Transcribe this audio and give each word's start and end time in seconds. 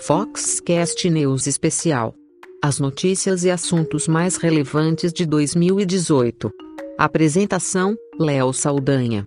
Foxcast 0.00 1.10
News 1.10 1.46
Especial. 1.46 2.14
As 2.62 2.78
notícias 2.78 3.44
e 3.44 3.50
assuntos 3.50 4.06
mais 4.06 4.36
relevantes 4.36 5.12
de 5.12 5.26
2018. 5.26 6.50
Apresentação: 6.96 7.96
Léo 8.18 8.52
Saldanha. 8.52 9.26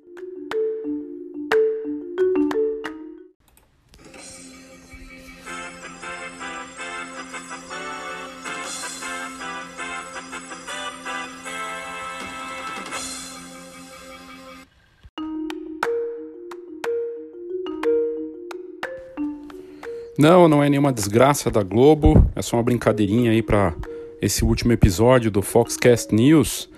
Não, 20.22 20.48
não 20.48 20.64
é 20.64 20.70
nenhuma 20.70 20.94
desgraça 20.94 21.50
da 21.50 21.64
Globo, 21.64 22.30
é 22.36 22.44
só 22.44 22.56
uma 22.56 22.62
brincadeirinha 22.62 23.32
aí 23.32 23.42
para 23.42 23.74
esse 24.22 24.46
último 24.46 24.72
episódio 24.72 25.32
do 25.32 25.42
Foxcast 25.42 26.14
News, 26.14 26.70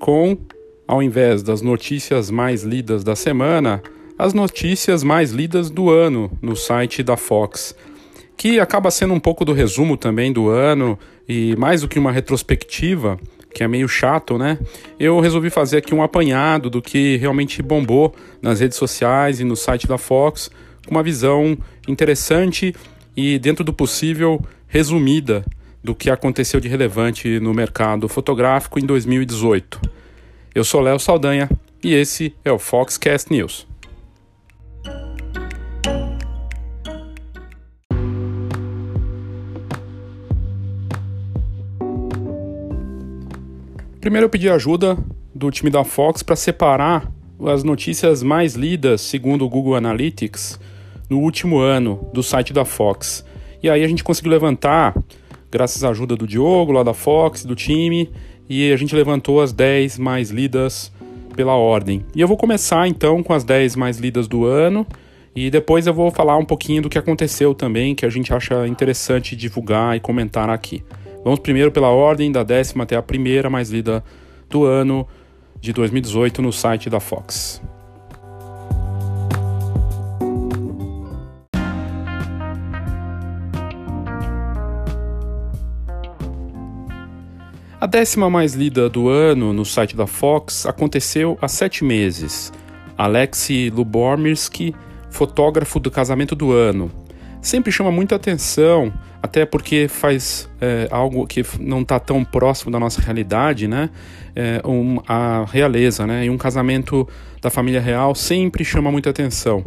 com, 0.00 0.38
ao 0.86 1.02
invés 1.02 1.42
das 1.42 1.60
notícias 1.60 2.30
mais 2.30 2.62
lidas 2.62 3.04
da 3.04 3.14
semana, 3.14 3.82
as 4.18 4.32
notícias 4.32 5.04
mais 5.04 5.32
lidas 5.32 5.68
do 5.68 5.90
ano 5.90 6.30
no 6.40 6.56
site 6.56 7.02
da 7.02 7.14
Fox, 7.14 7.76
que 8.38 8.58
acaba 8.58 8.90
sendo 8.90 9.12
um 9.12 9.20
pouco 9.20 9.44
do 9.44 9.52
resumo 9.52 9.94
também 9.94 10.32
do 10.32 10.48
ano 10.48 10.98
e 11.28 11.54
mais 11.56 11.82
do 11.82 11.88
que 11.88 11.98
uma 11.98 12.10
retrospectiva, 12.10 13.20
que 13.52 13.62
é 13.62 13.68
meio 13.68 13.86
chato, 13.86 14.38
né? 14.38 14.58
Eu 14.98 15.20
resolvi 15.20 15.50
fazer 15.50 15.76
aqui 15.76 15.94
um 15.94 16.02
apanhado 16.02 16.70
do 16.70 16.80
que 16.80 17.18
realmente 17.18 17.60
bombou 17.62 18.14
nas 18.40 18.60
redes 18.60 18.78
sociais 18.78 19.40
e 19.40 19.44
no 19.44 19.56
site 19.56 19.86
da 19.86 19.98
Fox 19.98 20.50
com 20.88 20.94
uma 20.94 21.02
visão 21.02 21.56
interessante 21.86 22.74
e, 23.14 23.38
dentro 23.38 23.62
do 23.62 23.74
possível, 23.74 24.40
resumida 24.66 25.44
do 25.84 25.94
que 25.94 26.10
aconteceu 26.10 26.58
de 26.60 26.66
relevante 26.66 27.38
no 27.38 27.52
mercado 27.52 28.08
fotográfico 28.08 28.78
em 28.78 28.86
2018. 28.86 29.80
Eu 30.54 30.64
sou 30.64 30.80
Léo 30.80 30.98
Saldanha 30.98 31.48
e 31.84 31.92
esse 31.92 32.34
é 32.42 32.50
o 32.50 32.58
Foxcast 32.58 33.30
News. 33.30 33.66
Primeiro 44.00 44.24
eu 44.24 44.30
pedi 44.30 44.48
ajuda 44.48 44.96
do 45.34 45.50
time 45.50 45.70
da 45.70 45.84
Fox 45.84 46.22
para 46.22 46.34
separar 46.34 47.12
as 47.46 47.62
notícias 47.62 48.22
mais 48.22 48.54
lidas 48.54 49.02
segundo 49.02 49.44
o 49.44 49.48
Google 49.50 49.74
Analytics 49.74 50.58
no 51.08 51.18
último 51.18 51.58
ano 51.58 52.08
do 52.12 52.22
site 52.22 52.52
da 52.52 52.64
Fox. 52.64 53.24
E 53.62 53.68
aí 53.68 53.82
a 53.82 53.88
gente 53.88 54.04
conseguiu 54.04 54.30
levantar, 54.30 54.94
graças 55.50 55.82
à 55.82 55.90
ajuda 55.90 56.16
do 56.16 56.26
Diogo, 56.26 56.72
lá 56.72 56.82
da 56.82 56.94
Fox, 56.94 57.44
do 57.44 57.54
time, 57.54 58.10
e 58.48 58.72
a 58.72 58.76
gente 58.76 58.94
levantou 58.94 59.40
as 59.40 59.52
10 59.52 59.98
mais 59.98 60.30
lidas 60.30 60.92
pela 61.34 61.54
ordem. 61.54 62.04
E 62.14 62.20
eu 62.20 62.28
vou 62.28 62.36
começar 62.36 62.88
então 62.88 63.22
com 63.22 63.32
as 63.32 63.44
10 63.44 63.76
mais 63.76 63.98
lidas 63.98 64.26
do 64.26 64.44
ano. 64.44 64.86
E 65.36 65.50
depois 65.50 65.86
eu 65.86 65.94
vou 65.94 66.10
falar 66.10 66.36
um 66.36 66.44
pouquinho 66.44 66.82
do 66.82 66.88
que 66.88 66.98
aconteceu 66.98 67.54
também, 67.54 67.94
que 67.94 68.04
a 68.04 68.10
gente 68.10 68.34
acha 68.34 68.66
interessante 68.66 69.36
divulgar 69.36 69.96
e 69.96 70.00
comentar 70.00 70.50
aqui. 70.50 70.82
Vamos 71.22 71.38
primeiro 71.38 71.70
pela 71.70 71.90
ordem, 71.90 72.32
da 72.32 72.42
décima 72.42 72.84
até 72.84 72.96
a 72.96 73.02
primeira 73.02 73.48
mais 73.48 73.70
lida 73.70 74.02
do 74.50 74.64
ano 74.64 75.06
de 75.60 75.72
2018 75.72 76.42
no 76.42 76.52
site 76.52 76.90
da 76.90 76.98
Fox. 76.98 77.60
A 87.80 87.86
décima 87.86 88.28
mais 88.28 88.54
lida 88.54 88.90
do 88.90 89.08
ano 89.08 89.52
no 89.52 89.64
site 89.64 89.94
da 89.94 90.04
Fox 90.04 90.66
aconteceu 90.66 91.38
há 91.40 91.46
sete 91.46 91.84
meses. 91.84 92.52
Alexei 92.96 93.70
Lubomirsky, 93.70 94.74
fotógrafo 95.10 95.78
do 95.78 95.88
casamento 95.88 96.34
do 96.34 96.50
ano. 96.50 96.90
Sempre 97.40 97.70
chama 97.70 97.92
muita 97.92 98.16
atenção, 98.16 98.92
até 99.22 99.46
porque 99.46 99.86
faz 99.86 100.50
é, 100.60 100.88
algo 100.90 101.24
que 101.24 101.44
não 101.60 101.82
está 101.82 102.00
tão 102.00 102.24
próximo 102.24 102.72
da 102.72 102.80
nossa 102.80 103.00
realidade, 103.00 103.68
né? 103.68 103.90
É, 104.34 104.60
um, 104.66 104.98
a 105.06 105.44
realeza, 105.48 106.04
né? 106.04 106.24
E 106.24 106.30
um 106.30 106.36
casamento 106.36 107.08
da 107.40 107.48
família 107.48 107.80
real 107.80 108.12
sempre 108.12 108.64
chama 108.64 108.90
muita 108.90 109.10
atenção. 109.10 109.64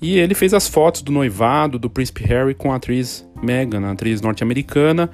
E 0.00 0.18
ele 0.18 0.34
fez 0.34 0.54
as 0.54 0.66
fotos 0.66 1.02
do 1.02 1.12
noivado 1.12 1.78
do 1.78 1.90
príncipe 1.90 2.24
Harry 2.24 2.54
com 2.54 2.72
a 2.72 2.76
atriz 2.76 3.28
Meghan, 3.42 3.86
a 3.86 3.90
atriz 3.90 4.22
norte-americana, 4.22 5.10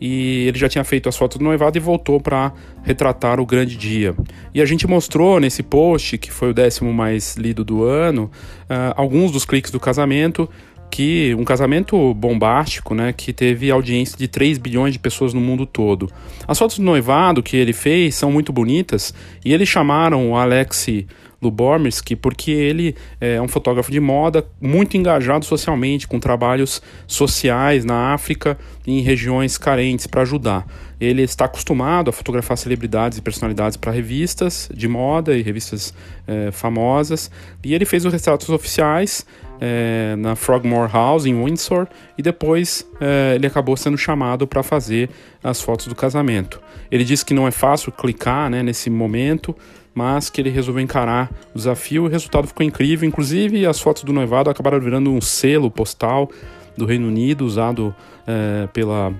e 0.00 0.46
ele 0.48 0.58
já 0.58 0.68
tinha 0.68 0.82
feito 0.82 1.08
as 1.08 1.16
fotos 1.16 1.38
do 1.38 1.44
noivado 1.44 1.76
e 1.76 1.80
voltou 1.80 2.20
para 2.20 2.52
retratar 2.82 3.38
o 3.38 3.46
grande 3.46 3.76
dia. 3.76 4.14
E 4.54 4.62
a 4.62 4.64
gente 4.64 4.86
mostrou 4.86 5.38
nesse 5.38 5.62
post, 5.62 6.16
que 6.16 6.32
foi 6.32 6.50
o 6.50 6.54
décimo 6.54 6.92
mais 6.92 7.36
lido 7.36 7.64
do 7.64 7.84
ano, 7.84 8.30
uh, 8.62 8.94
alguns 8.96 9.30
dos 9.30 9.44
cliques 9.44 9.70
do 9.70 9.78
casamento, 9.78 10.48
que 10.90 11.34
um 11.38 11.44
casamento 11.44 12.12
bombástico, 12.14 12.94
né, 12.94 13.12
que 13.12 13.32
teve 13.32 13.70
audiência 13.70 14.18
de 14.18 14.26
3 14.26 14.58
bilhões 14.58 14.92
de 14.92 14.98
pessoas 14.98 15.32
no 15.32 15.40
mundo 15.40 15.64
todo. 15.64 16.10
As 16.48 16.58
fotos 16.58 16.78
do 16.78 16.84
noivado 16.84 17.42
que 17.42 17.56
ele 17.56 17.72
fez 17.72 18.16
são 18.16 18.32
muito 18.32 18.52
bonitas 18.52 19.14
e 19.44 19.52
eles 19.52 19.68
chamaram 19.68 20.30
o 20.30 20.36
Alexei 20.36 21.06
Lubomirsky, 21.42 22.14
porque 22.14 22.50
ele 22.50 22.94
é 23.20 23.40
um 23.40 23.48
fotógrafo 23.48 23.90
de 23.90 24.00
moda 24.00 24.46
muito 24.60 24.96
engajado 24.96 25.44
socialmente, 25.44 26.06
com 26.06 26.20
trabalhos 26.20 26.82
sociais 27.06 27.84
na 27.84 28.12
África 28.12 28.58
e 28.86 28.98
em 28.98 29.02
regiões 29.02 29.56
carentes 29.56 30.06
para 30.06 30.22
ajudar. 30.22 30.66
Ele 31.00 31.22
está 31.22 31.46
acostumado 31.46 32.10
a 32.10 32.12
fotografar 32.12 32.58
celebridades 32.58 33.16
e 33.16 33.22
personalidades 33.22 33.76
para 33.76 33.90
revistas 33.90 34.68
de 34.74 34.86
moda 34.86 35.36
e 35.36 35.42
revistas 35.42 35.94
é, 36.26 36.50
famosas, 36.50 37.30
e 37.64 37.74
ele 37.74 37.86
fez 37.86 38.04
os 38.04 38.12
retratos 38.12 38.50
oficiais 38.50 39.24
é, 39.60 40.14
na 40.16 40.34
Frogmore 40.34 40.90
House, 40.90 41.26
em 41.26 41.44
Windsor, 41.44 41.86
e 42.16 42.22
depois 42.22 42.86
é, 43.00 43.34
ele 43.34 43.46
acabou 43.46 43.76
sendo 43.76 43.98
chamado 43.98 44.46
para 44.46 44.62
fazer 44.62 45.10
as 45.44 45.60
fotos 45.60 45.86
do 45.86 45.94
casamento. 45.94 46.60
Ele 46.90 47.04
disse 47.04 47.24
que 47.24 47.34
não 47.34 47.46
é 47.46 47.50
fácil 47.50 47.92
clicar 47.92 48.50
né, 48.50 48.62
nesse 48.62 48.88
momento, 48.88 49.54
mas 49.94 50.30
que 50.30 50.40
ele 50.40 50.50
resolveu 50.50 50.82
encarar 50.82 51.30
o 51.54 51.58
desafio 51.58 52.04
o 52.04 52.08
resultado 52.08 52.46
ficou 52.46 52.64
incrível. 52.64 53.08
Inclusive, 53.08 53.66
as 53.66 53.80
fotos 53.80 54.04
do 54.04 54.12
noivado 54.12 54.50
acabaram 54.50 54.80
virando 54.80 55.10
um 55.10 55.20
selo 55.20 55.70
postal 55.70 56.30
do 56.76 56.86
Reino 56.86 57.08
Unido 57.08 57.44
usado 57.44 57.94
é, 58.26 58.66
pela, 58.68 59.12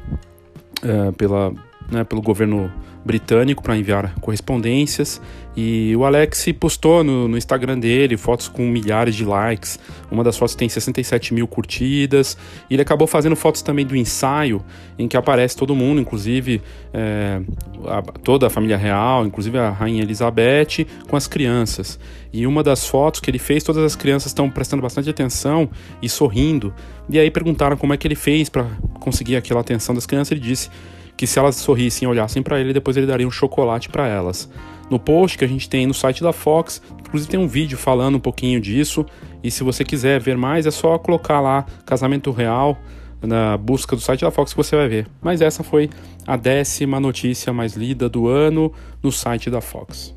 é, 0.83 1.13
pela, 1.13 1.53
né, 1.91 2.05
pelo 2.05 2.23
governo 2.23 2.73
britânico 3.05 3.63
para 3.63 3.77
enviar 3.77 4.15
correspondências. 4.21 5.21
E 5.57 5.95
o 5.97 6.05
Alex 6.05 6.47
postou 6.59 7.03
no, 7.03 7.27
no, 7.27 7.37
Instagram 7.37 7.79
dele 7.79 8.17
fotos 8.17 8.47
com 8.47 8.63
milhares 8.63 9.15
de 9.15 9.25
likes. 9.25 9.79
Uma 10.11 10.23
das 10.23 10.37
fotos 10.37 10.55
tem 10.55 10.69
67 10.69 11.35
mil 11.35 11.47
curtidas. 11.49 12.37
E 12.69 12.75
ele 12.75 12.83
acabou 12.83 13.07
fazendo 13.07 13.35
fotos 13.35 13.61
também 13.61 13.85
do 13.85 13.97
ensaio, 13.97 14.63
em 14.99 15.09
que 15.09 15.17
aparece 15.17 15.57
todo 15.57 15.75
mundo, 15.75 16.01
inclusive 16.01 16.63
é, 16.95 17.41
a, 17.87 18.01
toda 18.03 18.47
a 18.47 18.51
família 18.51 18.77
real, 18.77 19.27
inclusive 19.27 19.59
a 19.59 19.71
Rainha 19.71 20.03
Elizabeth, 20.03 20.87
com 21.09 21.17
as 21.17 21.27
crianças. 21.27 21.99
E 22.33 22.47
uma 22.47 22.63
das 22.63 22.87
fotos 22.87 23.21
que 23.21 23.29
ele 23.29 23.41
fez, 23.41 23.65
todas 23.65 23.83
as 23.83 23.97
crianças 23.97 24.31
estão 24.31 24.49
prestando 24.49 24.83
bastante 24.83 25.11
atenção 25.11 25.69
e 26.01 26.09
sorrindo. 26.09 26.73
E 27.09 27.19
aí 27.19 27.31
perguntaram 27.31 27.77
como 27.77 27.93
é 27.93 27.97
que 27.97 28.07
ele 28.07 28.15
fez 28.15 28.49
para 28.49 28.65
conseguir 29.01 29.35
aquela 29.35 29.61
atenção 29.61 29.95
das 29.95 30.07
crianças. 30.07 30.31
Ele 30.31 30.41
disse 30.41 30.71
que 31.21 31.27
se 31.27 31.39
elas 31.39 31.57
sorrissem 31.57 32.07
e 32.07 32.11
olhassem 32.11 32.43
para 32.43 32.59
ele, 32.59 32.73
depois 32.73 32.97
ele 32.97 33.05
daria 33.05 33.29
um 33.29 33.31
chocolate 33.31 33.91
para 33.91 34.09
elas. 34.09 34.51
No 34.89 34.99
post 34.99 35.37
que 35.37 35.45
a 35.45 35.47
gente 35.47 35.69
tem 35.69 35.87
no 35.87 35.93
site 35.93 36.23
da 36.23 36.33
Fox, 36.33 36.81
inclusive 36.99 37.31
tem 37.31 37.39
um 37.39 37.47
vídeo 37.47 37.77
falando 37.77 38.15
um 38.15 38.21
pouquinho 38.21 38.59
disso, 38.59 39.05
e 39.45 39.51
se 39.51 39.63
você 39.63 39.85
quiser 39.85 40.19
ver 40.19 40.39
mais, 40.39 40.65
é 40.65 40.71
só 40.71 40.97
colocar 40.97 41.39
lá 41.43 41.67
Casamento 41.85 42.31
Real 42.31 42.79
na 43.21 43.55
busca 43.59 43.95
do 43.95 44.01
site 44.01 44.23
da 44.23 44.31
Fox 44.31 44.55
que 44.55 44.57
você 44.57 44.75
vai 44.75 44.89
ver. 44.89 45.07
Mas 45.21 45.43
essa 45.43 45.63
foi 45.63 45.91
a 46.27 46.39
décima 46.39 46.99
notícia 46.99 47.53
mais 47.53 47.75
lida 47.75 48.09
do 48.09 48.27
ano 48.27 48.73
no 49.03 49.13
site 49.13 49.51
da 49.51 49.61
Fox. 49.61 50.15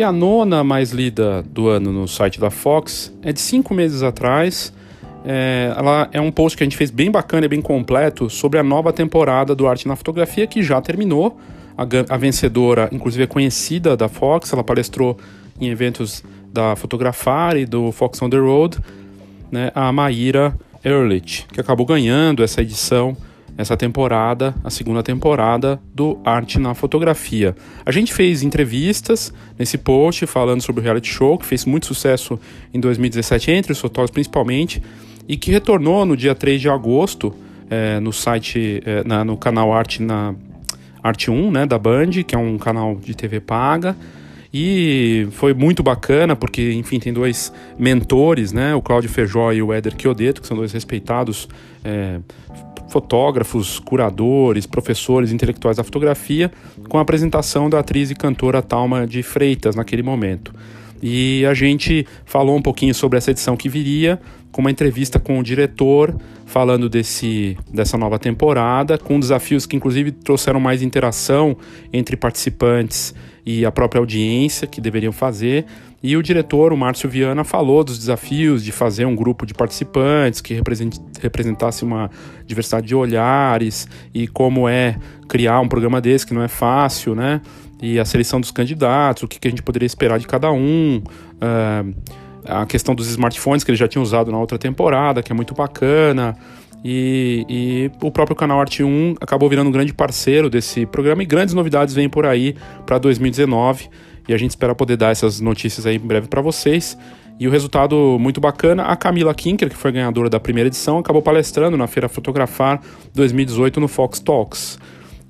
E 0.00 0.02
a 0.02 0.10
nona 0.10 0.64
mais 0.64 0.92
lida 0.92 1.42
do 1.42 1.68
ano 1.68 1.92
no 1.92 2.08
site 2.08 2.40
da 2.40 2.48
Fox 2.48 3.12
é 3.22 3.34
de 3.34 3.38
cinco 3.38 3.74
meses 3.74 4.02
atrás. 4.02 4.72
É, 5.26 5.74
ela 5.76 6.08
é 6.10 6.18
um 6.18 6.32
post 6.32 6.56
que 6.56 6.62
a 6.62 6.66
gente 6.66 6.74
fez 6.74 6.90
bem 6.90 7.10
bacana 7.10 7.44
e 7.44 7.48
bem 7.50 7.60
completo 7.60 8.30
sobre 8.30 8.58
a 8.58 8.62
nova 8.62 8.94
temporada 8.94 9.54
do 9.54 9.66
Arte 9.66 9.86
na 9.86 9.94
Fotografia 9.94 10.46
que 10.46 10.62
já 10.62 10.80
terminou. 10.80 11.38
A, 11.76 11.82
a 12.14 12.16
vencedora, 12.16 12.88
inclusive, 12.90 13.24
é 13.24 13.26
conhecida 13.26 13.94
da 13.94 14.08
Fox, 14.08 14.50
ela 14.54 14.64
palestrou 14.64 15.18
em 15.60 15.68
eventos 15.68 16.24
da 16.50 16.74
Fotografar 16.76 17.58
e 17.58 17.66
do 17.66 17.92
Fox 17.92 18.22
on 18.22 18.30
the 18.30 18.38
Road, 18.38 18.78
né, 19.52 19.70
a 19.74 19.92
Maíra 19.92 20.56
Ehrlich, 20.82 21.44
que 21.52 21.60
acabou 21.60 21.84
ganhando 21.84 22.42
essa 22.42 22.62
edição 22.62 23.14
essa 23.60 23.76
temporada, 23.76 24.54
a 24.64 24.70
segunda 24.70 25.02
temporada 25.02 25.78
do 25.94 26.18
Arte 26.24 26.58
na 26.58 26.74
Fotografia. 26.74 27.54
A 27.84 27.92
gente 27.92 28.12
fez 28.12 28.42
entrevistas 28.42 29.32
nesse 29.58 29.76
post 29.76 30.26
falando 30.26 30.62
sobre 30.62 30.80
o 30.80 30.84
reality 30.84 31.08
show, 31.08 31.36
que 31.36 31.44
fez 31.44 31.66
muito 31.66 31.86
sucesso 31.86 32.40
em 32.72 32.80
2017 32.80 33.50
entre 33.50 33.72
os 33.72 33.78
fotógrafos 33.78 34.12
principalmente, 34.12 34.82
e 35.28 35.36
que 35.36 35.50
retornou 35.50 36.06
no 36.06 36.16
dia 36.16 36.34
3 36.34 36.60
de 36.60 36.70
agosto 36.70 37.34
é, 37.68 38.00
no 38.00 38.12
site, 38.12 38.82
é, 38.84 39.04
na, 39.04 39.24
no 39.24 39.36
canal 39.36 39.72
Arte 39.72 40.02
na 40.02 40.34
Arte 41.02 41.30
1, 41.30 41.50
né, 41.50 41.66
da 41.66 41.78
Band, 41.78 42.10
que 42.26 42.34
é 42.34 42.38
um 42.38 42.56
canal 42.56 42.96
de 42.96 43.14
TV 43.14 43.40
paga. 43.40 43.94
E 44.52 45.28
foi 45.32 45.54
muito 45.54 45.82
bacana, 45.82 46.34
porque, 46.34 46.72
enfim, 46.72 46.98
tem 46.98 47.12
dois 47.12 47.52
mentores, 47.78 48.52
né? 48.52 48.74
O 48.74 48.82
Cláudio 48.82 49.08
Feijó 49.08 49.52
e 49.52 49.62
o 49.62 49.72
Éder 49.72 49.94
Chiodeto, 49.96 50.40
que 50.40 50.46
são 50.48 50.56
dois 50.56 50.72
respeitados 50.72 51.48
é, 51.84 52.18
fotógrafos, 52.90 53.78
curadores, 53.78 54.66
professores 54.66 55.32
intelectuais 55.32 55.76
da 55.76 55.84
fotografia, 55.84 56.50
com 56.88 56.98
a 56.98 57.00
apresentação 57.00 57.70
da 57.70 57.78
atriz 57.78 58.10
e 58.10 58.14
cantora 58.14 58.60
Talma 58.60 59.06
de 59.06 59.22
Freitas 59.22 59.74
naquele 59.74 60.02
momento. 60.02 60.52
E 61.02 61.46
a 61.46 61.54
gente 61.54 62.06
falou 62.26 62.56
um 62.56 62.62
pouquinho 62.62 62.94
sobre 62.94 63.16
essa 63.16 63.30
edição 63.30 63.56
que 63.56 63.68
viria, 63.68 64.20
com 64.52 64.60
uma 64.60 64.70
entrevista 64.70 65.18
com 65.18 65.38
o 65.38 65.42
diretor, 65.42 66.14
falando 66.44 66.88
desse, 66.88 67.56
dessa 67.72 67.96
nova 67.96 68.18
temporada, 68.18 68.98
com 68.98 69.18
desafios 69.18 69.64
que 69.64 69.76
inclusive 69.76 70.10
trouxeram 70.10 70.60
mais 70.60 70.82
interação 70.82 71.56
entre 71.92 72.16
participantes 72.16 73.14
e 73.46 73.64
a 73.64 73.70
própria 73.70 74.00
audiência 74.00 74.66
que 74.66 74.80
deveriam 74.80 75.12
fazer. 75.12 75.64
E 76.02 76.16
o 76.16 76.22
diretor, 76.22 76.72
o 76.72 76.76
Márcio 76.76 77.10
Viana, 77.10 77.44
falou 77.44 77.84
dos 77.84 77.98
desafios 77.98 78.64
de 78.64 78.72
fazer 78.72 79.04
um 79.04 79.14
grupo 79.14 79.44
de 79.44 79.52
participantes 79.52 80.40
que 80.40 80.54
representasse 81.20 81.84
uma 81.84 82.10
diversidade 82.46 82.86
de 82.86 82.94
olhares 82.94 83.86
e 84.14 84.26
como 84.26 84.66
é 84.66 84.96
criar 85.28 85.60
um 85.60 85.68
programa 85.68 86.00
desse, 86.00 86.26
que 86.26 86.32
não 86.32 86.42
é 86.42 86.48
fácil, 86.48 87.14
né? 87.14 87.42
E 87.82 87.98
a 87.98 88.04
seleção 88.04 88.40
dos 88.40 88.50
candidatos, 88.50 89.24
o 89.24 89.28
que, 89.28 89.46
a 89.46 89.50
gente 89.50 89.62
poderia 89.62 89.86
esperar 89.86 90.18
de 90.18 90.26
cada 90.26 90.50
um. 90.50 91.02
Uh, 91.36 91.94
a 92.46 92.64
questão 92.64 92.94
dos 92.94 93.08
smartphones 93.08 93.62
que 93.62 93.70
ele 93.70 93.76
já 93.76 93.86
tinha 93.86 94.00
usado 94.00 94.32
na 94.32 94.38
outra 94.38 94.58
temporada, 94.58 95.22
que 95.22 95.30
é 95.30 95.34
muito 95.34 95.54
bacana. 95.54 96.36
E, 96.82 97.44
e, 97.46 97.90
o 98.02 98.10
próprio 98.10 98.34
canal 98.34 98.58
Arte 98.58 98.82
1 98.82 99.16
acabou 99.20 99.48
virando 99.50 99.68
um 99.68 99.72
grande 99.72 99.92
parceiro 99.92 100.48
desse 100.48 100.86
programa 100.86 101.22
e 101.22 101.26
grandes 101.26 101.52
novidades 101.52 101.94
vêm 101.94 102.08
por 102.08 102.24
aí 102.24 102.56
para 102.86 102.96
2019 102.96 103.90
e 104.30 104.32
a 104.32 104.38
gente 104.38 104.50
espera 104.50 104.76
poder 104.76 104.96
dar 104.96 105.10
essas 105.10 105.40
notícias 105.40 105.84
aí 105.86 105.96
em 105.96 105.98
breve 105.98 106.28
para 106.28 106.40
vocês. 106.40 106.96
E 107.36 107.48
o 107.48 107.50
resultado 107.50 108.16
muito 108.20 108.40
bacana, 108.40 108.84
a 108.84 108.94
Camila 108.94 109.34
Kinker, 109.34 109.68
que 109.68 109.76
foi 109.76 109.90
ganhadora 109.90 110.30
da 110.30 110.38
primeira 110.38 110.68
edição, 110.68 110.98
acabou 110.98 111.20
palestrando 111.20 111.76
na 111.76 111.88
Feira 111.88 112.08
Fotografar 112.08 112.80
2018 113.12 113.80
no 113.80 113.88
Fox 113.88 114.20
Talks. 114.20 114.78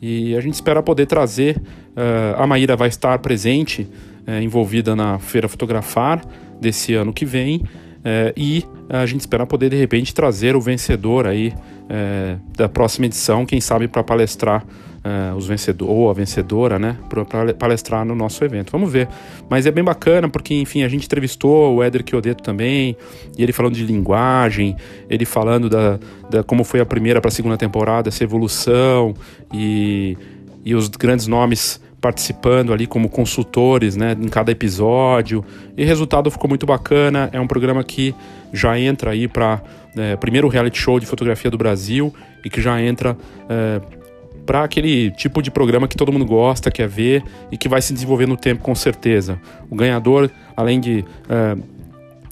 E 0.02 0.36
a 0.36 0.40
gente 0.42 0.52
espera 0.52 0.82
poder 0.82 1.06
trazer, 1.06 1.56
uh, 1.56 2.42
a 2.42 2.46
Maíra 2.46 2.76
vai 2.76 2.88
estar 2.88 3.18
presente, 3.20 3.88
uh, 4.28 4.42
envolvida 4.42 4.94
na 4.94 5.18
Feira 5.18 5.48
Fotografar 5.48 6.22
desse 6.60 6.92
ano 6.92 7.10
que 7.10 7.24
vem, 7.24 7.62
é, 8.04 8.32
e 8.36 8.64
a 8.88 9.04
gente 9.06 9.20
espera 9.20 9.46
poder 9.46 9.70
de 9.70 9.76
repente 9.76 10.14
trazer 10.14 10.56
o 10.56 10.60
vencedor 10.60 11.26
aí 11.26 11.52
é, 11.88 12.36
da 12.56 12.68
próxima 12.68 13.06
edição, 13.06 13.44
quem 13.44 13.60
sabe 13.60 13.88
para 13.88 14.02
palestrar 14.02 14.64
é, 15.02 15.34
os 15.34 15.46
vencedores 15.46 15.94
ou 15.94 16.10
a 16.10 16.12
vencedora, 16.12 16.78
né, 16.78 16.96
para 17.08 17.54
palestrar 17.54 18.04
no 18.04 18.14
nosso 18.14 18.44
evento. 18.44 18.70
Vamos 18.70 18.92
ver. 18.92 19.08
Mas 19.48 19.66
é 19.66 19.70
bem 19.70 19.84
bacana 19.84 20.28
porque, 20.28 20.54
enfim, 20.54 20.82
a 20.82 20.88
gente 20.88 21.06
entrevistou 21.06 21.76
o 21.76 21.82
Éder 21.82 22.04
Chiodeto 22.08 22.42
também, 22.42 22.96
e 23.36 23.42
ele 23.42 23.52
falando 23.52 23.74
de 23.74 23.84
linguagem, 23.84 24.76
ele 25.08 25.24
falando 25.24 25.68
da, 25.68 25.98
da 26.30 26.42
como 26.42 26.64
foi 26.64 26.80
a 26.80 26.86
primeira 26.86 27.20
para 27.20 27.28
a 27.28 27.32
segunda 27.32 27.56
temporada, 27.56 28.08
essa 28.08 28.24
evolução 28.24 29.14
e, 29.52 30.16
e 30.64 30.74
os 30.74 30.88
grandes 30.88 31.26
nomes 31.26 31.80
participando 32.00 32.72
ali 32.72 32.86
como 32.86 33.08
consultores 33.08 33.96
né, 33.96 34.16
em 34.18 34.28
cada 34.28 34.50
episódio. 34.50 35.44
E 35.76 35.84
o 35.84 35.86
resultado 35.86 36.30
ficou 36.30 36.48
muito 36.48 36.66
bacana. 36.66 37.28
É 37.32 37.40
um 37.40 37.46
programa 37.46 37.84
que 37.84 38.14
já 38.52 38.78
entra 38.78 39.10
aí 39.10 39.28
para 39.28 39.62
é, 39.96 40.16
primeiro 40.16 40.48
reality 40.48 40.78
show 40.78 40.98
de 40.98 41.06
fotografia 41.06 41.50
do 41.50 41.58
Brasil 41.58 42.12
e 42.44 42.48
que 42.48 42.60
já 42.60 42.80
entra 42.80 43.16
é, 43.48 43.80
para 44.46 44.64
aquele 44.64 45.10
tipo 45.12 45.42
de 45.42 45.50
programa 45.50 45.86
que 45.86 45.96
todo 45.96 46.10
mundo 46.10 46.24
gosta, 46.24 46.70
quer 46.70 46.88
ver 46.88 47.22
e 47.52 47.56
que 47.56 47.68
vai 47.68 47.82
se 47.82 47.92
desenvolver 47.92 48.26
no 48.26 48.36
tempo 48.36 48.62
com 48.62 48.74
certeza. 48.74 49.38
O 49.68 49.76
ganhador, 49.76 50.30
além 50.56 50.80
de 50.80 51.04
é, 51.28 51.56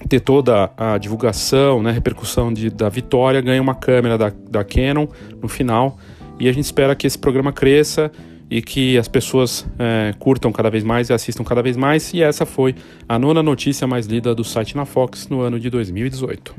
ter 0.07 0.19
toda 0.19 0.71
a 0.75 0.97
divulgação, 0.97 1.81
né, 1.83 1.91
repercussão 1.91 2.51
de, 2.51 2.69
da 2.69 2.89
vitória, 2.89 3.39
ganha 3.39 3.61
uma 3.61 3.75
câmera 3.75 4.17
da, 4.17 4.31
da 4.49 4.63
Canon 4.63 5.07
no 5.41 5.47
final. 5.47 5.97
E 6.39 6.47
a 6.47 6.53
gente 6.53 6.65
espera 6.65 6.95
que 6.95 7.05
esse 7.05 7.17
programa 7.17 7.51
cresça 7.51 8.11
e 8.49 8.61
que 8.61 8.97
as 8.97 9.07
pessoas 9.07 9.67
é, 9.77 10.13
curtam 10.17 10.51
cada 10.51 10.69
vez 10.69 10.83
mais 10.83 11.09
e 11.09 11.13
assistam 11.13 11.43
cada 11.43 11.61
vez 11.61 11.77
mais. 11.77 12.13
E 12.13 12.21
essa 12.21 12.45
foi 12.45 12.75
a 13.07 13.19
nona 13.19 13.43
notícia 13.43 13.85
mais 13.85 14.07
lida 14.07 14.33
do 14.33 14.43
site 14.43 14.75
na 14.75 14.85
Fox 14.85 15.27
no 15.27 15.41
ano 15.41 15.59
de 15.59 15.69
2018. 15.69 16.55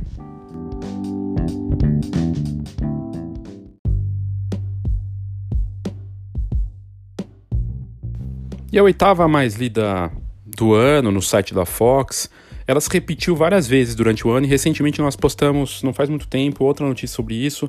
E 8.72 8.78
a 8.78 8.84
oitava 8.84 9.26
mais 9.26 9.56
lida 9.56 10.12
do 10.46 10.75
ano 10.75 11.10
no 11.10 11.20
site 11.20 11.52
da 11.52 11.66
Fox, 11.66 12.31
ela 12.69 12.81
se 12.81 12.88
repetiu 12.88 13.34
várias 13.34 13.66
vezes 13.66 13.96
durante 13.96 14.25
o 14.25 14.31
ano 14.31 14.46
e 14.46 14.48
recentemente 14.48 15.00
nós 15.00 15.16
postamos, 15.16 15.82
não 15.82 15.92
faz 15.92 16.08
muito 16.08 16.28
tempo, 16.28 16.64
outra 16.64 16.87
notícia 16.87 17.16
sobre 17.16 17.34
isso, 17.34 17.69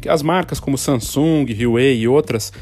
que 0.00 0.08
as 0.08 0.20
marcas 0.20 0.58
como 0.58 0.76
Samsung, 0.76 1.46
Huawei 1.52 2.00
e 2.00 2.08
outras 2.08 2.52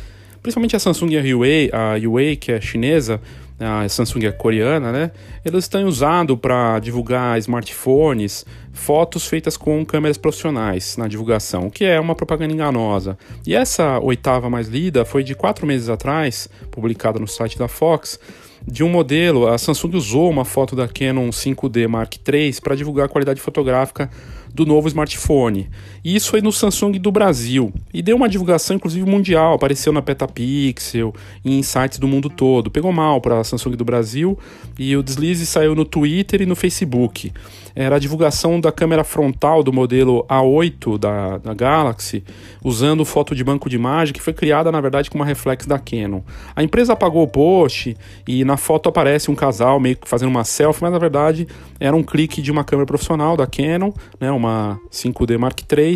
principalmente 0.43 0.77
a 0.77 0.79
Samsung 0.79 1.11
e 1.13 1.19
a 1.19 1.23
Huawei, 1.23 1.71
a 1.73 1.97
Huawei 1.97 2.37
que 2.37 2.53
é 2.53 2.61
chinesa, 2.61 3.21
a 3.59 3.87
Samsung 3.89 4.25
é 4.25 4.33
coreana, 4.33 4.91
né? 4.91 5.11
Eles 5.45 5.69
têm 5.69 5.85
usado 5.85 6.37
para 6.37 6.79
divulgar 6.79 7.39
smartphones 7.39 8.47
fotos 8.73 9.27
feitas 9.27 9.57
com 9.57 9.85
câmeras 9.85 10.17
profissionais 10.17 10.97
na 10.97 11.07
divulgação, 11.07 11.67
o 11.67 11.71
que 11.71 11.85
é 11.85 12.01
uma 12.01 12.15
propaganda 12.15 12.55
enganosa. 12.55 13.19
E 13.47 13.55
essa 13.55 13.99
oitava 14.01 14.49
mais 14.49 14.69
lida 14.69 15.05
foi 15.05 15.23
de 15.23 15.35
quatro 15.35 15.67
meses 15.67 15.91
atrás, 15.91 16.49
publicada 16.71 17.19
no 17.19 17.29
site 17.29 17.59
da 17.59 17.69
Fox, 17.69 18.19
de 18.67 18.83
um 18.83 18.89
modelo. 18.89 19.47
A 19.47 19.59
Samsung 19.59 19.97
usou 19.97 20.31
uma 20.31 20.47
foto 20.47 20.75
da 20.75 20.89
Canon 20.89 21.29
5D 21.29 21.87
Mark 21.87 22.15
III 22.17 22.55
para 22.63 22.75
divulgar 22.75 23.07
a 23.07 23.09
qualidade 23.09 23.41
fotográfica 23.41 24.11
do 24.55 24.67
novo 24.67 24.89
smartphone. 24.89 25.69
E 26.05 26.17
isso 26.17 26.31
foi 26.31 26.41
no 26.41 26.53
Samsung 26.53 26.93
do 26.93 27.11
Brasil. 27.11 27.73
E 27.93 28.03
deu 28.03 28.17
uma 28.17 28.29
divulgação, 28.29 28.77
inclusive, 28.77 29.09
mundial. 29.09 29.55
Apareceu 29.55 29.93
na 29.93 30.03
Petapixel 30.03 31.15
e 31.45 31.59
em 31.59 31.63
sites 31.63 31.99
do 31.99 32.09
mundo 32.09 32.29
todo. 32.29 32.71
Pegou 32.71 32.93
mal 32.93 33.21
para 33.21 33.41
a 33.41 33.45
Samsung 33.45 33.73
do 33.73 33.85
Brasil 33.85 34.39
e 34.79 34.97
o 34.97 35.03
deslize 35.03 35.47
saiu 35.47 35.75
no 35.75 35.85
Twitter 35.85 36.43
e 36.43 36.47
no 36.47 36.57
Facebook. 36.57 37.33
Era 37.75 37.97
a 37.97 37.99
divulgação 37.99 38.61
da 38.61 38.73
câmera 38.73 39.05
frontal 39.05 39.63
do 39.63 39.73
modelo 39.73 40.25
A8 40.29 40.99
da, 40.99 41.39
da 41.39 41.55
Galaxy, 41.55 42.25
usando 42.63 43.05
foto 43.05 43.35
de 43.35 43.45
banco 43.45 43.69
de 43.69 43.77
imagem, 43.77 44.13
que 44.13 44.23
foi 44.23 44.33
criada, 44.33 44.71
na 44.73 44.81
verdade, 44.81 45.11
com 45.11 45.19
uma 45.19 45.25
reflex 45.25 45.67
da 45.67 45.79
Canon. 45.79 46.21
A 46.55 46.63
empresa 46.63 46.93
apagou 46.93 47.23
o 47.23 47.29
post 47.29 47.97
e 48.27 48.45
na 48.45 48.57
foto 48.57 48.89
aparece 48.89 49.31
um 49.31 49.35
casal 49.35 49.79
meio 49.81 49.97
que 49.97 50.09
fazendo 50.09 50.29
uma 50.29 50.45
selfie, 50.45 50.83
mas 50.83 50.93
na 50.93 50.99
verdade 50.99 51.47
era 51.79 51.95
um 51.95 52.03
clique 52.03 52.43
de 52.43 52.51
uma 52.51 52.65
câmera 52.65 52.87
profissional 52.87 53.37
da 53.37 53.47
Canon, 53.47 53.93
né, 54.21 54.31
uma 54.31 54.79
5D 54.91 55.39
Mark 55.39 55.61
III 55.61 55.91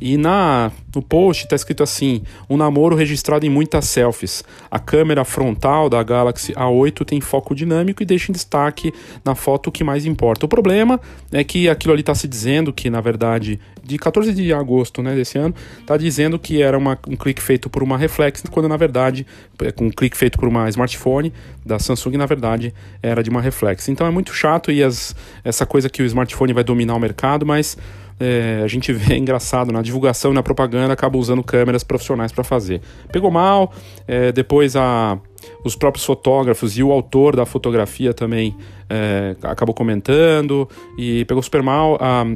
e 0.00 0.16
na 0.16 0.70
no 0.94 1.02
post 1.02 1.44
está 1.44 1.54
escrito 1.54 1.82
assim: 1.82 2.22
um 2.48 2.56
namoro 2.56 2.96
registrado 2.96 3.46
em 3.46 3.48
muitas 3.48 3.86
selfies. 3.86 4.42
A 4.70 4.78
câmera 4.78 5.24
frontal 5.24 5.88
da 5.88 6.02
Galaxy 6.02 6.52
A8 6.52 7.04
tem 7.04 7.20
foco 7.20 7.54
dinâmico 7.54 8.02
e 8.02 8.06
deixa 8.06 8.32
em 8.32 8.34
destaque 8.34 8.92
na 9.24 9.34
foto 9.34 9.68
o 9.68 9.72
que 9.72 9.84
mais 9.84 10.04
importa. 10.06 10.46
O 10.46 10.48
problema 10.48 11.00
é 11.30 11.44
que 11.44 11.68
aquilo 11.68 11.92
ali 11.92 12.00
está 12.00 12.14
se 12.14 12.26
dizendo 12.26 12.72
que, 12.72 12.90
na 12.90 13.00
verdade, 13.00 13.60
de 13.82 13.96
14 13.96 14.34
de 14.34 14.52
agosto 14.52 15.02
né, 15.02 15.14
desse 15.14 15.38
ano, 15.38 15.54
está 15.80 15.96
dizendo 15.96 16.38
que 16.38 16.60
era 16.60 16.76
uma, 16.76 16.98
um 17.06 17.16
clique 17.16 17.40
feito 17.40 17.70
por 17.70 17.82
uma 17.82 17.96
reflex, 17.96 18.42
quando 18.50 18.68
na 18.68 18.76
verdade, 18.76 19.26
é 19.62 19.72
um 19.82 19.90
clique 19.90 20.16
feito 20.16 20.38
por 20.38 20.48
uma 20.48 20.68
smartphone 20.68 21.32
da 21.64 21.78
Samsung, 21.78 22.16
na 22.16 22.26
verdade, 22.26 22.74
era 23.02 23.22
de 23.22 23.30
uma 23.30 23.40
reflex. 23.40 23.88
Então 23.88 24.06
é 24.06 24.10
muito 24.10 24.34
chato 24.34 24.72
e 24.72 24.82
as, 24.82 25.14
essa 25.44 25.64
coisa 25.64 25.88
que 25.88 26.02
o 26.02 26.06
smartphone 26.06 26.52
vai 26.52 26.64
dominar 26.64 26.94
o 26.94 27.00
mercado, 27.00 27.46
mas 27.46 27.76
é, 28.20 28.60
a 28.64 28.66
gente 28.66 28.92
vê 28.92 29.16
engraçado 29.18 29.72
na 29.72 29.82
divulgação 29.82 30.32
e 30.32 30.34
na 30.34 30.42
propaganda 30.42 30.92
acaba 30.92 31.18
usando 31.18 31.42
câmeras 31.42 31.84
profissionais 31.84 32.32
para 32.32 32.44
fazer. 32.44 32.80
Pegou 33.12 33.30
mal, 33.30 33.72
é, 34.06 34.32
depois 34.32 34.76
a, 34.76 35.18
os 35.64 35.76
próprios 35.76 36.04
fotógrafos 36.04 36.76
e 36.76 36.82
o 36.82 36.92
autor 36.92 37.36
da 37.36 37.46
fotografia 37.46 38.12
também 38.12 38.56
é, 38.88 39.36
acabou 39.42 39.74
comentando 39.74 40.68
e 40.96 41.24
pegou 41.24 41.42
super 41.42 41.62
mal. 41.62 41.96
A, 42.00 42.26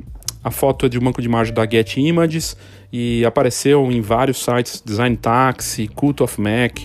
a 0.44 0.50
foto 0.50 0.86
é 0.86 0.88
de 0.88 0.98
um 0.98 1.02
banco 1.02 1.20
de 1.20 1.28
imagem 1.28 1.54
da 1.54 1.68
Get 1.68 1.96
Images 1.96 2.56
e 2.92 3.24
apareceu 3.24 3.90
em 3.90 4.00
vários 4.00 4.42
sites, 4.42 4.82
Design 4.84 5.16
Taxi, 5.16 5.88
Cult 5.88 6.22
of 6.22 6.40
Mac, 6.40 6.80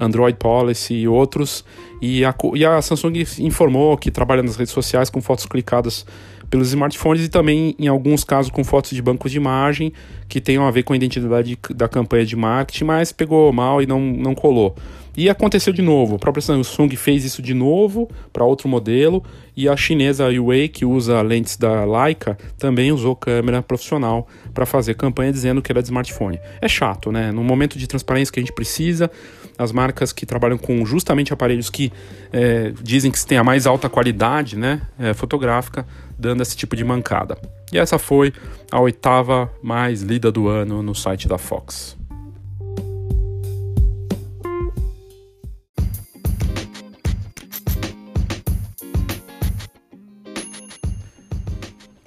Android 0.00 0.36
Policy 0.38 0.94
e 0.94 1.08
outros. 1.08 1.64
E 2.00 2.24
a, 2.24 2.34
e 2.54 2.64
a 2.64 2.80
Samsung 2.82 3.24
informou 3.38 3.96
que 3.96 4.10
trabalha 4.10 4.42
nas 4.42 4.56
redes 4.56 4.72
sociais 4.72 5.08
com 5.08 5.20
fotos 5.20 5.46
clicadas 5.46 6.04
pelos 6.52 6.68
smartphones 6.68 7.24
e 7.24 7.30
também, 7.30 7.74
em 7.78 7.88
alguns 7.88 8.24
casos, 8.24 8.50
com 8.50 8.62
fotos 8.62 8.90
de 8.90 9.00
bancos 9.00 9.32
de 9.32 9.38
imagem 9.38 9.90
que 10.28 10.38
tenham 10.38 10.66
a 10.66 10.70
ver 10.70 10.82
com 10.82 10.92
a 10.92 10.96
identidade 10.96 11.58
da 11.74 11.88
campanha 11.88 12.26
de 12.26 12.36
marketing, 12.36 12.84
mas 12.84 13.10
pegou 13.10 13.50
mal 13.54 13.80
e 13.80 13.86
não, 13.86 13.98
não 13.98 14.34
colou. 14.34 14.76
E 15.16 15.30
aconteceu 15.30 15.72
de 15.72 15.80
novo. 15.80 16.16
A 16.16 16.18
própria 16.18 16.42
Samsung 16.42 16.90
fez 16.94 17.24
isso 17.24 17.40
de 17.40 17.54
novo 17.54 18.06
para 18.30 18.44
outro 18.44 18.68
modelo 18.68 19.24
e 19.56 19.66
a 19.66 19.74
chinesa 19.74 20.28
Huawei, 20.28 20.68
que 20.68 20.84
usa 20.84 21.22
lentes 21.22 21.56
da 21.56 21.86
Leica, 21.86 22.36
também 22.58 22.92
usou 22.92 23.16
câmera 23.16 23.62
profissional 23.62 24.28
para 24.52 24.66
fazer 24.66 24.94
campanha 24.94 25.32
dizendo 25.32 25.62
que 25.62 25.72
era 25.72 25.80
de 25.80 25.88
smartphone. 25.88 26.38
É 26.60 26.68
chato, 26.68 27.10
né? 27.10 27.32
No 27.32 27.42
momento 27.42 27.78
de 27.78 27.86
transparência 27.86 28.30
que 28.30 28.40
a 28.40 28.42
gente 28.42 28.54
precisa, 28.54 29.10
as 29.58 29.72
marcas 29.72 30.12
que 30.12 30.26
trabalham 30.26 30.58
com 30.58 30.84
justamente 30.84 31.32
aparelhos 31.32 31.70
que 31.70 31.92
é, 32.32 32.72
dizem 32.82 33.10
que 33.10 33.24
têm 33.26 33.38
a 33.38 33.44
mais 33.44 33.66
alta 33.66 33.88
qualidade, 33.88 34.56
né, 34.56 34.82
é, 34.98 35.14
fotográfica, 35.14 35.86
dando 36.18 36.42
esse 36.42 36.56
tipo 36.56 36.74
de 36.76 36.84
mancada. 36.84 37.38
E 37.72 37.78
essa 37.78 37.98
foi 37.98 38.32
a 38.70 38.80
oitava 38.80 39.50
mais 39.62 40.02
lida 40.02 40.30
do 40.30 40.48
ano 40.48 40.82
no 40.82 40.94
site 40.94 41.26
da 41.26 41.38
Fox. 41.38 41.96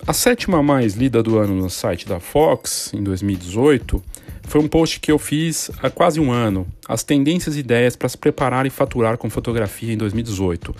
A 0.07 0.13
sétima 0.13 0.61
mais 0.61 0.93
lida 0.93 1.23
do 1.23 1.39
ano 1.39 1.55
no 1.55 1.67
site 1.67 2.07
da 2.07 2.19
Fox, 2.19 2.93
em 2.93 3.01
2018, 3.03 4.03
foi 4.47 4.61
um 4.61 4.67
post 4.67 4.99
que 4.99 5.11
eu 5.11 5.17
fiz 5.17 5.71
há 5.81 5.89
quase 5.89 6.19
um 6.19 6.31
ano, 6.31 6.67
as 6.87 7.03
tendências 7.03 7.55
e 7.55 7.59
ideias 7.59 7.95
para 7.95 8.09
se 8.09 8.17
preparar 8.17 8.65
e 8.65 8.69
faturar 8.69 9.17
com 9.17 9.29
fotografia 9.29 9.93
em 9.93 9.97
2018. 9.97 10.75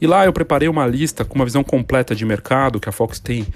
E 0.00 0.06
lá 0.06 0.24
eu 0.24 0.32
preparei 0.32 0.68
uma 0.68 0.86
lista 0.86 1.24
com 1.24 1.36
uma 1.36 1.44
visão 1.44 1.64
completa 1.64 2.14
de 2.14 2.24
mercado 2.24 2.80
que 2.80 2.88
a 2.88 2.92
Fox 2.92 3.18
tem 3.18 3.46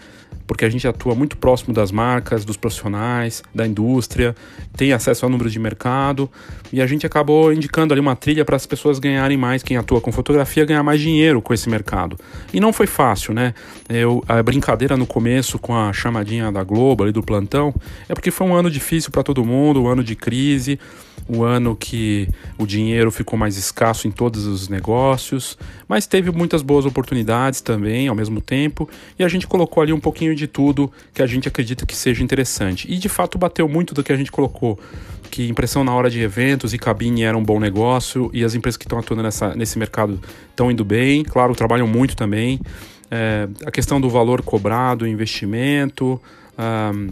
porque 0.49 0.65
a 0.65 0.71
gente 0.71 0.89
atua 0.89 1.15
muito 1.15 1.37
próximo 1.37 1.75
das 1.75 1.93
marcas, 1.93 2.43
dos 2.43 2.57
profissionais, 2.57 3.43
da 3.55 3.67
indústria, 3.67 4.35
tem 4.75 4.95
acesso 4.95 5.27
ao 5.27 5.31
número 5.31 5.51
de 5.51 5.59
mercado 5.59 6.29
e 6.73 6.81
a 6.81 6.87
gente 6.87 7.07
acabou 7.07 7.53
indicando 7.53 7.93
ali 7.93 8.01
uma 8.01 8.17
trilha 8.17 8.47
para 8.47 8.57
as 8.57 8.65
pessoas 8.67 8.99
ganharem 8.99 9.37
mais, 9.37 9.63
quem 9.63 9.77
atua 9.77 10.01
com 10.01 10.11
fotografia 10.11 10.65
ganhar 10.65 10.83
mais 10.83 11.01
dinheiro 11.01 11.43
com 11.43 11.53
esse 11.53 11.69
mercado. 11.69 12.19
E 12.53 12.59
não 12.59 12.73
foi 12.73 12.87
fácil, 12.87 13.35
né? 13.35 13.53
Eu, 13.91 14.25
a 14.27 14.43
brincadeira 14.43 14.97
no 14.97 15.07
começo 15.07 15.59
com 15.59 15.77
a 15.77 15.93
chamadinha 15.93 16.51
da 16.51 16.65
Globo 16.65 17.05
ali 17.05 17.13
do 17.13 17.23
plantão 17.23 17.75
é 18.09 18.15
porque 18.15 18.31
foi 18.31 18.47
um 18.47 18.55
ano 18.55 18.71
difícil 18.71 19.11
para 19.11 19.23
todo 19.23 19.45
mundo, 19.45 19.83
um 19.83 19.87
ano 19.87 20.03
de 20.03 20.17
crise, 20.17 20.81
um 21.29 21.43
ano 21.43 21.77
que 21.77 22.29
o 22.57 22.67
dinheiro 22.67 23.11
ficou 23.11 23.39
mais 23.39 23.57
escasso 23.57 24.09
em 24.09 24.11
todos 24.11 24.47
os 24.47 24.69
negócios, 24.69 25.59
mas 25.87 26.07
teve 26.07 26.31
muitas 26.31 26.63
boas 26.63 26.87
oportunidades 26.87 27.61
também 27.61 28.09
ao 28.09 28.15
mesmo 28.15 28.41
tempo 28.41 28.89
e 29.19 29.25
a 29.25 29.29
gente 29.29 29.47
colocou 29.47 29.83
ali 29.83 29.93
um 29.93 30.01
pouquinho 30.01 30.35
de 30.35 30.47
tudo 30.47 30.91
que 31.13 31.23
a 31.23 31.27
gente 31.27 31.47
acredita 31.47 31.85
que 31.85 31.95
seja 31.95 32.23
interessante. 32.23 32.91
E 32.91 32.97
de 32.97 33.09
fato 33.09 33.37
bateu 33.37 33.69
muito 33.69 33.95
do 33.95 34.03
que 34.03 34.13
a 34.13 34.17
gente 34.17 34.33
colocou, 34.33 34.79
que 35.31 35.49
impressão 35.49 35.85
na 35.85 35.95
hora 35.95 36.09
de 36.09 36.21
eventos 36.21 36.73
e 36.73 36.79
cabine 36.79 37.23
era 37.23 37.37
um 37.37 37.45
bom 37.45 37.61
negócio 37.61 38.31
e 38.33 38.43
as 38.43 38.55
empresas 38.55 38.77
que 38.77 38.85
estão 38.85 38.99
atuando 38.99 39.23
nessa, 39.23 39.55
nesse 39.55 39.79
mercado 39.79 40.19
estão 40.51 40.71
indo 40.71 40.85
bem, 40.85 41.23
claro, 41.23 41.55
trabalham 41.55 41.87
muito 41.87 42.17
também. 42.17 42.61
É, 43.11 43.49
a 43.65 43.71
questão 43.71 44.01
do 44.01 44.09
valor 44.09 44.43
cobrado, 44.43 45.07
investimento, 45.07 46.21
um, 46.59 47.09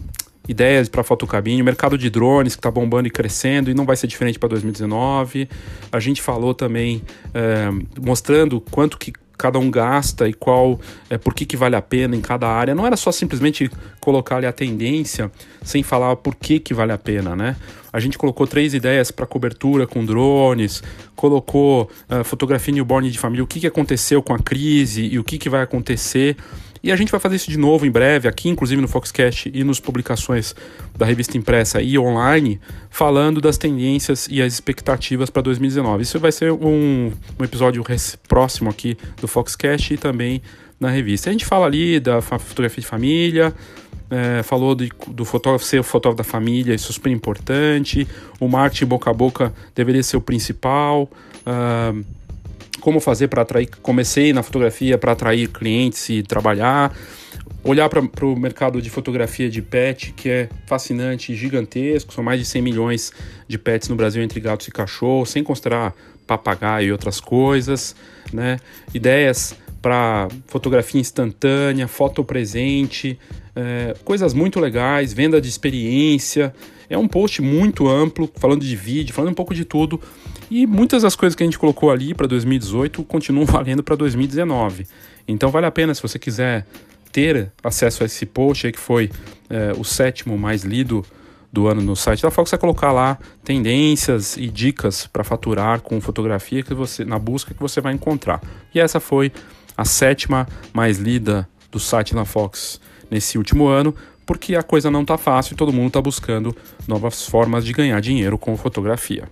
ideias 0.47 0.87
para 0.89 1.03
fotocabine, 1.03 1.61
o 1.61 1.65
mercado 1.65 1.97
de 1.97 2.09
drones 2.09 2.55
que 2.55 2.59
está 2.59 2.71
bombando 2.71 3.07
e 3.07 3.11
crescendo 3.11 3.69
e 3.69 3.73
não 3.73 3.85
vai 3.85 3.95
ser 3.95 4.07
diferente 4.07 4.39
para 4.39 4.49
2019. 4.49 5.49
A 5.91 5.99
gente 5.99 6.21
falou 6.21 6.53
também 6.53 7.01
é, 7.33 7.69
mostrando 7.99 8.61
quanto 8.61 8.97
que 8.97 9.13
cada 9.37 9.59
um 9.59 9.69
gasta 9.69 10.27
e 10.27 10.33
qual 10.33 10.79
é 11.09 11.17
por 11.17 11.33
que, 11.33 11.45
que 11.45 11.55
vale 11.55 11.75
a 11.75 11.81
pena 11.81 12.15
em 12.15 12.21
cada 12.21 12.47
área. 12.47 12.73
Não 12.73 12.87
era 12.87 12.97
só 12.97 13.11
simplesmente 13.11 13.69
colocar 13.99 14.37
ali 14.37 14.47
a 14.47 14.51
tendência 14.51 15.31
sem 15.61 15.83
falar 15.83 16.15
por 16.15 16.35
que, 16.35 16.59
que 16.59 16.73
vale 16.73 16.91
a 16.91 16.97
pena, 16.97 17.35
né? 17.35 17.55
A 17.93 17.99
gente 17.99 18.17
colocou 18.17 18.45
três 18.45 18.73
ideias 18.73 19.11
para 19.11 19.25
cobertura 19.25 19.87
com 19.87 20.03
drones, 20.03 20.83
colocou 21.15 21.89
uh, 22.09 22.23
fotografia 22.23 22.73
newborn 22.73 23.09
de 23.09 23.17
família, 23.17 23.43
o 23.43 23.47
que, 23.47 23.59
que 23.59 23.67
aconteceu 23.67 24.21
com 24.21 24.33
a 24.33 24.39
crise 24.39 25.03
e 25.05 25.17
o 25.17 25.23
que, 25.23 25.37
que 25.37 25.49
vai 25.49 25.61
acontecer. 25.61 26.35
E 26.83 26.91
a 26.91 26.95
gente 26.95 27.11
vai 27.11 27.19
fazer 27.19 27.35
isso 27.35 27.49
de 27.49 27.57
novo 27.57 27.85
em 27.85 27.91
breve, 27.91 28.27
aqui 28.27 28.49
inclusive 28.49 28.81
no 28.81 28.87
Foxcast 28.87 29.51
e 29.53 29.63
nas 29.63 29.79
publicações 29.79 30.55
da 30.97 31.05
revista 31.05 31.37
impressa 31.37 31.81
e 31.81 31.97
online, 31.97 32.59
falando 32.89 33.41
das 33.41 33.57
tendências 33.57 34.27
e 34.29 34.41
as 34.41 34.53
expectativas 34.53 35.29
para 35.29 35.41
2019. 35.41 36.03
Isso 36.03 36.19
vai 36.19 36.31
ser 36.31 36.51
um, 36.51 37.11
um 37.39 37.43
episódio 37.43 37.83
próximo 38.27 38.69
aqui 38.69 38.97
do 39.19 39.27
Foxcast 39.27 39.93
e 39.93 39.97
também 39.97 40.41
na 40.79 40.89
revista. 40.89 41.29
A 41.29 41.31
gente 41.31 41.45
fala 41.45 41.65
ali 41.65 41.99
da 41.99 42.21
fotografia 42.21 42.81
de 42.81 42.87
família, 42.87 43.53
é, 44.09 44.41
falou 44.43 44.73
de, 44.73 44.91
do 45.07 45.25
fotógrafo 45.25 45.65
ser 45.65 45.79
o 45.79 45.83
fotógrafo 45.83 46.17
da 46.17 46.23
família, 46.23 46.73
isso 46.73 46.91
é 46.91 46.93
super 46.93 47.11
importante. 47.11 48.07
O 48.39 48.47
marketing 48.47 48.85
boca 48.85 49.09
a 49.09 49.13
boca 49.13 49.53
deveria 49.75 50.03
ser 50.03 50.17
o 50.17 50.21
principal. 50.21 51.09
Uh, 51.45 52.05
como 52.79 52.99
fazer 52.99 53.27
para 53.27 53.41
atrair. 53.41 53.69
Comecei 53.81 54.33
na 54.33 54.43
fotografia 54.43 54.97
para 54.97 55.11
atrair 55.11 55.49
clientes 55.49 56.09
e 56.09 56.23
trabalhar. 56.23 56.95
Olhar 57.63 57.89
para 57.89 58.25
o 58.25 58.39
mercado 58.39 58.81
de 58.81 58.89
fotografia 58.89 59.49
de 59.49 59.61
pet, 59.61 60.13
que 60.13 60.29
é 60.29 60.49
fascinante 60.65 61.35
gigantesco. 61.35 62.13
São 62.13 62.23
mais 62.23 62.39
de 62.39 62.45
100 62.45 62.61
milhões 62.61 63.11
de 63.47 63.57
pets 63.57 63.89
no 63.89 63.95
Brasil 63.95 64.21
entre 64.23 64.39
gatos 64.39 64.67
e 64.67 64.71
cachorros, 64.71 65.29
sem 65.29 65.43
considerar 65.43 65.93
papagaio 66.25 66.87
e 66.87 66.91
outras 66.91 67.19
coisas. 67.19 67.95
Né? 68.31 68.57
Ideias 68.93 69.55
para 69.81 70.27
fotografia 70.47 70.99
instantânea, 70.99 71.87
foto 71.87 72.23
presente, 72.23 73.17
é, 73.55 73.95
coisas 74.03 74.33
muito 74.33 74.59
legais, 74.59 75.13
venda 75.13 75.39
de 75.39 75.47
experiência. 75.47 76.53
É 76.89 76.97
um 76.97 77.07
post 77.07 77.41
muito 77.41 77.87
amplo, 77.87 78.29
falando 78.35 78.63
de 78.63 78.75
vídeo, 78.75 79.13
falando 79.13 79.31
um 79.31 79.35
pouco 79.35 79.53
de 79.53 79.65
tudo. 79.65 79.99
E 80.49 80.65
muitas 80.65 81.03
das 81.03 81.15
coisas 81.15 81.35
que 81.35 81.43
a 81.43 81.45
gente 81.45 81.59
colocou 81.59 81.91
ali 81.91 82.13
para 82.13 82.27
2018 82.27 83.03
continuam 83.03 83.45
valendo 83.47 83.83
para 83.83 83.95
2019. 83.95 84.87
Então 85.27 85.49
vale 85.49 85.65
a 85.65 85.71
pena 85.71 85.93
se 85.93 86.01
você 86.01 86.17
quiser 86.17 86.65
ter 87.11 87.51
acesso 87.63 88.03
a 88.03 88.05
esse 88.05 88.25
post 88.25 88.71
que 88.71 88.79
foi 88.79 89.09
é, 89.49 89.73
o 89.77 89.83
sétimo 89.83 90.37
mais 90.37 90.63
lido 90.63 91.05
do 91.51 91.67
ano 91.67 91.81
no 91.81 91.95
site 91.95 92.21
da 92.21 92.29
Fox, 92.29 92.51
é 92.53 92.57
colocar 92.57 92.91
lá 92.91 93.17
tendências 93.43 94.37
e 94.37 94.47
dicas 94.47 95.07
para 95.07 95.23
faturar 95.23 95.81
com 95.81 95.99
fotografia 96.01 96.61
que 96.61 96.73
você 96.73 97.05
na 97.05 97.17
busca 97.17 97.53
que 97.53 97.59
você 97.59 97.81
vai 97.81 97.93
encontrar. 97.93 98.41
E 98.73 98.79
essa 98.79 98.99
foi 98.99 99.31
a 99.75 99.85
sétima 99.85 100.47
mais 100.73 100.97
lida 100.97 101.47
do 101.71 101.79
site 101.79 102.13
da 102.13 102.25
Fox 102.25 102.79
nesse 103.09 103.37
último 103.37 103.67
ano, 103.67 103.95
porque 104.25 104.55
a 104.55 104.63
coisa 104.63 104.91
não 104.91 105.01
está 105.01 105.17
fácil 105.17 105.53
e 105.53 105.57
todo 105.57 105.71
mundo 105.71 105.87
está 105.87 106.01
buscando 106.01 106.55
novas 106.87 107.25
formas 107.25 107.65
de 107.65 107.71
ganhar 107.71 107.99
dinheiro 108.01 108.37
com 108.37 108.57
fotografia. 108.57 109.27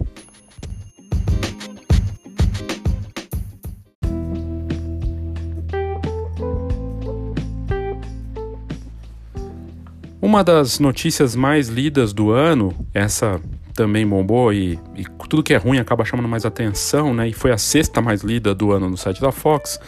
Uma 10.25 10.44
das 10.44 10.79
notícias 10.79 11.36
mais 11.36 11.67
lidas 11.67 12.12
do 12.12 12.32
ano, 12.32 12.74
essa 12.96 13.39
também 13.75 14.08
bombou 14.08 14.51
e, 14.51 14.79
e, 14.96 15.05
tudo 15.29 15.44
que 15.44 15.53
é 15.53 15.58
ruim 15.58 15.77
acaba 15.77 16.03
chamando 16.03 16.27
mais 16.27 16.48
atenção, 16.48 17.13
né? 17.13 17.29
E 17.29 17.32
foi 17.32 17.51
a 17.51 17.60
sexta 17.60 18.01
mais 18.01 18.24
lida 18.24 18.55
do 18.55 18.72
ano 18.72 18.89
no 18.89 18.98
site 18.98 19.22
da 19.22 19.32
Fox. 19.32 19.79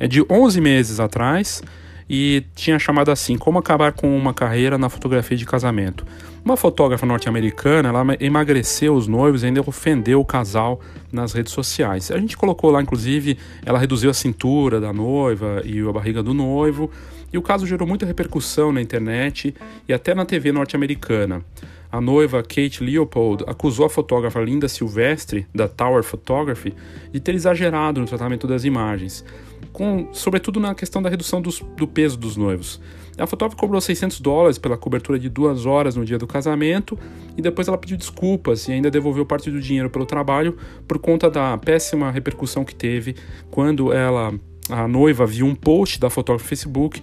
É 0.00 0.08
de 0.08 0.24
11 0.30 0.58
meses 0.58 1.00
atrás 1.00 1.62
e 2.08 2.44
tinha 2.54 2.78
chamado 2.78 3.10
assim: 3.10 3.36
Como 3.36 3.58
acabar 3.58 3.92
com 3.92 4.16
uma 4.16 4.32
carreira 4.32 4.78
na 4.78 4.88
fotografia 4.88 5.36
de 5.36 5.44
casamento. 5.44 6.06
Uma 6.42 6.56
fotógrafa 6.56 7.04
norte-americana, 7.04 7.90
ela 7.90 8.04
emagreceu 8.20 8.94
os 8.94 9.06
noivos 9.06 9.42
e 9.42 9.46
ainda 9.46 9.60
ofendeu 9.66 10.18
o 10.18 10.24
casal 10.24 10.80
nas 11.12 11.34
redes 11.34 11.52
sociais. 11.52 12.10
A 12.10 12.16
gente 12.16 12.38
colocou 12.38 12.70
lá, 12.70 12.80
inclusive, 12.80 13.36
ela 13.66 13.78
reduziu 13.78 14.08
a 14.08 14.14
cintura 14.14 14.80
da 14.80 14.94
noiva 14.94 15.60
e 15.62 15.78
a 15.86 15.92
barriga 15.92 16.22
do 16.22 16.32
noivo 16.32 16.90
e 17.34 17.38
o 17.38 17.42
caso 17.42 17.66
gerou 17.66 17.86
muita 17.86 18.06
repercussão 18.06 18.70
na 18.70 18.80
internet 18.80 19.52
e 19.88 19.92
até 19.92 20.14
na 20.14 20.24
TV 20.24 20.52
norte-americana. 20.52 21.44
A 21.90 22.00
noiva 22.00 22.40
Kate 22.44 22.82
Leopold 22.82 23.42
acusou 23.48 23.86
a 23.86 23.90
fotógrafa 23.90 24.40
Linda 24.40 24.68
Silvestre, 24.68 25.44
da 25.52 25.66
Tower 25.66 26.04
Photography, 26.04 26.72
de 27.12 27.18
ter 27.18 27.34
exagerado 27.34 28.00
no 28.00 28.06
tratamento 28.06 28.46
das 28.46 28.64
imagens, 28.64 29.24
com, 29.72 30.08
sobretudo 30.12 30.60
na 30.60 30.76
questão 30.76 31.02
da 31.02 31.10
redução 31.10 31.42
dos, 31.42 31.58
do 31.76 31.88
peso 31.88 32.16
dos 32.16 32.36
noivos. 32.36 32.80
A 33.18 33.26
fotógrafa 33.26 33.56
cobrou 33.56 33.80
600 33.80 34.20
dólares 34.20 34.56
pela 34.56 34.76
cobertura 34.76 35.18
de 35.18 35.28
duas 35.28 35.66
horas 35.66 35.96
no 35.96 36.04
dia 36.04 36.18
do 36.18 36.28
casamento 36.28 36.96
e 37.36 37.42
depois 37.42 37.66
ela 37.66 37.78
pediu 37.78 37.96
desculpas 37.96 38.68
e 38.68 38.72
ainda 38.72 38.90
devolveu 38.90 39.26
parte 39.26 39.50
do 39.50 39.60
dinheiro 39.60 39.90
pelo 39.90 40.06
trabalho 40.06 40.56
por 40.86 41.00
conta 41.00 41.28
da 41.28 41.58
péssima 41.58 42.12
repercussão 42.12 42.64
que 42.64 42.74
teve 42.74 43.16
quando 43.50 43.92
ela, 43.92 44.34
a 44.68 44.88
noiva, 44.88 45.26
viu 45.26 45.46
um 45.46 45.54
post 45.54 46.00
da 46.00 46.08
fotógrafa 46.08 46.44
no 46.44 46.48
Facebook 46.48 47.02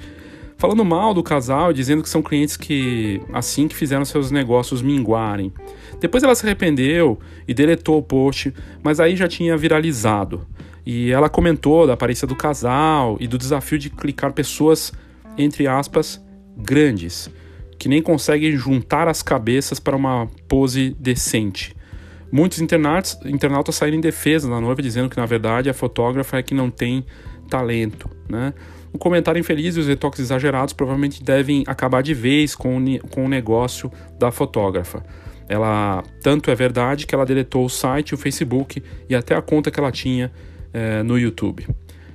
falando 0.57 0.85
mal 0.85 1.13
do 1.13 1.23
casal, 1.23 1.73
dizendo 1.73 2.03
que 2.03 2.09
são 2.09 2.21
clientes 2.21 2.55
que 2.55 3.19
assim 3.33 3.67
que 3.67 3.75
fizeram 3.75 4.05
seus 4.05 4.29
negócios 4.29 4.81
minguarem. 4.81 5.51
Depois 5.99 6.23
ela 6.23 6.35
se 6.35 6.45
arrependeu 6.45 7.19
e 7.47 7.53
deletou 7.53 7.97
o 7.97 8.03
post, 8.03 8.53
mas 8.83 8.99
aí 8.99 9.15
já 9.15 9.27
tinha 9.27 9.57
viralizado. 9.57 10.45
E 10.85 11.11
ela 11.11 11.29
comentou 11.29 11.87
da 11.87 11.93
aparência 11.93 12.27
do 12.27 12.35
casal 12.35 13.17
e 13.19 13.27
do 13.27 13.37
desafio 13.37 13.79
de 13.79 13.89
clicar 13.89 14.33
pessoas 14.33 14.93
entre 15.37 15.67
aspas, 15.67 16.23
grandes, 16.55 17.29
que 17.77 17.89
nem 17.89 18.01
conseguem 18.01 18.55
juntar 18.55 19.07
as 19.07 19.21
cabeças 19.21 19.79
para 19.79 19.95
uma 19.95 20.27
pose 20.47 20.95
decente. 20.99 21.75
Muitos 22.31 22.61
internautas, 22.61 23.17
internautas 23.25 23.75
saíram 23.75 23.97
em 23.97 24.01
defesa 24.01 24.49
da 24.49 24.61
noiva, 24.61 24.81
dizendo 24.81 25.09
que 25.09 25.17
na 25.17 25.25
verdade 25.25 25.69
a 25.69 25.73
fotógrafa 25.73 26.37
é 26.37 26.43
que 26.43 26.53
não 26.53 26.69
tem 26.69 27.05
talento. 27.51 28.09
Né? 28.29 28.53
Um 28.93 28.97
comentário 28.97 29.37
infeliz 29.37 29.75
e 29.75 29.81
os 29.81 29.87
retoques 29.87 30.21
exagerados 30.21 30.73
provavelmente 30.73 31.21
devem 31.21 31.63
acabar 31.67 32.01
de 32.01 32.13
vez 32.13 32.55
com 32.55 32.77
o, 32.77 32.99
com 33.09 33.25
o 33.25 33.29
negócio 33.29 33.91
da 34.17 34.31
fotógrafa. 34.31 35.03
Ela 35.47 36.01
tanto 36.23 36.49
é 36.49 36.55
verdade 36.55 37.05
que 37.05 37.13
ela 37.13 37.25
deletou 37.25 37.65
o 37.65 37.69
site, 37.69 38.13
o 38.13 38.17
Facebook 38.17 38.81
e 39.09 39.13
até 39.13 39.35
a 39.35 39.41
conta 39.41 39.69
que 39.69 39.79
ela 39.79 39.91
tinha 39.91 40.31
é, 40.73 41.03
no 41.03 41.19
YouTube. 41.19 41.67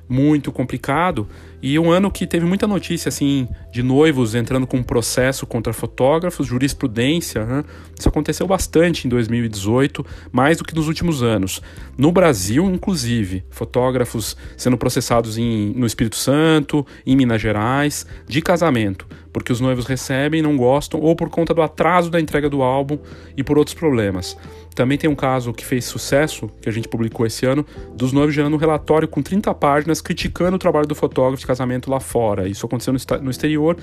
Muito 0.09 0.51
complicado 0.51 1.29
e 1.63 1.79
um 1.79 1.91
ano 1.91 2.11
que 2.11 2.27
teve 2.27 2.45
muita 2.45 2.67
notícia 2.67 3.09
assim 3.09 3.49
de 3.73 3.83
noivos 3.83 4.35
entrando 4.35 4.67
com 4.67 4.83
processo 4.83 5.47
contra 5.47 5.73
fotógrafos, 5.73 6.47
jurisprudência. 6.47 7.45
Né? 7.45 7.65
Isso 7.99 8.09
aconteceu 8.09 8.47
bastante 8.47 9.07
em 9.07 9.11
2018, 9.11 10.05
mais 10.31 10.59
do 10.59 10.65
que 10.65 10.75
nos 10.75 10.89
últimos 10.89 11.23
anos. 11.23 11.61
No 11.97 12.13
Brasil, 12.13 12.65
inclusive, 12.67 13.45
fotógrafos 13.51 14.37
sendo 14.57 14.77
processados 14.77 15.39
em, 15.39 15.73
no 15.75 15.87
Espírito 15.87 16.17
Santo, 16.17 16.87
em 17.05 17.17
Minas 17.17 17.41
Gerais, 17.41 18.07
de 18.27 18.41
casamento, 18.41 19.07
porque 19.37 19.53
os 19.53 19.61
noivos 19.61 19.85
recebem, 19.85 20.41
não 20.41 20.57
gostam, 20.57 20.99
ou 20.99 21.15
por 21.15 21.29
conta 21.29 21.53
do 21.53 21.61
atraso 21.61 22.11
da 22.11 22.19
entrega 22.19 22.49
do 22.49 22.63
álbum 22.63 22.99
e 23.37 23.45
por 23.45 23.59
outros 23.59 23.75
problemas. 23.75 24.35
Também 24.75 24.97
tem 24.97 25.11
um 25.11 25.15
caso 25.15 25.53
que 25.53 25.63
fez 25.63 25.85
sucesso, 25.85 26.51
que 26.59 26.71
a 26.71 26.73
gente 26.73 26.89
publicou 26.89 27.27
esse 27.27 27.45
ano, 27.45 27.63
dos 27.95 28.15
noivos 28.15 28.35
gerando 28.35 28.55
um 28.55 28.59
relatório 28.59 29.07
com 29.07 29.21
30 29.21 29.53
páginas 29.53 30.01
criticando 30.01 30.57
o 30.57 30.59
trabalho 30.59 30.87
do 30.87 30.95
fotógrafo 30.95 31.39
de 31.39 31.47
casamento 31.47 31.91
lá 31.91 32.01
fora. 32.01 32.49
Isso 32.49 32.65
aconteceu 32.65 32.95
no, 33.21 33.31
exterior 33.31 33.77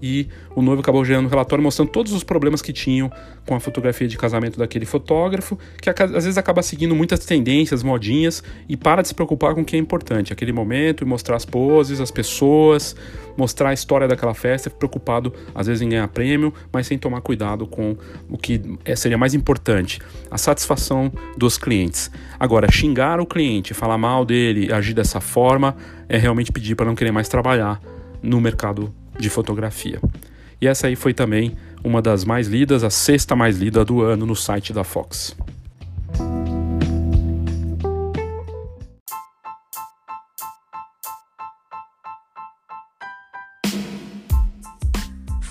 e 0.00 0.28
o 0.54 0.62
noivo 0.62 0.80
acabou 0.80 1.04
gerando 1.04 1.26
um 1.26 1.28
relatório 1.28 1.62
mostrando 1.62 1.90
todos 1.90 2.12
os 2.12 2.22
problemas 2.22 2.62
que 2.62 2.72
tinham 2.72 3.10
com 3.46 3.54
a 3.54 3.60
fotografia 3.60 4.08
de 4.08 4.16
casamento 4.16 4.58
daquele 4.58 4.84
fotógrafo, 4.84 5.58
que 5.80 5.90
às 5.90 6.10
vezes 6.10 6.38
acaba 6.38 6.62
seguindo 6.62 6.94
muitas 6.94 7.20
tendências, 7.20 7.82
modinhas 7.82 8.42
e 8.68 8.76
para 8.76 9.02
de 9.02 9.08
se 9.08 9.14
preocupar 9.14 9.54
com 9.54 9.60
o 9.60 9.64
que 9.64 9.76
é 9.76 9.78
importante, 9.78 10.32
aquele 10.32 10.52
momento 10.52 11.02
e 11.02 11.06
mostrar 11.06 11.36
as 11.36 11.44
poses, 11.44 12.00
as 12.00 12.10
pessoas, 12.10 12.96
mostrar 13.36 13.70
a 13.70 13.72
história 13.72 14.08
daquela 14.08 14.34
festa, 14.34 14.70
preocupado 14.70 15.32
às 15.54 15.66
vezes 15.66 15.82
em 15.82 15.88
ganhar 15.88 16.08
prêmio, 16.08 16.52
mas 16.72 16.86
sem 16.86 16.98
tomar 16.98 17.20
cuidado 17.20 17.66
com 17.66 17.96
o 18.28 18.36
que 18.36 18.60
é, 18.84 18.96
seria 18.96 19.18
mais 19.18 19.34
importante, 19.34 20.00
a 20.30 20.38
satisfação 20.38 21.12
dos 21.36 21.58
clientes. 21.58 22.10
Agora, 22.38 22.70
xingar 22.70 23.20
o 23.20 23.26
cliente, 23.26 23.74
falar 23.74 23.98
mal 23.98 24.24
dele, 24.24 24.72
agir 24.72 24.94
dessa 24.94 25.20
forma, 25.20 25.76
é 26.08 26.16
realmente 26.16 26.52
pedir 26.52 26.74
para 26.74 26.86
não 26.86 26.94
querer 26.94 27.12
mais 27.12 27.28
trabalhar 27.28 27.80
no 28.22 28.40
mercado 28.40 28.92
de 29.18 29.30
fotografia. 29.30 30.00
E 30.60 30.66
essa 30.66 30.86
aí 30.86 30.96
foi 30.96 31.12
também 31.12 31.56
uma 31.84 32.00
das 32.00 32.24
mais 32.24 32.48
lidas, 32.48 32.82
a 32.82 32.90
sexta 32.90 33.36
mais 33.36 33.58
lida 33.58 33.84
do 33.84 34.02
ano 34.02 34.26
no 34.26 34.34
site 34.34 34.72
da 34.72 34.84
Fox. 34.84 35.36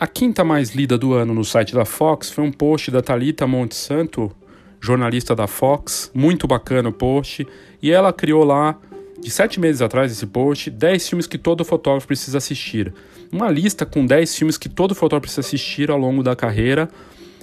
A 0.00 0.06
quinta 0.06 0.42
mais 0.42 0.70
lida 0.70 0.96
do 0.96 1.12
ano 1.12 1.34
no 1.34 1.44
site 1.44 1.74
da 1.74 1.84
Fox 1.84 2.30
foi 2.30 2.42
um 2.42 2.50
post 2.50 2.90
da 2.90 3.02
Talita 3.02 3.46
Monte 3.46 3.74
Santo, 3.74 4.34
jornalista 4.80 5.36
da 5.36 5.46
Fox, 5.46 6.10
muito 6.14 6.46
bacana 6.46 6.88
o 6.88 6.92
post, 6.92 7.46
e 7.82 7.90
ela 7.90 8.10
criou 8.10 8.42
lá 8.42 8.78
de 9.20 9.30
sete 9.30 9.60
meses 9.60 9.82
atrás 9.82 10.10
esse 10.10 10.26
post, 10.26 10.70
10 10.70 11.08
filmes 11.08 11.26
que 11.26 11.36
todo 11.36 11.64
fotógrafo 11.64 12.06
precisa 12.06 12.38
assistir. 12.38 12.92
Uma 13.30 13.50
lista 13.50 13.84
com 13.84 14.04
10 14.04 14.34
filmes 14.34 14.56
que 14.58 14.68
todo 14.68 14.94
fotógrafo 14.94 15.22
precisa 15.22 15.40
assistir 15.40 15.90
ao 15.90 15.98
longo 15.98 16.22
da 16.22 16.34
carreira, 16.34 16.88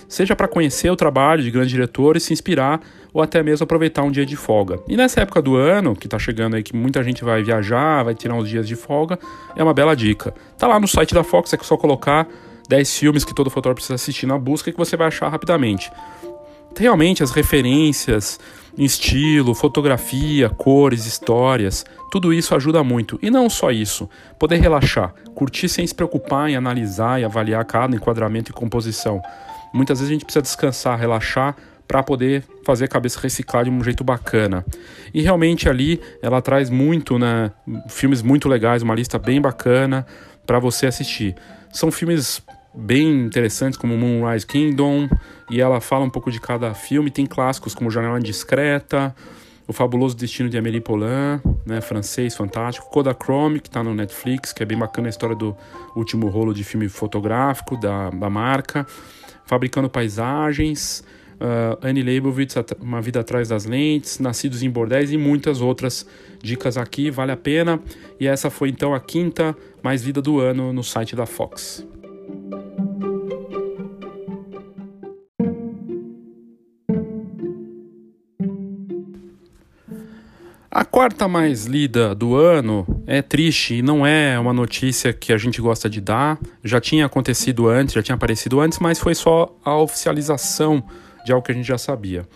seja 0.07 0.35
para 0.35 0.47
conhecer 0.47 0.89
o 0.89 0.95
trabalho 0.95 1.43
de 1.43 1.51
grandes 1.51 1.71
diretores, 1.71 2.23
se 2.23 2.33
inspirar 2.33 2.81
ou 3.13 3.21
até 3.21 3.41
mesmo 3.43 3.63
aproveitar 3.63 4.03
um 4.03 4.11
dia 4.11 4.25
de 4.25 4.35
folga. 4.35 4.79
E 4.87 4.95
nessa 4.95 5.21
época 5.21 5.41
do 5.41 5.55
ano, 5.55 5.95
que 5.95 6.07
está 6.07 6.17
chegando 6.17 6.55
aí, 6.55 6.63
que 6.63 6.75
muita 6.75 7.03
gente 7.03 7.23
vai 7.23 7.43
viajar, 7.43 8.03
vai 8.03 8.15
tirar 8.15 8.35
uns 8.35 8.49
dias 8.49 8.67
de 8.67 8.75
folga, 8.75 9.19
é 9.55 9.63
uma 9.63 9.73
bela 9.73 9.95
dica. 9.95 10.33
Tá 10.57 10.67
lá 10.67 10.79
no 10.79 10.87
site 10.87 11.13
da 11.13 11.23
Fox, 11.23 11.53
é 11.53 11.57
só 11.61 11.77
colocar 11.77 12.27
10 12.67 12.97
filmes 12.97 13.23
que 13.23 13.33
todo 13.33 13.49
fotógrafo 13.49 13.75
precisa 13.75 13.95
assistir 13.95 14.25
na 14.25 14.37
busca 14.37 14.71
que 14.71 14.77
você 14.77 14.97
vai 14.97 15.07
achar 15.07 15.29
rapidamente. 15.29 15.91
Realmente 16.77 17.23
as 17.23 17.31
referências, 17.31 18.39
estilo, 18.85 19.53
fotografia, 19.53 20.49
cores, 20.49 21.05
histórias, 21.05 21.85
tudo 22.11 22.33
isso 22.33 22.53
ajuda 22.55 22.83
muito. 22.83 23.17
E 23.21 23.29
não 23.29 23.49
só 23.49 23.71
isso, 23.71 24.09
poder 24.39 24.59
relaxar, 24.59 25.13
curtir 25.33 25.67
sem 25.67 25.85
se 25.85 25.95
preocupar 25.95 26.49
em 26.49 26.55
analisar 26.55 27.19
e 27.19 27.25
avaliar 27.25 27.65
cada 27.65 27.95
enquadramento 27.95 28.51
e 28.51 28.53
composição. 28.53 29.21
Muitas 29.73 29.99
vezes 29.99 30.11
a 30.11 30.13
gente 30.13 30.25
precisa 30.25 30.41
descansar, 30.41 30.97
relaxar 30.99 31.55
para 31.87 32.03
poder 32.03 32.43
fazer 32.65 32.85
a 32.85 32.87
cabeça 32.87 33.19
reciclar 33.19 33.63
de 33.63 33.69
um 33.69 33.83
jeito 33.83 34.03
bacana. 34.03 34.65
E 35.13 35.21
realmente 35.21 35.69
ali 35.69 36.01
ela 36.21 36.41
traz 36.41 36.69
muito, 36.69 37.17
né, 37.17 37.51
filmes 37.87 38.21
muito 38.21 38.49
legais, 38.49 38.81
uma 38.81 38.93
lista 38.93 39.17
bem 39.17 39.39
bacana 39.39 40.05
para 40.45 40.59
você 40.59 40.85
assistir. 40.85 41.35
São 41.71 41.91
filmes 41.91 42.41
bem 42.77 43.25
interessantes 43.25 43.77
como 43.77 43.97
Moonrise 43.97 44.45
Kingdom, 44.45 45.09
e 45.49 45.59
ela 45.59 45.81
fala 45.81 46.05
um 46.05 46.09
pouco 46.09 46.31
de 46.31 46.39
cada 46.39 46.73
filme. 46.75 47.09
Tem 47.09 47.25
clássicos 47.25 47.73
como 47.73 47.89
Janela 47.89 48.19
Indiscreta, 48.19 49.15
O 49.67 49.73
Fabuloso 49.73 50.15
Destino 50.15 50.47
de 50.47 50.57
Amélie 50.57 50.79
Poulain, 50.79 51.41
né, 51.65 51.81
francês 51.81 52.35
fantástico, 52.35 52.89
Kodachrome, 52.89 53.59
que 53.59 53.67
está 53.67 53.83
no 53.83 53.93
Netflix, 53.93 54.53
que 54.53 54.63
é 54.63 54.65
bem 54.65 54.77
bacana 54.77 55.07
a 55.07 55.09
história 55.09 55.35
do 55.35 55.57
último 55.95 56.27
rolo 56.29 56.53
de 56.53 56.63
filme 56.63 56.87
fotográfico 56.87 57.75
da, 57.75 58.09
da 58.11 58.29
marca, 58.29 58.85
Fabricando 59.45 59.89
Paisagens, 59.89 61.03
uh, 61.41 61.77
Annie 61.81 62.03
Leibovitz, 62.03 62.55
Uma 62.79 63.01
Vida 63.01 63.21
Atrás 63.21 63.49
das 63.49 63.65
Lentes, 63.65 64.19
Nascidos 64.19 64.61
em 64.61 64.69
Bordéis 64.69 65.11
e 65.11 65.17
muitas 65.17 65.61
outras 65.61 66.05
dicas 66.41 66.77
aqui, 66.77 67.09
vale 67.09 67.31
a 67.31 67.37
pena. 67.37 67.79
E 68.19 68.27
essa 68.27 68.49
foi 68.49 68.69
então 68.69 68.93
a 68.93 68.99
quinta 68.99 69.55
mais 69.81 70.03
vida 70.03 70.21
do 70.21 70.39
ano 70.39 70.71
no 70.71 70.83
site 70.83 71.15
da 71.15 71.25
Fox. 71.25 71.85
A 80.77 80.85
quarta 80.85 81.27
mais 81.27 81.65
lida 81.65 82.13
do 82.13 82.35
ano 82.35 82.85
é 83.07 83.19
triste 83.19 83.73
e 83.73 83.81
não 83.81 84.05
é 84.05 84.37
uma 84.37 84.53
notícia 84.53 85.11
que 85.11 85.33
a 85.33 85.37
gente 85.37 85.59
gosta 85.59 85.89
de 85.89 85.99
dar. 85.99 86.37
Já 86.63 86.79
tinha 86.79 87.07
acontecido 87.07 87.67
antes, 87.67 87.95
já 87.95 88.03
tinha 88.03 88.13
aparecido 88.13 88.59
antes, 88.59 88.77
mas 88.77 88.99
foi 88.99 89.15
só 89.15 89.57
a 89.65 89.75
oficialização 89.75 90.83
de 91.25 91.31
algo 91.31 91.43
que 91.43 91.51
a 91.51 91.55
gente 91.55 91.65
já 91.65 91.79
sabia. 91.79 92.27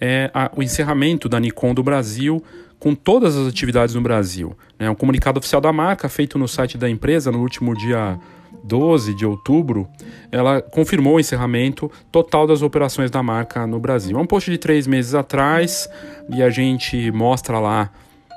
É 0.00 0.30
a, 0.32 0.52
o 0.54 0.62
encerramento 0.62 1.28
da 1.28 1.40
Nikon 1.40 1.74
do 1.74 1.82
Brasil 1.82 2.40
com 2.78 2.94
todas 2.94 3.36
as 3.36 3.48
atividades 3.48 3.92
no 3.92 4.00
Brasil. 4.00 4.56
É 4.78 4.88
um 4.88 4.94
comunicado 4.94 5.40
oficial 5.40 5.60
da 5.60 5.72
marca 5.72 6.08
feito 6.08 6.38
no 6.38 6.46
site 6.46 6.78
da 6.78 6.88
empresa 6.88 7.32
no 7.32 7.40
último 7.40 7.74
dia 7.74 8.20
12 8.62 9.14
de 9.14 9.26
outubro, 9.26 9.88
ela 10.30 10.60
confirmou 10.60 11.16
o 11.16 11.20
encerramento 11.20 11.90
total 12.10 12.46
das 12.46 12.62
operações 12.62 13.10
da 13.10 13.22
marca 13.22 13.66
no 13.66 13.78
Brasil. 13.78 14.18
É 14.18 14.20
um 14.20 14.26
post 14.26 14.50
de 14.50 14.58
três 14.58 14.86
meses 14.86 15.14
atrás 15.14 15.88
e 16.28 16.42
a 16.42 16.50
gente 16.50 17.10
mostra 17.10 17.58
lá 17.58 17.90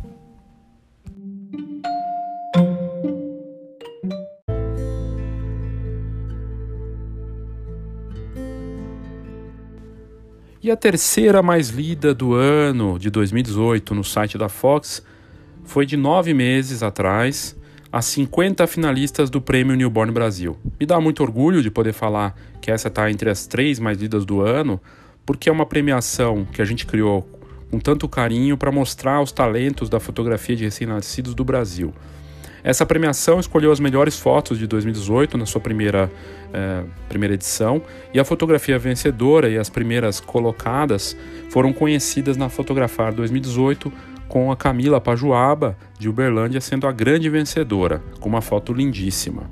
E 10.61 10.69
a 10.69 10.75
terceira 10.75 11.41
mais 11.41 11.69
lida 11.69 12.13
do 12.13 12.33
ano 12.33 12.99
de 12.99 13.09
2018 13.09 13.95
no 13.95 14.03
site 14.03 14.37
da 14.37 14.49
Fox 14.49 15.01
foi 15.63 15.85
de 15.85 15.95
nove 15.95 16.33
meses 16.33 16.83
atrás, 16.83 17.55
as 17.89 18.03
50 18.07 18.67
finalistas 18.67 19.29
do 19.29 19.39
Prêmio 19.39 19.73
Newborn 19.77 20.11
Brasil. 20.11 20.57
Me 20.77 20.85
dá 20.85 20.99
muito 20.99 21.23
orgulho 21.23 21.63
de 21.63 21.71
poder 21.71 21.93
falar 21.93 22.35
que 22.59 22.69
essa 22.69 22.89
está 22.89 23.09
entre 23.09 23.29
as 23.29 23.47
três 23.47 23.79
mais 23.79 23.99
lidas 23.99 24.25
do 24.25 24.41
ano, 24.41 24.81
porque 25.25 25.47
é 25.47 25.51
uma 25.51 25.65
premiação 25.65 26.45
que 26.51 26.61
a 26.61 26.65
gente 26.65 26.85
criou 26.85 27.25
com 27.71 27.79
tanto 27.79 28.09
carinho 28.09 28.57
para 28.57 28.69
mostrar 28.69 29.21
os 29.21 29.31
talentos 29.31 29.87
da 29.87 29.97
fotografia 29.97 30.57
de 30.57 30.65
recém-nascidos 30.65 31.33
do 31.33 31.45
Brasil. 31.45 31.93
Essa 32.61 32.85
premiação 32.85 33.39
escolheu 33.39 33.71
as 33.71 33.79
melhores 33.79 34.19
fotos 34.19 34.59
de 34.59 34.67
2018 34.67 35.37
na 35.37 35.45
sua 35.45 35.61
primeira, 35.61 36.11
é, 36.53 36.83
primeira 37.07 37.33
edição 37.33 37.81
e 38.13 38.19
a 38.19 38.25
fotografia 38.25 38.77
vencedora 38.79 39.49
e 39.49 39.57
as 39.57 39.69
primeiras 39.69 40.19
colocadas 40.19 41.15
foram 41.49 41.71
conhecidas 41.71 42.37
na 42.37 42.49
Fotografar 42.49 43.13
2018 43.13 43.91
com 44.27 44.51
a 44.51 44.55
Camila 44.55 45.01
Pajuaba 45.01 45.77
de 45.97 46.07
Uberlândia 46.07 46.61
sendo 46.61 46.87
a 46.87 46.91
grande 46.91 47.29
vencedora, 47.29 48.01
com 48.19 48.29
uma 48.29 48.41
foto 48.41 48.73
lindíssima. 48.73 49.49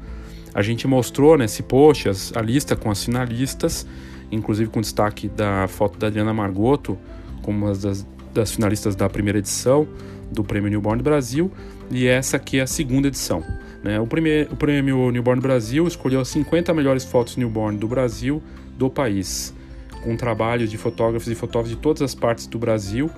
A 0.54 0.62
gente 0.62 0.88
mostrou 0.88 1.38
nesse 1.38 1.64
post 1.64 2.10
as, 2.10 2.32
a 2.36 2.42
lista 2.42 2.76
com 2.76 2.90
as 2.90 3.04
finalistas, 3.04 3.88
inclusive 4.32 4.70
com 4.70 4.82
destaque 4.82 5.28
da 5.28 5.68
foto 5.68 5.98
da 5.98 6.08
Adriana 6.08 6.34
Margoto 6.34 6.98
como 7.42 7.66
uma 7.66 7.74
das, 7.74 8.06
das 8.34 8.52
finalistas 8.52 8.96
da 8.96 9.10
primeira 9.10 9.40
edição 9.40 9.88
do 10.32 10.44
Prêmio 10.44 10.70
Newborn 10.70 11.02
Brasil 11.02 11.52
e 11.90 12.06
essa 12.06 12.38
aqui 12.38 12.60
é 12.60 12.64
a 12.64 12.68
segunda 12.68 13.08
edição. 13.08 13.44
Né? 13.88 14.02
O, 14.02 14.06
primeiro, 14.06 14.52
o 14.52 14.56
Prêmio 14.58 15.10
Newborn 15.12 15.42
Brasil 15.42 15.88
escolheu 15.88 16.20
as 16.20 16.28
50 16.28 16.74
melhores 16.74 17.06
fotos 17.06 17.38
newborn 17.38 17.78
do 17.78 17.88
Brasil 17.88 18.44
do 18.78 18.90
país, 18.90 19.56
com 20.04 20.18
trabalhos 20.18 20.70
de 20.70 20.78
fotógrafos 20.78 21.30
e 21.30 21.36
fotógrafos 21.36 21.74
de 21.74 21.82
todas 21.82 22.02
as 22.02 22.14
partes 22.14 22.48
do 22.48 22.60
Brasil, 22.60 23.10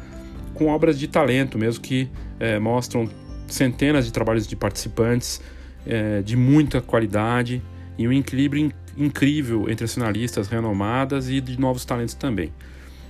com 0.54 0.68
obras 0.68 1.00
de 1.00 1.08
talento 1.08 1.58
mesmo 1.58 1.82
que 1.82 2.08
é, 2.40 2.60
mostram 2.60 3.10
centenas 3.48 4.06
de 4.06 4.14
trabalhos 4.14 4.46
de 4.46 4.56
participantes 4.56 5.42
é, 5.88 6.22
de 6.22 6.38
muita 6.38 6.80
qualidade 6.82 7.64
e 7.98 8.08
um 8.08 8.14
equilíbrio 8.14 8.72
incrível 8.96 9.68
entre 9.72 9.86
as 9.86 9.94
finalistas 9.96 10.50
renomadas 10.50 11.32
e 11.32 11.42
de 11.42 11.60
novos 11.60 11.84
talentos 11.84 12.14
também. 12.14 12.54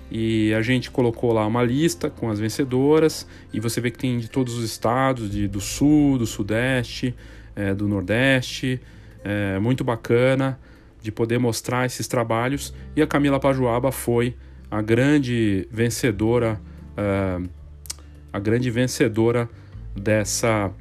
E 0.10 0.54
a 0.54 0.62
gente 0.62 0.90
colocou 0.90 1.34
lá 1.34 1.46
uma 1.46 1.62
lista 1.62 2.10
com 2.10 2.30
as 2.30 2.40
vencedoras 2.40 3.28
e 3.54 3.60
você 3.60 3.82
vê 3.82 3.92
que 3.92 3.98
tem 3.98 4.18
de 4.18 4.30
todos 4.30 4.56
os 4.56 4.64
estados, 4.64 5.30
de, 5.30 5.46
do 5.46 5.60
sul, 5.60 6.18
do 6.18 6.26
sudeste, 6.26 7.14
é, 7.60 7.74
do 7.76 7.88
nordeste, 7.88 8.80
é, 9.24 9.60
muito 9.60 9.84
bacana 9.84 10.58
de 11.02 11.12
poder 11.12 11.38
mostrar 11.38 11.86
esses 11.86 12.08
trabalhos. 12.08 12.74
E 12.96 13.02
a 13.02 13.08
Camila 13.08 13.40
Pajuaba 13.40 13.92
foi 13.92 14.36
a 14.72 14.82
grande 14.82 15.68
vencedora, 15.70 16.60
é, 16.96 17.42
a 18.32 18.40
grande 18.40 18.72
vencedora 18.72 19.50
dessa, 19.96 20.72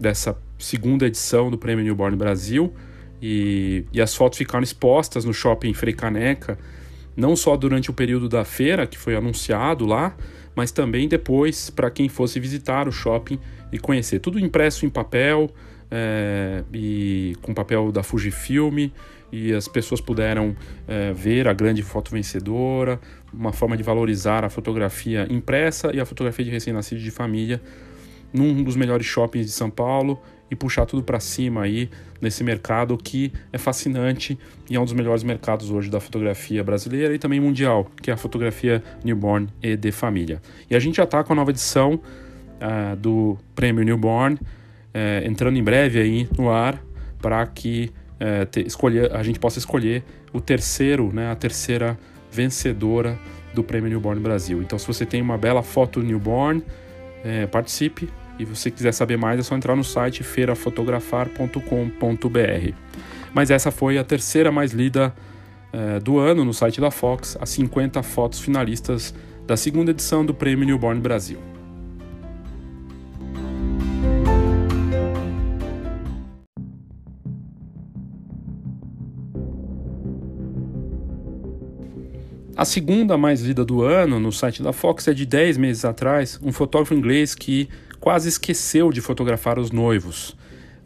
dessa 0.00 0.36
segunda 0.58 1.06
edição 1.06 1.50
do 1.50 1.58
Prêmio 1.58 1.84
Newborn 1.84 2.16
Brasil. 2.16 2.72
E, 3.20 3.84
e 3.92 4.00
as 4.00 4.14
fotos 4.14 4.38
ficaram 4.38 4.64
expostas 4.64 5.24
no 5.24 5.34
shopping 5.34 5.74
Frei 5.74 5.92
Caneca 5.92 6.58
não 7.14 7.36
só 7.36 7.56
durante 7.56 7.90
o 7.90 7.92
período 7.92 8.26
da 8.26 8.42
feira, 8.42 8.86
que 8.86 8.96
foi 8.96 9.14
anunciado 9.14 9.84
lá, 9.84 10.16
mas 10.56 10.72
também 10.72 11.06
depois 11.06 11.68
para 11.68 11.90
quem 11.90 12.08
fosse 12.08 12.40
visitar 12.40 12.88
o 12.88 12.92
shopping 12.92 13.38
e 13.70 13.78
conhecer. 13.78 14.18
Tudo 14.18 14.38
impresso 14.38 14.86
em 14.86 14.90
papel 14.90 15.50
é, 15.94 16.64
e 16.72 17.36
com 17.42 17.52
papel 17.52 17.92
da 17.92 18.02
Fujifilm 18.02 18.88
e 19.30 19.52
as 19.52 19.68
pessoas 19.68 20.00
puderam 20.00 20.56
é, 20.88 21.12
ver 21.12 21.46
a 21.46 21.52
grande 21.52 21.82
foto 21.82 22.10
vencedora, 22.10 22.98
uma 23.32 23.52
forma 23.52 23.76
de 23.76 23.82
valorizar 23.82 24.44
a 24.44 24.48
fotografia 24.48 25.26
impressa 25.30 25.94
e 25.94 26.00
a 26.00 26.06
fotografia 26.06 26.44
de 26.44 26.50
recém-nascido 26.50 27.00
de 27.00 27.10
família 27.10 27.60
num 28.32 28.62
dos 28.62 28.74
melhores 28.74 29.06
shoppings 29.06 29.46
de 29.46 29.52
São 29.52 29.68
Paulo 29.68 30.18
e 30.50 30.56
puxar 30.56 30.86
tudo 30.86 31.02
para 31.02 31.20
cima 31.20 31.62
aí 31.62 31.90
nesse 32.20 32.42
mercado 32.42 32.96
que 32.96 33.30
é 33.52 33.58
fascinante 33.58 34.38
e 34.70 34.76
é 34.76 34.80
um 34.80 34.84
dos 34.84 34.94
melhores 34.94 35.22
mercados 35.22 35.70
hoje 35.70 35.90
da 35.90 36.00
fotografia 36.00 36.64
brasileira 36.64 37.14
e 37.14 37.18
também 37.18 37.40
mundial, 37.40 37.90
que 38.00 38.10
é 38.10 38.14
a 38.14 38.16
fotografia 38.16 38.82
newborn 39.04 39.48
e 39.62 39.76
de 39.76 39.92
família. 39.92 40.40
E 40.70 40.76
a 40.76 40.78
gente 40.78 40.96
já 40.96 41.04
está 41.04 41.22
com 41.22 41.34
a 41.34 41.36
nova 41.36 41.50
edição 41.50 41.94
uh, 41.94 42.96
do 42.96 43.36
Prêmio 43.54 43.84
Newborn 43.84 44.38
uh, 44.94 45.26
entrando 45.26 45.58
em 45.58 45.62
breve 45.62 46.00
aí 46.00 46.28
no 46.36 46.50
ar 46.50 46.82
para 47.20 47.46
que 47.46 47.90
uh, 48.14 48.46
te, 48.46 48.66
escolher, 48.66 49.14
a 49.14 49.22
gente 49.22 49.38
possa 49.38 49.58
escolher 49.58 50.02
o 50.32 50.40
terceiro, 50.40 51.12
né, 51.12 51.30
a 51.30 51.36
terceira 51.36 51.98
vencedora 52.30 53.18
do 53.54 53.62
Prêmio 53.62 53.90
Newborn 53.90 54.20
Brasil. 54.20 54.62
Então, 54.62 54.78
se 54.78 54.86
você 54.86 55.04
tem 55.04 55.20
uma 55.20 55.36
bela 55.36 55.62
foto 55.62 56.00
newborn, 56.00 56.64
participe 57.50 58.08
e 58.38 58.44
você 58.44 58.70
quiser 58.70 58.92
saber 58.92 59.18
mais, 59.18 59.38
é 59.38 59.42
só 59.42 59.54
entrar 59.54 59.76
no 59.76 59.84
site 59.84 60.22
feirafotografar.com.br. 60.22 62.74
Mas 63.34 63.50
essa 63.50 63.70
foi 63.70 63.98
a 63.98 64.04
terceira 64.04 64.50
mais 64.50 64.72
lida 64.72 65.14
eh, 65.72 66.00
do 66.00 66.18
ano 66.18 66.44
no 66.44 66.52
site 66.52 66.80
da 66.80 66.90
Fox, 66.90 67.36
as 67.40 67.48
50 67.50 68.02
fotos 68.02 68.40
finalistas 68.40 69.14
da 69.46 69.56
segunda 69.56 69.90
edição 69.90 70.24
do 70.24 70.34
Prêmio 70.34 70.66
Newborn 70.66 71.00
Brasil. 71.00 71.51
A 82.62 82.64
segunda 82.64 83.18
mais 83.18 83.40
lida 83.40 83.64
do 83.64 83.82
ano 83.82 84.20
no 84.20 84.30
site 84.30 84.62
da 84.62 84.72
Fox 84.72 85.08
é 85.08 85.12
de 85.12 85.26
10 85.26 85.56
meses 85.56 85.84
atrás, 85.84 86.38
um 86.40 86.52
fotógrafo 86.52 86.94
inglês 86.94 87.34
que 87.34 87.68
quase 87.98 88.28
esqueceu 88.28 88.92
de 88.92 89.00
fotografar 89.00 89.58
os 89.58 89.72
noivos. 89.72 90.36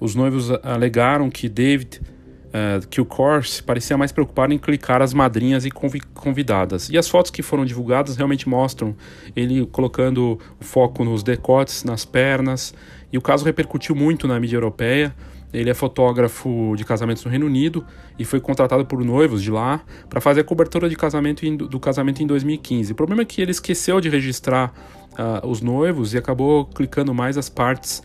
Os 0.00 0.14
noivos 0.14 0.50
alegaram 0.62 1.28
que 1.28 1.50
David 1.50 2.00
uh, 2.00 2.88
que 2.88 2.98
o 2.98 3.04
Corse 3.04 3.62
parecia 3.62 3.94
mais 3.98 4.10
preocupado 4.10 4.54
em 4.54 4.58
clicar 4.58 5.02
as 5.02 5.12
madrinhas 5.12 5.66
e 5.66 5.70
convidadas. 5.70 6.88
E 6.88 6.96
as 6.96 7.10
fotos 7.10 7.30
que 7.30 7.42
foram 7.42 7.66
divulgadas 7.66 8.16
realmente 8.16 8.48
mostram 8.48 8.96
ele 9.36 9.66
colocando 9.66 10.38
o 10.58 10.64
foco 10.64 11.04
nos 11.04 11.22
decotes, 11.22 11.84
nas 11.84 12.06
pernas. 12.06 12.72
E 13.12 13.18
o 13.18 13.20
caso 13.20 13.44
repercutiu 13.44 13.94
muito 13.94 14.26
na 14.26 14.40
mídia 14.40 14.56
europeia 14.56 15.14
Ele 15.52 15.70
é 15.70 15.74
fotógrafo 15.74 16.74
de 16.76 16.84
casamentos 16.84 17.24
no 17.24 17.30
Reino 17.30 17.46
Unido 17.46 17.84
e 18.18 18.24
foi 18.24 18.40
contratado 18.40 18.84
por 18.84 19.02
noivos 19.04 19.42
de 19.42 19.50
lá 19.50 19.80
para 20.08 20.20
fazer 20.20 20.40
a 20.40 20.44
cobertura 20.44 20.88
de 20.88 20.96
casamento 20.96 21.46
em, 21.46 21.56
do 21.56 21.78
casamento 21.78 22.22
em 22.22 22.26
2015. 22.26 22.92
O 22.92 22.94
problema 22.94 23.22
é 23.22 23.24
que 23.24 23.40
ele 23.40 23.50
esqueceu 23.50 24.00
de 24.00 24.08
registrar 24.08 24.72
uh, 25.12 25.46
os 25.46 25.60
noivos 25.60 26.14
e 26.14 26.18
acabou 26.18 26.66
clicando 26.66 27.14
mais 27.14 27.38
as 27.38 27.48
partes 27.48 28.02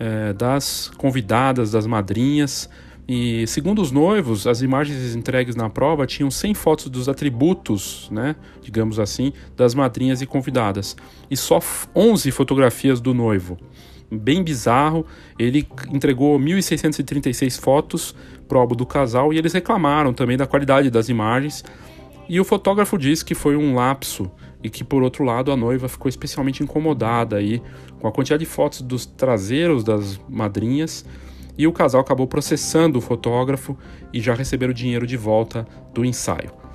uh, 0.00 0.32
das 0.34 0.90
convidadas, 0.96 1.72
das 1.72 1.86
madrinhas. 1.86 2.68
E 3.08 3.46
segundo 3.46 3.80
os 3.80 3.92
noivos, 3.92 4.46
as 4.46 4.62
imagens 4.62 5.14
entregues 5.14 5.54
na 5.54 5.70
prova 5.70 6.06
tinham 6.06 6.28
100 6.28 6.54
fotos 6.54 6.88
dos 6.88 7.08
atributos, 7.08 8.08
né, 8.10 8.34
digamos 8.60 8.98
assim, 8.98 9.32
das 9.56 9.76
madrinhas 9.76 10.22
e 10.22 10.26
convidadas, 10.26 10.96
e 11.30 11.36
só 11.36 11.60
11 11.94 12.32
fotografias 12.32 13.00
do 13.00 13.14
noivo 13.14 13.56
bem 14.10 14.42
bizarro. 14.42 15.06
Ele 15.38 15.66
entregou 15.92 16.38
1.636 16.38 17.60
fotos 17.60 18.14
pro 18.48 18.58
álbum 18.58 18.74
do 18.74 18.86
casal 18.86 19.32
e 19.32 19.38
eles 19.38 19.52
reclamaram 19.52 20.12
também 20.12 20.36
da 20.36 20.46
qualidade 20.46 20.90
das 20.90 21.08
imagens. 21.08 21.64
E 22.28 22.40
o 22.40 22.44
fotógrafo 22.44 22.98
disse 22.98 23.24
que 23.24 23.34
foi 23.34 23.56
um 23.56 23.74
lapso 23.74 24.30
e 24.62 24.68
que, 24.68 24.82
por 24.82 25.02
outro 25.02 25.24
lado, 25.24 25.52
a 25.52 25.56
noiva 25.56 25.88
ficou 25.88 26.08
especialmente 26.08 26.62
incomodada 26.62 27.36
aí 27.36 27.62
com 28.00 28.08
a 28.08 28.12
quantidade 28.12 28.40
de 28.44 28.50
fotos 28.50 28.82
dos 28.82 29.06
traseiros 29.06 29.84
das 29.84 30.20
madrinhas. 30.28 31.04
E 31.56 31.66
o 31.66 31.72
casal 31.72 32.00
acabou 32.00 32.26
processando 32.26 32.98
o 32.98 33.00
fotógrafo 33.00 33.76
e 34.12 34.20
já 34.20 34.34
receberam 34.34 34.72
o 34.72 34.74
dinheiro 34.74 35.06
de 35.06 35.16
volta 35.16 35.66
do 35.94 36.04
ensaio. 36.04 36.65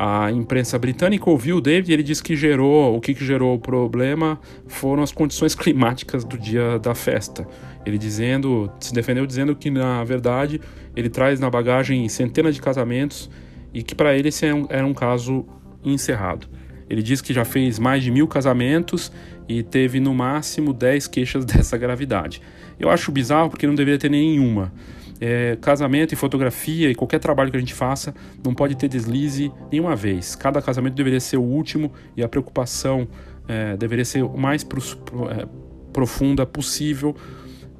A 0.00 0.30
imprensa 0.30 0.78
britânica 0.78 1.28
ouviu 1.28 1.56
o 1.56 1.60
David 1.60 1.90
e 1.90 1.92
ele 1.92 2.04
disse 2.04 2.22
que 2.22 2.36
gerou, 2.36 2.96
o 2.96 3.00
que, 3.00 3.12
que 3.12 3.24
gerou 3.24 3.56
o 3.56 3.58
problema 3.58 4.38
foram 4.68 5.02
as 5.02 5.10
condições 5.10 5.56
climáticas 5.58 6.22
do 6.22 6.38
dia 6.38 6.78
da 6.78 6.94
festa. 6.94 7.44
Ele 7.84 7.98
dizendo, 7.98 8.70
se 8.78 8.94
defendeu 8.94 9.26
dizendo 9.26 9.56
que 9.56 9.72
na 9.72 10.04
verdade 10.04 10.60
ele 10.94 11.08
traz 11.08 11.40
na 11.40 11.50
bagagem 11.50 12.08
centenas 12.08 12.54
de 12.54 12.62
casamentos 12.62 13.28
e 13.74 13.82
que 13.82 13.92
para 13.92 14.16
ele 14.16 14.28
esse 14.28 14.46
era 14.46 14.56
é 14.56 14.60
um, 14.60 14.66
era 14.70 14.86
um 14.86 14.94
caso 14.94 15.44
encerrado. 15.84 16.46
Ele 16.88 17.02
diz 17.02 17.20
que 17.20 17.34
já 17.34 17.44
fez 17.44 17.80
mais 17.80 18.00
de 18.00 18.12
mil 18.12 18.28
casamentos 18.28 19.10
e 19.48 19.64
teve 19.64 19.98
no 19.98 20.14
máximo 20.14 20.72
10 20.72 21.08
queixas 21.08 21.42
dessa 21.44 21.76
gravidade. 21.76 22.40
Eu 22.78 22.88
acho 22.88 23.10
bizarro 23.10 23.50
porque 23.50 23.66
não 23.66 23.74
deveria 23.74 23.98
ter 23.98 24.12
nenhuma. 24.12 24.72
É, 25.20 25.56
casamento 25.60 26.12
e 26.12 26.16
fotografia 26.16 26.90
e 26.90 26.94
qualquer 26.94 27.18
trabalho 27.18 27.50
que 27.50 27.56
a 27.56 27.60
gente 27.60 27.74
faça 27.74 28.14
não 28.44 28.54
pode 28.54 28.76
ter 28.76 28.88
deslize 28.88 29.50
nenhuma 29.70 29.96
vez. 29.96 30.36
Cada 30.36 30.62
casamento 30.62 30.94
deveria 30.94 31.18
ser 31.18 31.38
o 31.38 31.42
último 31.42 31.92
e 32.16 32.22
a 32.22 32.28
preocupação 32.28 33.08
é, 33.48 33.76
deveria 33.76 34.04
ser 34.04 34.22
o 34.22 34.36
mais 34.36 34.62
pro, 34.62 34.80
é, 35.30 35.46
profunda 35.92 36.46
possível 36.46 37.16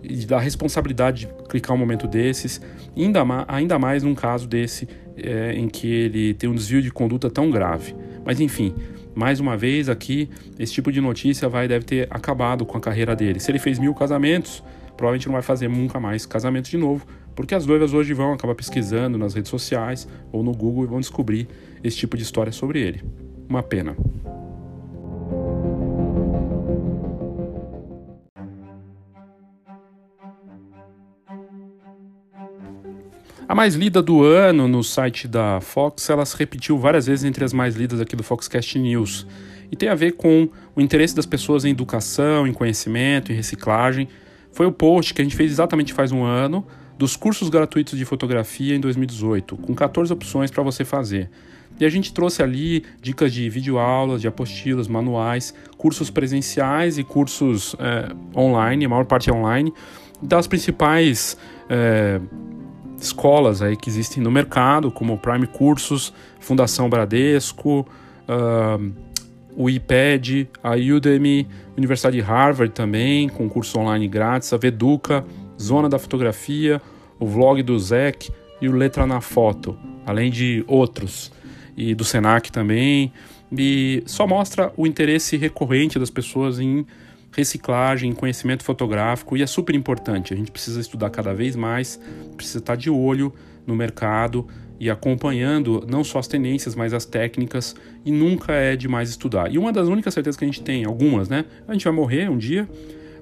e 0.03 0.25
da 0.25 0.39
responsabilidade 0.39 1.27
de 1.27 1.49
clicar 1.49 1.77
um 1.77 1.79
momento 1.79 2.07
desses, 2.07 2.61
ainda, 2.97 3.25
ma 3.25 3.45
ainda 3.49 3.79
mais 3.79 4.03
num 4.03 4.15
caso 4.15 4.47
desse 4.47 4.89
é, 5.17 5.53
em 5.53 5.69
que 5.69 5.87
ele 5.87 6.35
tem 6.35 6.49
um 6.49 6.55
desvio 6.55 6.81
de 6.81 6.91
conduta 6.91 7.29
tão 7.29 7.51
grave. 7.51 7.95
Mas 8.25 8.41
enfim, 8.41 8.75
mais 9.15 9.41
uma 9.41 9.57
vez 9.57 9.89
aqui, 9.89 10.31
esse 10.59 10.73
tipo 10.73 10.93
de 10.93 11.01
notícia 11.01 11.49
vai 11.49 11.67
deve 11.67 11.85
ter 11.85 12.07
acabado 12.11 12.65
com 12.65 12.79
a 12.79 12.81
carreira 12.81 13.17
dele. 13.17 13.41
Se 13.41 13.51
ele 13.51 13.59
fez 13.59 13.79
mil 13.79 13.95
casamentos, 13.95 14.63
provavelmente 14.97 15.27
não 15.27 15.33
vai 15.33 15.43
fazer 15.43 15.69
nunca 15.69 15.99
mais 15.99 16.25
casamento 16.25 16.71
de 16.71 16.77
novo, 16.77 17.07
porque 17.39 17.55
as 17.55 17.65
noivas 17.65 17.95
hoje 17.95 18.13
vão 18.13 18.33
acabar 18.33 18.57
pesquisando 18.57 19.17
nas 19.17 19.33
redes 19.33 19.49
sociais 19.49 20.09
ou 20.33 20.43
no 20.43 20.51
Google 20.51 20.83
e 20.83 20.87
vão 20.89 20.99
descobrir 20.99 21.47
esse 21.85 21.97
tipo 21.97 22.17
de 22.17 22.25
história 22.25 22.51
sobre 22.51 22.81
ele. 22.81 23.01
Uma 23.49 23.63
pena. 23.63 23.97
A 33.47 33.55
mais 33.55 33.77
lida 33.77 34.03
do 34.03 34.25
ano 34.25 34.67
no 34.67 34.83
site 34.83 35.29
da 35.29 35.61
Fox, 35.61 36.11
ela 36.11 36.27
se 36.27 36.37
repetiu 36.37 36.77
várias 36.77 37.07
vezes 37.07 37.25
entre 37.25 37.45
as 37.45 37.53
mais 37.53 37.77
lidas 37.77 38.01
aqui 38.01 38.17
do 38.17 38.25
Foxcast 38.25 38.77
News. 38.81 39.25
E 39.71 39.77
tem 39.77 39.89
a 39.89 39.95
ver 39.95 40.15
com 40.15 40.49
o 40.75 40.81
interesse 40.81 41.15
das 41.15 41.25
pessoas 41.25 41.65
em 41.65 41.71
educação, 41.71 42.49
em 42.49 42.53
conhecimento, 42.53 43.31
em 43.31 43.37
reciclagem. 43.37 44.09
Foi 44.51 44.67
o 44.67 44.73
post 44.73 45.15
que 45.15 45.21
a 45.21 45.25
gente 45.25 45.37
fez 45.37 45.53
exatamente 45.53 45.93
faz 45.93 46.11
um 46.11 46.25
ano, 46.25 46.67
dos 46.99 47.17
cursos 47.17 47.49
gratuitos 47.49 47.97
de 47.97 48.05
fotografia 48.05 48.75
em 48.75 48.81
2018, 48.81 49.57
com 49.57 49.75
14 49.75 50.13
opções 50.13 50.51
para 50.51 50.63
você 50.63 50.85
fazer. 50.85 51.31
E 51.79 51.85
a 51.85 51.89
gente 51.89 52.13
trouxe 52.13 52.43
ali 52.43 52.85
dicas 53.01 53.33
de 53.33 53.49
videoaulas, 53.49 54.21
de 54.21 54.27
apostilas, 54.27 54.89
manuais, 54.89 55.55
cursos 55.77 56.11
presenciais 56.11 56.99
e 56.99 57.05
cursos 57.05 57.77
é, 57.79 58.13
online, 58.37 58.85
a 58.85 58.89
maior 58.89 59.05
parte 59.05 59.31
é 59.31 59.33
online, 59.33 59.73
das 60.21 60.49
principais 60.49 61.39
é, 61.71 62.21
escolas 63.01 63.63
aí 63.63 63.77
que 63.77 63.89
existem 63.89 64.21
no 64.23 64.31
mercado, 64.31 64.91
como 64.91 65.17
Prime 65.19 65.47
Cursos, 65.47 66.13
Fundação 66.41 66.91
Bradesco, 66.91 67.87
uh, 68.29 68.93
o 69.57 69.69
IPED, 69.71 70.49
a 70.63 70.73
Udemy, 70.73 71.47
Universidade 71.77 72.17
de 72.17 72.23
Harvard 72.23 72.73
também, 72.73 73.29
com 73.29 73.49
curso 73.49 73.79
online 73.79 74.09
grátis, 74.09 74.53
a 74.53 74.57
Veduca, 74.57 75.25
Zona 75.61 75.89
da 75.89 75.99
Fotografia, 75.99 76.81
o 77.19 77.27
vlog 77.27 77.63
do 77.63 77.79
Zec 77.79 78.31
e 78.61 78.69
o 78.69 78.73
Letra 78.73 79.07
na 79.07 79.21
Foto, 79.21 79.77
além 80.07 80.31
de 80.31 80.65
outros, 80.67 81.33
e 81.77 81.95
do 81.95 82.05
Senac 82.05 82.51
também. 82.51 83.13
E 83.51 84.03
só 84.07 84.27
mostra 84.27 84.73
o 84.77 84.87
interesse 84.87 85.37
recorrente 85.37 85.99
das 85.99 86.11
pessoas 86.11 86.59
em 86.59 86.87
reciclagem, 87.35 88.13
conhecimento 88.13 88.65
fotográfico, 88.65 89.37
e 89.37 89.43
é 89.43 89.47
super 89.47 89.75
importante. 89.75 90.33
A 90.35 90.37
gente 90.37 90.51
precisa 90.51 90.81
estudar 90.81 91.11
cada 91.11 91.35
vez 91.35 91.55
mais, 91.55 92.01
precisa 92.37 92.59
estar 92.59 92.77
de 92.77 92.91
olho 92.91 93.33
no 93.67 93.77
mercado 93.77 94.47
e 94.81 94.89
acompanhando 94.89 95.85
não 95.89 96.05
só 96.05 96.19
as 96.19 96.29
tendências, 96.29 96.75
mas 96.75 96.95
as 96.95 97.05
técnicas, 97.05 97.75
e 98.05 98.13
nunca 98.13 98.53
é 98.53 98.77
demais 98.77 99.11
estudar. 99.11 99.53
E 99.53 99.59
uma 99.59 99.73
das 99.73 99.89
únicas 99.89 100.15
certezas 100.15 100.37
que 100.37 100.45
a 100.45 100.49
gente 100.49 100.63
tem, 100.63 100.85
algumas, 100.85 101.29
né? 101.29 101.45
A 101.67 101.73
gente 101.73 101.85
vai 101.85 101.93
morrer 101.93 102.31
um 102.31 102.39
dia, 102.39 102.69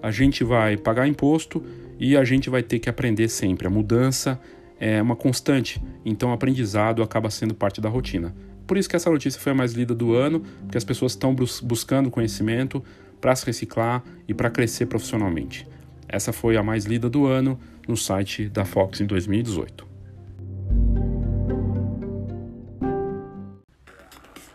a 0.03 0.11
gente 0.11 0.45
vai 0.45 0.77
pagar 0.77 1.07
imposto 1.09 1.63
e 1.99 2.17
a 2.17 2.25
gente 2.25 2.51
vai 2.51 2.63
ter 2.63 2.79
que 2.79 2.89
aprender 2.89 3.29
sempre. 3.29 3.67
A 3.67 3.71
mudança 3.71 4.41
é 4.79 5.01
uma 5.01 5.17
constante, 5.17 5.83
então 6.05 6.31
o 6.31 6.33
aprendizado 6.33 7.03
acaba 7.03 7.31
sendo 7.31 7.55
parte 7.55 7.81
da 7.81 7.89
rotina. 7.89 8.35
Por 8.67 8.77
isso 8.77 8.89
que 8.89 8.97
essa 8.97 9.11
notícia 9.11 9.41
foi 9.41 9.53
a 9.53 9.55
mais 9.55 9.73
lida 9.73 9.95
do 9.95 10.15
ano, 10.15 10.41
porque 10.63 10.77
as 10.77 10.85
pessoas 10.85 11.13
estão 11.13 11.35
buscando 11.35 12.11
conhecimento 12.11 12.85
para 13.21 13.35
se 13.35 13.47
reciclar 13.47 14.03
e 14.29 14.35
para 14.35 14.51
crescer 14.51 14.87
profissionalmente. 14.87 15.67
Essa 16.09 16.33
foi 16.33 16.57
a 16.57 16.63
mais 16.63 16.85
lida 16.85 17.09
do 17.09 17.27
ano 17.27 17.59
no 17.87 17.97
site 17.97 18.49
da 18.49 18.65
Fox 18.65 19.01
em 19.01 19.07
2018. 19.07 19.87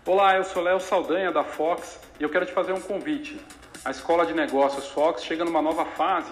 Olá, 0.06 0.36
eu 0.36 0.44
sou 0.44 0.62
Léo 0.62 0.80
Saldanha 0.80 1.32
da 1.32 1.44
Fox 1.44 2.00
e 2.20 2.24
eu 2.24 2.30
quero 2.30 2.46
te 2.46 2.52
fazer 2.52 2.74
um 2.74 2.82
convite. 2.82 3.40
A 3.84 3.92
Escola 3.92 4.26
de 4.26 4.34
Negócios 4.34 4.88
Fox 4.88 5.24
chega 5.24 5.44
numa 5.44 5.62
nova 5.62 5.86
fase 5.86 6.32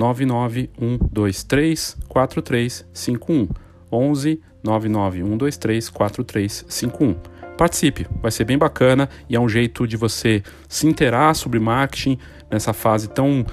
99123 0.00 1.96
4351. 2.08 3.48
11 3.92 4.40
99123 4.62 5.90
4351. 5.90 7.16
Participe, 7.56 8.06
vai 8.22 8.30
ser 8.30 8.44
bem 8.44 8.56
bacana 8.56 9.08
e 9.28 9.36
é 9.36 9.40
um 9.40 9.48
jeito 9.48 9.86
de 9.86 9.96
você 9.96 10.42
se 10.66 10.86
interar 10.86 11.34
sobre 11.34 11.58
marketing 11.58 12.18
nessa 12.50 12.72
fase 12.72 13.08
tão 13.08 13.44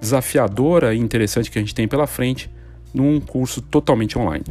desafiadora 0.00 0.94
e 0.94 0.98
interessante 0.98 1.50
que 1.50 1.58
a 1.58 1.62
gente 1.62 1.74
tem 1.74 1.88
pela 1.88 2.06
frente 2.06 2.48
num 2.94 3.20
curso 3.20 3.60
totalmente 3.60 4.16
online. 4.16 4.44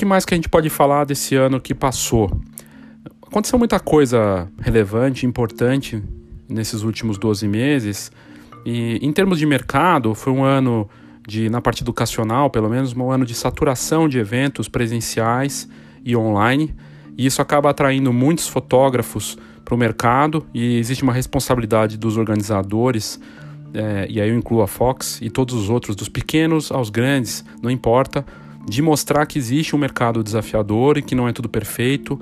Que 0.00 0.04
mais 0.06 0.24
que 0.24 0.32
a 0.32 0.36
gente 0.36 0.48
pode 0.48 0.70
falar 0.70 1.04
desse 1.04 1.36
ano 1.36 1.60
que 1.60 1.74
passou? 1.74 2.30
Aconteceu 3.20 3.58
muita 3.58 3.78
coisa 3.78 4.48
relevante, 4.58 5.26
importante 5.26 6.02
nesses 6.48 6.82
últimos 6.82 7.18
12 7.18 7.46
meses. 7.46 8.10
E 8.64 8.98
em 9.02 9.12
termos 9.12 9.38
de 9.38 9.44
mercado, 9.44 10.14
foi 10.14 10.32
um 10.32 10.42
ano 10.42 10.88
de, 11.28 11.50
na 11.50 11.60
parte 11.60 11.82
educacional, 11.82 12.48
pelo 12.48 12.70
menos, 12.70 12.96
um 12.96 13.10
ano 13.10 13.26
de 13.26 13.34
saturação 13.34 14.08
de 14.08 14.18
eventos 14.18 14.68
presenciais 14.68 15.68
e 16.02 16.16
online. 16.16 16.74
E 17.18 17.26
isso 17.26 17.42
acaba 17.42 17.68
atraindo 17.68 18.10
muitos 18.10 18.48
fotógrafos 18.48 19.36
para 19.66 19.74
o 19.74 19.76
mercado 19.76 20.46
e 20.54 20.78
existe 20.78 21.02
uma 21.02 21.12
responsabilidade 21.12 21.98
dos 21.98 22.16
organizadores, 22.16 23.20
é, 23.74 24.06
e 24.08 24.18
aí 24.18 24.30
eu 24.30 24.38
incluo 24.38 24.62
a 24.62 24.66
Fox 24.66 25.20
e 25.20 25.28
todos 25.28 25.54
os 25.54 25.68
outros, 25.68 25.94
dos 25.94 26.08
pequenos 26.08 26.72
aos 26.72 26.88
grandes, 26.88 27.44
não 27.62 27.70
importa, 27.70 28.24
de 28.66 28.82
mostrar 28.82 29.26
que 29.26 29.38
existe 29.38 29.74
um 29.74 29.78
mercado 29.78 30.22
desafiador 30.22 30.98
e 30.98 31.02
que 31.02 31.14
não 31.14 31.28
é 31.28 31.32
tudo 31.32 31.48
perfeito 31.48 32.20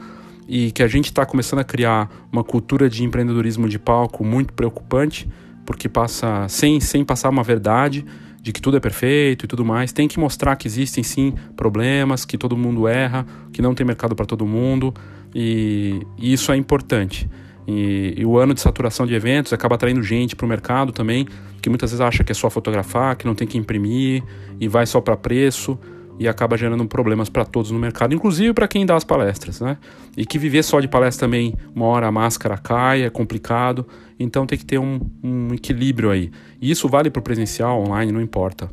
e 0.49 0.71
que 0.73 0.83
a 0.83 0.89
gente 0.89 1.07
está 1.07 1.27
começando 1.27 1.59
a 1.59 1.65
criar 1.65 2.11
uma 2.33 2.43
cultura 2.43 2.89
de 2.89 3.05
empreendedorismo 3.05 3.69
de 3.69 3.79
palco 3.79 4.25
muito 4.25 4.55
preocupante, 4.55 5.29
porque 5.67 5.89
passa 5.89 6.49
sem, 6.49 6.81
sem 6.81 7.05
passar 7.05 7.29
uma 7.29 7.43
verdade 7.43 8.05
de 8.41 8.53
que 8.53 8.63
tudo 8.63 8.79
é 8.79 8.81
perfeito 8.81 9.45
e 9.45 9.49
tudo 9.49 9.63
mais. 9.65 9.93
Tem 9.93 10.09
que 10.09 10.19
mostrar 10.19 10.57
que 10.57 10.67
existem 10.67 11.05
sim 11.05 11.35
problemas, 11.55 12.25
que 12.25 12.39
todo 12.39 12.57
mundo 12.57 12.89
erra, 12.89 13.27
que 13.53 13.61
não 13.61 13.75
tem 13.75 13.87
mercado 13.87 14.17
para 14.17 14.25
todo 14.25 14.47
mundo 14.47 14.95
e, 15.35 16.01
e, 16.17 16.33
isso 16.33 16.51
é 16.51 16.57
importante. 16.57 17.29
E, 17.67 18.15
e, 18.17 18.25
o 18.25 18.39
ano 18.39 18.55
de 18.55 18.63
saturação 18.63 19.07
de 19.07 19.13
eventos 19.13 19.53
acaba 19.53 19.75
atraindo 19.75 20.03
gente 20.03 20.35
para 20.35 20.47
o 20.47 20.49
mercado 20.49 20.93
também, 20.93 21.29
que 21.61 21.69
muitas 21.69 21.91
vezes 21.91 22.01
acha 22.01 22.25
que 22.25 22.33
é 22.33 22.35
só 22.35 22.49
fotografar, 22.49 23.17
que 23.17 23.27
não 23.27 23.35
tem 23.35 23.47
que 23.47 23.59
imprimir 23.59 24.23
e 24.59 24.67
vai 24.67 24.87
só 24.87 24.99
para 25.03 25.15
preço 25.15 25.79
e 26.19 26.27
acaba 26.27 26.57
gerando 26.57 26.85
problemas 26.87 27.29
para 27.29 27.45
todos 27.45 27.71
no 27.71 27.79
mercado, 27.79 28.15
inclusive 28.15 28.53
para 28.53 28.67
quem 28.67 28.85
dá 28.85 28.97
as 28.97 29.05
palestras, 29.05 29.61
né? 29.61 29.77
E 30.17 30.27
que 30.27 30.39
viver 30.39 30.63
só 30.63 30.81
de 30.81 30.89
palestra 30.89 31.27
também, 31.27 31.55
uma 31.75 31.87
hora 31.87 32.07
a 32.07 32.13
máscara 32.13 32.57
cai, 32.59 33.03
é 33.03 33.11
complicado, 33.11 33.87
então 34.19 34.47
tem 34.47 34.59
que 34.59 34.65
ter 34.65 34.79
um, 34.79 35.01
um 35.23 35.55
equilíbrio 35.55 36.11
aí. 36.11 36.31
E 36.61 36.71
isso 36.71 36.89
vale 36.89 37.11
para 37.11 37.21
o 37.21 37.23
presencial, 37.23 37.81
online, 37.81 38.11
não 38.11 38.21
importa. 38.21 38.69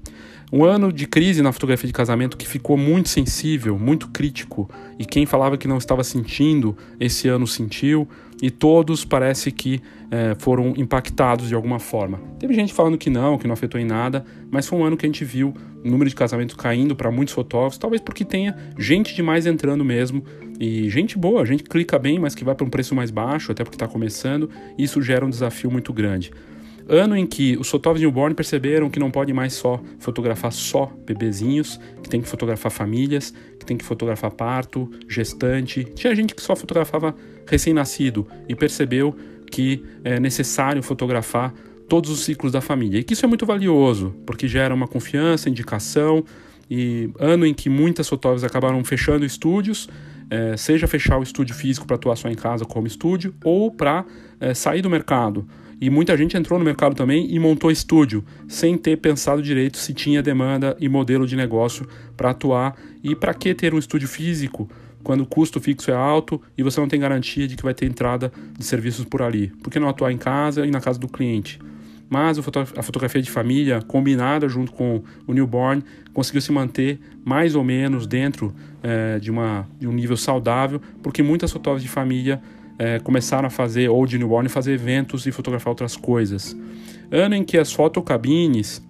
Um 0.52 0.64
ano 0.64 0.92
de 0.92 1.08
crise 1.08 1.42
na 1.42 1.52
fotografia 1.52 1.88
de 1.88 1.94
casamento 1.94 2.38
que 2.38 2.48
ficou 2.48 2.78
muito 2.78 3.10
sensível, 3.10 3.78
muito 3.78 4.10
crítico, 4.10 4.70
e 4.98 5.06
quem 5.06 5.26
falava 5.26 5.58
que 5.58 5.68
não 5.68 5.78
estava 5.78 6.04
sentindo, 6.04 6.78
esse 7.00 7.28
ano 7.28 7.48
sentiu, 7.48 8.08
e 8.42 8.52
todos 8.52 9.06
parece 9.06 9.52
que 9.52 9.82
é, 10.12 10.36
foram 10.38 10.74
impactados 10.78 11.48
de 11.48 11.56
alguma 11.56 11.80
forma. 11.80 12.20
Teve 12.40 12.54
gente 12.54 12.74
falando 12.74 12.98
que 12.98 13.10
não, 13.10 13.38
que 13.38 13.48
não 13.48 13.54
afetou 13.54 13.80
em 13.80 13.86
nada, 13.86 14.26
mas 14.52 14.68
foi 14.68 14.78
um 14.80 14.84
ano 14.84 14.98
que 14.98 15.06
a 15.06 15.10
gente 15.10 15.24
viu 15.24 15.54
o 15.84 15.90
número 15.90 16.10
de 16.10 16.16
casamentos 16.16 16.56
caindo 16.56 16.96
para 16.96 17.12
muitos 17.12 17.34
fotógrafos, 17.34 17.78
talvez 17.78 18.02
porque 18.02 18.26
tenha 18.26 18.56
gente 18.78 19.16
demais 19.16 19.46
entrando 19.46 19.86
mesmo, 19.86 20.24
e 20.60 20.90
gente 20.90 21.18
boa, 21.18 21.46
gente 21.46 21.64
que 21.64 21.70
clica 21.70 22.00
bem, 22.00 22.18
mas 22.20 22.34
que 22.34 22.44
vai 22.44 22.56
para 22.56 22.66
um 22.66 22.70
preço 22.70 22.96
mais 22.96 23.12
baixo, 23.12 23.52
até 23.52 23.64
porque 23.64 23.76
está 23.76 23.88
começando, 23.88 24.50
e 24.78 24.84
isso 24.84 25.02
gera 25.02 25.26
um 25.26 25.30
desafio 25.30 25.70
muito 25.70 25.94
grande. 25.94 26.32
Ano 26.88 27.18
em 27.18 27.26
que 27.26 27.58
os 27.58 27.68
fotógrafos 27.68 28.02
newborn 28.02 28.36
perceberam 28.36 28.92
que 28.92 29.00
não 29.00 29.10
pode 29.10 29.34
mais 29.34 29.54
só 29.54 29.82
fotografar 29.98 30.52
só 30.52 30.92
bebezinhos, 31.04 31.80
que 32.04 32.08
tem 32.08 32.22
que 32.22 32.28
fotografar 32.28 32.72
famílias, 32.72 33.34
que 33.60 33.66
tem 33.66 33.76
que 33.76 33.84
fotografar 33.84 34.30
parto, 34.32 34.90
gestante. 35.10 35.84
Tinha 35.84 36.14
gente 36.14 36.36
que 36.36 36.42
só 36.44 36.56
fotografava 36.56 37.16
recém-nascido 37.48 38.28
e 38.48 38.56
percebeu 38.56 39.16
que 39.52 39.84
é 40.04 40.20
necessário 40.20 40.82
fotografar 40.82 41.54
todos 41.88 42.10
os 42.10 42.24
ciclos 42.24 42.52
da 42.52 42.62
família. 42.62 43.00
E 43.00 43.04
que 43.04 43.14
isso 43.14 43.26
é 43.26 43.28
muito 43.28 43.46
valioso, 43.46 44.16
porque 44.26 44.48
gera 44.48 44.74
uma 44.74 44.88
confiança, 44.88 45.50
indicação. 45.50 46.24
E 46.70 47.10
ano 47.20 47.46
em 47.46 47.54
que 47.54 47.70
muitas 47.70 48.10
fotógrafas 48.10 48.44
acabaram 48.44 48.84
fechando 48.84 49.24
estúdios, 49.24 49.88
é, 50.30 50.58
seja 50.58 50.88
fechar 50.88 51.20
o 51.20 51.24
estúdio 51.24 51.54
físico 51.54 51.86
para 51.86 51.96
atuar 51.96 52.16
só 52.16 52.28
em 52.28 52.36
casa 52.36 52.66
como 52.66 52.88
estúdio, 52.88 53.36
ou 53.44 53.72
para 53.72 54.04
é, 54.40 54.54
sair 54.54 54.82
do 54.82 54.90
mercado 54.90 55.48
e 55.80 55.90
muita 55.90 56.16
gente 56.16 56.38
entrou 56.38 56.58
no 56.58 56.64
mercado 56.64 56.96
também 56.96 57.28
e 57.30 57.38
montou 57.38 57.70
estúdio, 57.70 58.24
sem 58.48 58.78
ter 58.78 58.98
pensado 58.98 59.42
direito 59.42 59.78
se 59.78 59.94
tinha 59.94 60.24
demanda 60.24 60.76
e 60.80 60.88
modelo 60.88 61.28
de 61.28 61.36
negócio 61.36 61.88
para 62.16 62.30
atuar. 62.30 62.76
E 63.04 63.16
para 63.16 63.34
que 63.34 63.54
ter 63.54 63.74
um 63.74 63.78
estúdio 63.78 64.08
físico 64.08 64.70
quando 65.06 65.22
o 65.22 65.26
custo 65.26 65.62
fixo 65.62 65.92
é 65.92 65.94
alto 65.94 66.42
e 66.58 66.64
você 66.64 66.80
não 66.80 66.88
tem 66.88 67.00
garantia 67.00 67.48
de 67.48 67.56
que 67.56 67.62
vai 67.62 67.76
ter 67.76 67.86
entrada 67.86 68.32
de 68.58 68.66
serviços 68.66 69.06
por 69.06 69.22
ali? 69.22 69.50
Por 69.62 69.70
que 69.70 69.80
não 69.80 69.88
atuar 69.88 70.12
em 70.12 70.18
casa 70.18 70.66
e 70.66 70.72
na 70.72 70.82
casa 70.82 70.98
do 70.98 71.08
cliente? 71.08 71.60
Mas 72.10 72.40
a 72.40 72.82
fotografia 72.82 73.22
de 73.22 73.30
família, 73.30 73.84
combinada 73.84 74.50
junto 74.50 74.72
com 74.72 75.04
o 75.28 75.34
newborn, 75.34 75.84
conseguiu 76.12 76.42
se 76.42 76.52
manter 76.52 77.00
mais 77.24 77.56
ou 77.56 77.64
menos 77.64 78.08
dentro 78.08 78.54
é, 78.82 79.20
de, 79.20 79.30
uma, 79.30 79.68
de 79.80 79.88
um 79.88 79.92
nível 79.92 80.18
saudável, 80.18 80.82
porque 81.04 81.22
muitas 81.22 81.52
fotógrafas 81.52 81.84
de 81.84 81.90
família 81.90 82.42
é, 82.80 82.98
começaram 82.98 83.48
a 83.48 83.52
fazer, 83.52 83.88
ou 83.90 84.08
de 84.08 84.18
newborn, 84.18 84.50
fazer 84.50 84.74
eventos 84.74 85.28
e 85.28 85.32
fotografar 85.32 85.70
outras 85.70 85.96
coisas. 85.96 86.58
Ano 87.12 87.36
em 87.36 87.44
que 87.44 87.60
as 87.60 87.72
fotocabines 87.72 88.84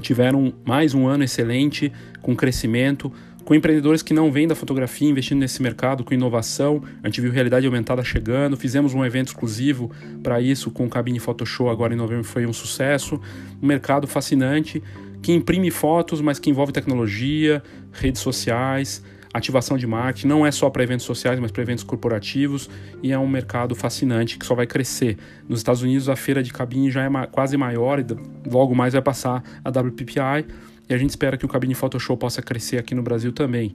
tiveram 0.00 0.52
mais 0.64 0.94
um 0.94 1.06
ano 1.06 1.22
excelente, 1.22 1.92
com 2.22 2.34
crescimento, 2.34 3.12
com 3.48 3.54
empreendedores 3.54 4.02
que 4.02 4.12
não 4.12 4.30
vêm 4.30 4.46
da 4.46 4.54
fotografia 4.54 5.08
investindo 5.08 5.38
nesse 5.38 5.62
mercado 5.62 6.04
com 6.04 6.12
inovação. 6.12 6.82
A 7.02 7.08
gente 7.08 7.22
viu 7.22 7.32
realidade 7.32 7.64
aumentada 7.64 8.04
chegando, 8.04 8.58
fizemos 8.58 8.92
um 8.92 9.02
evento 9.02 9.28
exclusivo 9.28 9.90
para 10.22 10.38
isso 10.38 10.70
com 10.70 10.84
o 10.84 10.88
Cabine 10.90 11.18
Photoshop 11.18 11.70
agora 11.70 11.94
em 11.94 11.96
novembro, 11.96 12.24
foi 12.24 12.44
um 12.44 12.52
sucesso. 12.52 13.18
Um 13.62 13.66
mercado 13.66 14.06
fascinante 14.06 14.82
que 15.22 15.32
imprime 15.32 15.70
fotos, 15.70 16.20
mas 16.20 16.38
que 16.38 16.50
envolve 16.50 16.74
tecnologia, 16.74 17.62
redes 17.90 18.20
sociais, 18.20 19.02
ativação 19.32 19.78
de 19.78 19.86
marketing, 19.86 20.26
não 20.26 20.46
é 20.46 20.50
só 20.50 20.68
para 20.68 20.82
eventos 20.82 21.06
sociais, 21.06 21.40
mas 21.40 21.50
para 21.50 21.62
eventos 21.62 21.84
corporativos, 21.84 22.68
e 23.02 23.12
é 23.12 23.18
um 23.18 23.26
mercado 23.26 23.74
fascinante 23.74 24.38
que 24.38 24.44
só 24.44 24.54
vai 24.54 24.66
crescer. 24.66 25.16
Nos 25.48 25.60
Estados 25.60 25.80
Unidos, 25.80 26.10
a 26.10 26.16
feira 26.16 26.42
de 26.42 26.52
cabine 26.52 26.90
já 26.90 27.02
é 27.02 27.26
quase 27.32 27.56
maior, 27.56 27.98
e 27.98 28.04
logo 28.46 28.74
mais 28.74 28.92
vai 28.92 29.00
passar 29.00 29.42
a 29.64 29.70
WPPI, 29.70 30.44
e 30.88 30.94
a 30.94 30.98
gente 30.98 31.10
espera 31.10 31.36
que 31.36 31.44
o 31.44 31.48
Cabine 31.48 31.74
Photoshop 31.74 32.20
possa 32.20 32.40
crescer 32.40 32.78
aqui 32.78 32.94
no 32.94 33.02
Brasil 33.02 33.32
também. 33.32 33.74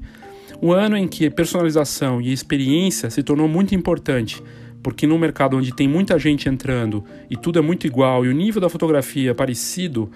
O 0.62 0.72
ano 0.72 0.98
em 0.98 1.08
que 1.08 1.30
personalização 1.30 2.22
e 2.22 2.32
experiência 2.32 3.10
se 3.10 3.22
tornou 3.22 3.48
muito 3.48 3.76
importante, 3.76 4.42
porque 4.82 5.08
num 5.08 5.18
mercado 5.18 5.58
onde 5.58 5.76
tem 5.76 5.88
muita 5.88 6.18
gente 6.20 6.50
entrando 6.50 7.04
e 7.30 7.38
tudo 7.38 7.60
é 7.60 7.62
muito 7.62 7.88
igual 7.88 8.26
e 8.26 8.30
o 8.30 8.34
nível 8.34 8.62
da 8.62 8.70
fotografia 8.70 9.32
é 9.32 9.34
parecido, 9.34 10.10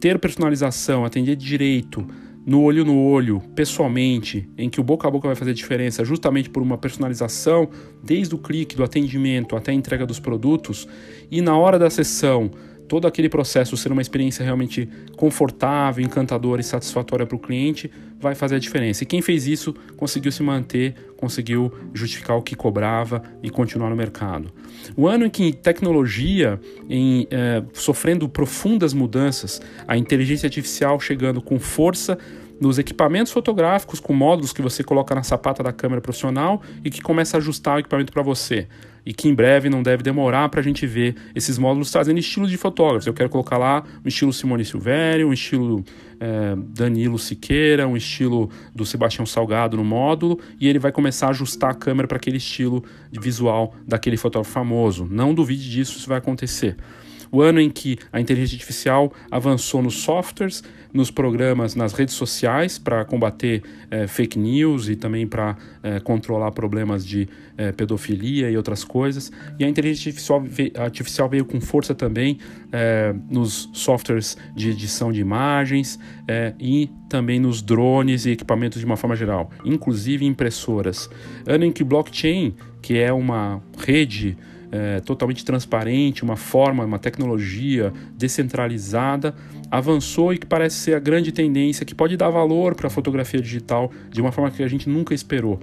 ter 0.00 0.18
personalização, 0.18 1.04
atender 1.04 1.36
direito, 1.36 2.06
no 2.44 2.60
olho 2.62 2.84
no 2.84 3.00
olho, 3.00 3.40
pessoalmente, 3.54 4.48
em 4.58 4.68
que 4.68 4.80
o 4.80 4.84
boca 4.84 5.06
a 5.06 5.10
boca 5.10 5.28
vai 5.28 5.36
fazer 5.36 5.54
diferença 5.54 6.04
justamente 6.04 6.50
por 6.50 6.62
uma 6.62 6.76
personalização, 6.76 7.68
desde 8.02 8.34
o 8.34 8.38
clique, 8.38 8.74
do 8.74 8.82
atendimento 8.82 9.54
até 9.54 9.70
a 9.70 9.74
entrega 9.74 10.04
dos 10.04 10.18
produtos, 10.18 10.88
e 11.30 11.40
na 11.40 11.56
hora 11.56 11.78
da 11.78 11.88
sessão 11.88 12.50
todo 12.88 13.06
aquele 13.06 13.28
processo 13.28 13.76
ser 13.76 13.90
uma 13.90 14.02
experiência 14.02 14.44
realmente 14.44 14.88
confortável, 15.16 16.04
encantadora 16.04 16.60
e 16.60 16.64
satisfatória 16.64 17.26
para 17.26 17.36
o 17.36 17.38
cliente, 17.38 17.90
vai 18.20 18.34
fazer 18.34 18.56
a 18.56 18.58
diferença. 18.58 19.02
E 19.02 19.06
quem 19.06 19.20
fez 19.20 19.46
isso 19.46 19.74
conseguiu 19.96 20.30
se 20.30 20.42
manter, 20.42 20.94
conseguiu 21.16 21.72
justificar 21.92 22.36
o 22.36 22.42
que 22.42 22.54
cobrava 22.54 23.22
e 23.42 23.50
continuar 23.50 23.90
no 23.90 23.96
mercado. 23.96 24.52
O 24.96 25.08
ano 25.08 25.26
em 25.26 25.30
que 25.30 25.52
tecnologia, 25.52 26.60
em, 26.88 27.26
é, 27.30 27.62
sofrendo 27.72 28.28
profundas 28.28 28.92
mudanças, 28.92 29.60
a 29.86 29.96
inteligência 29.96 30.46
artificial 30.46 31.00
chegando 31.00 31.42
com 31.42 31.58
força 31.58 32.16
nos 32.60 32.78
equipamentos 32.78 33.32
fotográficos 33.32 33.98
com 33.98 34.12
módulos 34.12 34.52
que 34.52 34.62
você 34.62 34.84
coloca 34.84 35.14
na 35.14 35.24
sapata 35.24 35.64
da 35.64 35.72
câmera 35.72 36.00
profissional 36.00 36.62
e 36.84 36.90
que 36.90 37.02
começa 37.02 37.36
a 37.36 37.38
ajustar 37.38 37.76
o 37.76 37.78
equipamento 37.80 38.12
para 38.12 38.22
você 38.22 38.68
e 39.04 39.12
que 39.12 39.28
em 39.28 39.34
breve 39.34 39.68
não 39.68 39.82
deve 39.82 40.02
demorar 40.02 40.48
para 40.48 40.60
a 40.60 40.62
gente 40.62 40.86
ver 40.86 41.16
esses 41.34 41.58
módulos 41.58 41.90
trazendo 41.90 42.18
estilos 42.18 42.50
de 42.50 42.56
fotógrafos. 42.56 43.06
Eu 43.06 43.14
quero 43.14 43.28
colocar 43.28 43.58
lá 43.58 43.82
um 44.04 44.08
estilo 44.08 44.32
Simone 44.32 44.64
Silvério, 44.64 45.28
um 45.28 45.32
estilo 45.32 45.84
é, 46.20 46.54
Danilo 46.56 47.18
Siqueira, 47.18 47.86
um 47.88 47.96
estilo 47.96 48.48
do 48.74 48.86
Sebastião 48.86 49.26
Salgado 49.26 49.76
no 49.76 49.84
módulo 49.84 50.38
e 50.60 50.68
ele 50.68 50.78
vai 50.78 50.92
começar 50.92 51.26
a 51.26 51.30
ajustar 51.30 51.70
a 51.70 51.74
câmera 51.74 52.06
para 52.06 52.16
aquele 52.16 52.36
estilo 52.36 52.84
visual 53.10 53.74
daquele 53.86 54.16
fotógrafo 54.16 54.52
famoso. 54.52 55.06
Não 55.10 55.34
duvide 55.34 55.68
disso, 55.68 55.98
isso 55.98 56.08
vai 56.08 56.18
acontecer. 56.18 56.76
o 57.30 57.40
ano 57.40 57.60
em 57.60 57.70
que 57.70 57.98
a 58.12 58.20
inteligência 58.20 58.56
artificial 58.56 59.12
avançou 59.30 59.82
nos 59.82 59.94
softwares, 59.94 60.62
nos 60.92 61.10
programas, 61.10 61.74
nas 61.74 61.92
redes 61.92 62.14
sociais 62.14 62.78
para 62.78 63.04
combater 63.04 63.62
é, 63.90 64.06
fake 64.06 64.38
news 64.38 64.88
e 64.88 64.96
também 64.96 65.26
para 65.26 65.56
é, 65.82 66.00
controlar 66.00 66.50
problemas 66.52 67.06
de 67.06 67.28
é, 67.56 67.72
pedofilia 67.72 68.50
e 68.50 68.56
outras 68.56 68.84
coisas. 68.84 69.32
E 69.58 69.64
a 69.64 69.68
inteligência 69.68 70.10
artificial 70.10 70.40
veio, 70.42 70.72
artificial 70.76 71.28
veio 71.28 71.44
com 71.44 71.60
força 71.60 71.94
também 71.94 72.38
nos 73.28 73.68
softwares 73.74 74.36
de 74.54 74.70
edição 74.70 75.12
de 75.12 75.20
imagens 75.20 75.98
e 76.58 76.88
também 77.08 77.38
nos 77.38 77.60
drones 77.60 78.24
e 78.24 78.30
equipamentos 78.30 78.80
de 78.80 78.86
uma 78.86 78.96
forma 78.96 79.14
geral, 79.14 79.50
inclusive 79.64 80.24
impressoras. 80.24 81.10
Ano 81.46 81.64
em 81.64 81.72
que 81.72 81.84
blockchain, 81.84 82.54
que 82.80 82.98
é 82.98 83.12
uma 83.12 83.62
rede 83.76 84.36
é, 84.72 85.00
totalmente 85.00 85.44
transparente, 85.44 86.24
uma 86.24 86.36
forma, 86.36 86.82
uma 86.82 86.98
tecnologia 86.98 87.92
descentralizada, 88.16 89.34
avançou 89.72 90.34
e 90.34 90.38
que 90.38 90.44
parece 90.44 90.76
ser 90.76 90.94
a 90.94 90.98
grande 90.98 91.32
tendência 91.32 91.86
que 91.86 91.94
pode 91.94 92.14
dar 92.14 92.28
valor 92.28 92.74
para 92.74 92.88
a 92.88 92.90
fotografia 92.90 93.40
digital 93.40 93.90
de 94.10 94.20
uma 94.20 94.30
forma 94.30 94.50
que 94.50 94.62
a 94.62 94.68
gente 94.68 94.86
nunca 94.86 95.14
esperou. 95.14 95.58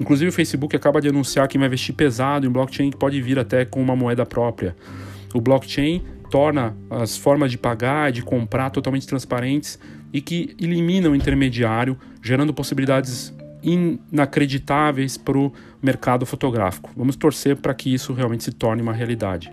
Inclusive 0.00 0.30
o 0.30 0.32
Facebook 0.32 0.74
acaba 0.74 1.02
de 1.02 1.10
anunciar 1.10 1.46
que 1.46 1.58
vai 1.58 1.66
investir 1.66 1.94
pesado 1.94 2.46
em 2.46 2.50
blockchain 2.50 2.90
que 2.90 2.96
pode 2.96 3.20
vir 3.20 3.38
até 3.38 3.66
com 3.66 3.82
uma 3.82 3.94
moeda 3.94 4.24
própria. 4.24 4.74
O 5.34 5.40
blockchain 5.40 6.02
torna 6.30 6.74
as 6.88 7.14
formas 7.14 7.50
de 7.50 7.58
pagar 7.58 8.10
de 8.10 8.22
comprar 8.22 8.70
totalmente 8.70 9.06
transparentes 9.06 9.78
e 10.14 10.22
que 10.22 10.56
elimina 10.58 11.10
o 11.10 11.14
intermediário, 11.14 11.98
gerando 12.22 12.54
possibilidades 12.54 13.34
inacreditáveis 13.62 15.18
para 15.18 15.36
o 15.36 15.52
mercado 15.82 16.24
fotográfico. 16.24 16.90
Vamos 16.96 17.16
torcer 17.16 17.56
para 17.56 17.74
que 17.74 17.92
isso 17.92 18.14
realmente 18.14 18.44
se 18.44 18.52
torne 18.52 18.80
uma 18.80 18.94
realidade. 18.94 19.52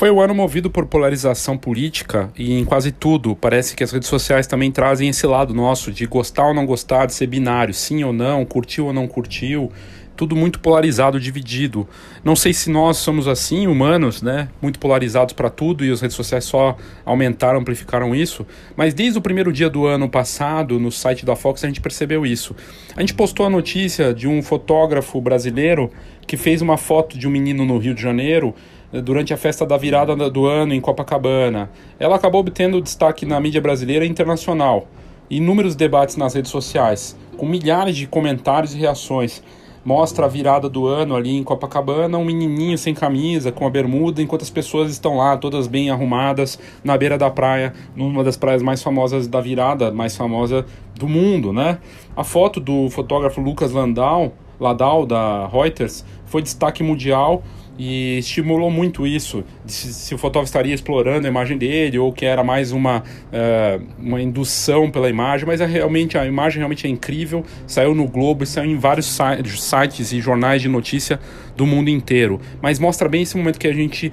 Foi 0.00 0.10
o 0.10 0.18
ano 0.18 0.34
movido 0.34 0.70
por 0.70 0.86
polarização 0.86 1.58
política 1.58 2.32
e 2.34 2.58
em 2.58 2.64
quase 2.64 2.90
tudo 2.90 3.36
parece 3.36 3.76
que 3.76 3.84
as 3.84 3.92
redes 3.92 4.08
sociais 4.08 4.46
também 4.46 4.72
trazem 4.72 5.10
esse 5.10 5.26
lado 5.26 5.52
nosso 5.52 5.92
de 5.92 6.06
gostar 6.06 6.46
ou 6.46 6.54
não 6.54 6.64
gostar, 6.64 7.04
de 7.04 7.12
ser 7.12 7.26
binário, 7.26 7.74
sim 7.74 8.02
ou 8.02 8.10
não, 8.10 8.42
curtiu 8.46 8.86
ou 8.86 8.94
não 8.94 9.06
curtiu, 9.06 9.70
tudo 10.16 10.34
muito 10.34 10.58
polarizado, 10.58 11.20
dividido. 11.20 11.86
Não 12.24 12.34
sei 12.34 12.54
se 12.54 12.70
nós 12.70 12.96
somos 12.96 13.28
assim, 13.28 13.66
humanos, 13.66 14.22
né? 14.22 14.48
Muito 14.62 14.78
polarizados 14.78 15.34
para 15.34 15.50
tudo 15.50 15.84
e 15.84 15.90
as 15.90 16.00
redes 16.00 16.16
sociais 16.16 16.44
só 16.44 16.78
aumentaram, 17.04 17.60
amplificaram 17.60 18.14
isso. 18.14 18.46
Mas 18.74 18.94
desde 18.94 19.18
o 19.18 19.22
primeiro 19.22 19.52
dia 19.52 19.68
do 19.68 19.84
ano 19.84 20.08
passado, 20.08 20.80
no 20.80 20.90
site 20.90 21.26
da 21.26 21.36
Fox, 21.36 21.62
a 21.62 21.66
gente 21.66 21.80
percebeu 21.82 22.24
isso. 22.24 22.56
A 22.96 23.00
gente 23.00 23.12
postou 23.12 23.44
a 23.44 23.50
notícia 23.50 24.14
de 24.14 24.26
um 24.26 24.42
fotógrafo 24.42 25.20
brasileiro 25.20 25.90
que 26.26 26.38
fez 26.38 26.62
uma 26.62 26.78
foto 26.78 27.18
de 27.18 27.28
um 27.28 27.30
menino 27.30 27.66
no 27.66 27.76
Rio 27.76 27.94
de 27.94 28.00
Janeiro 28.00 28.54
durante 28.92 29.32
a 29.32 29.36
festa 29.36 29.64
da 29.64 29.76
virada 29.76 30.16
do 30.30 30.46
ano 30.46 30.74
em 30.74 30.80
Copacabana. 30.80 31.70
Ela 31.98 32.16
acabou 32.16 32.40
obtendo 32.40 32.80
destaque 32.80 33.24
na 33.24 33.38
mídia 33.40 33.60
brasileira 33.60 34.04
e 34.04 34.08
internacional. 34.08 34.88
Inúmeros 35.28 35.76
debates 35.76 36.16
nas 36.16 36.34
redes 36.34 36.50
sociais, 36.50 37.16
com 37.36 37.46
milhares 37.46 37.96
de 37.96 38.06
comentários 38.06 38.74
e 38.74 38.78
reações 38.78 39.42
mostra 39.84 40.26
a 40.26 40.28
virada 40.28 40.68
do 40.68 40.86
ano 40.86 41.16
ali 41.16 41.36
em 41.36 41.42
Copacabana, 41.42 42.18
um 42.18 42.24
menininho 42.24 42.76
sem 42.76 42.94
camisa, 42.94 43.50
com 43.50 43.66
a 43.66 43.70
bermuda, 43.70 44.20
enquanto 44.20 44.42
as 44.42 44.50
pessoas 44.50 44.90
estão 44.90 45.16
lá, 45.16 45.36
todas 45.36 45.66
bem 45.66 45.90
arrumadas, 45.90 46.58
na 46.84 46.96
beira 46.96 47.16
da 47.16 47.30
praia, 47.30 47.72
numa 47.96 48.22
das 48.22 48.36
praias 48.36 48.62
mais 48.62 48.82
famosas 48.82 49.26
da 49.26 49.40
virada, 49.40 49.90
mais 49.90 50.16
famosa 50.16 50.66
do 50.94 51.08
mundo, 51.08 51.52
né? 51.52 51.78
A 52.16 52.24
foto 52.24 52.60
do 52.60 52.90
fotógrafo 52.90 53.40
Lucas 53.40 53.72
Landau, 53.72 54.34
Ladau, 54.58 55.06
da 55.06 55.46
Reuters, 55.46 56.04
foi 56.26 56.42
destaque 56.42 56.82
mundial 56.82 57.42
e 57.82 58.18
estimulou 58.18 58.70
muito 58.70 59.06
isso, 59.06 59.42
se, 59.64 59.94
se, 59.94 60.14
o 60.14 60.18
fotógrafo 60.18 60.50
estaria 60.50 60.74
explorando 60.74 61.26
a 61.26 61.30
imagem 61.30 61.56
dele 61.56 61.98
ou 61.98 62.12
que 62.12 62.26
era 62.26 62.44
mais 62.44 62.72
uma, 62.72 62.98
uh, 62.98 63.82
uma 63.98 64.20
indução 64.20 64.90
pela 64.90 65.08
imagem, 65.08 65.46
mas 65.46 65.62
é 65.62 65.66
realmente 65.66 66.18
a 66.18 66.26
imagem 66.26 66.58
realmente 66.58 66.86
é 66.86 66.90
incrível, 66.90 67.42
saiu 67.66 67.94
no 67.94 68.06
Globo 68.06 68.44
e 68.44 68.46
saiu 68.46 68.70
em 68.70 68.76
vários 68.76 69.18
sites 69.56 70.12
e 70.12 70.20
jornais 70.20 70.60
de 70.60 70.68
notícia 70.68 71.18
do 71.56 71.66
mundo 71.66 71.88
inteiro, 71.88 72.38
mas 72.60 72.78
mostra 72.78 73.08
bem 73.08 73.22
esse 73.22 73.34
momento 73.34 73.58
que 73.58 73.66
a 73.68 73.72
gente 73.72 74.12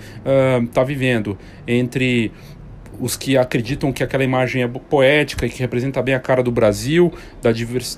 está 0.65 0.81
uh, 0.81 0.85
vivendo 0.85 1.37
entre 1.67 2.31
os 3.01 3.17
que 3.17 3.37
acreditam 3.37 3.91
que 3.91 4.01
aquela 4.01 4.23
imagem 4.23 4.63
é 4.63 4.67
poética 4.67 5.45
e 5.45 5.49
que 5.49 5.59
representa 5.59 6.01
bem 6.01 6.15
a 6.15 6.19
cara 6.19 6.41
do 6.41 6.51
Brasil, 6.51 7.13
da, 7.41 7.51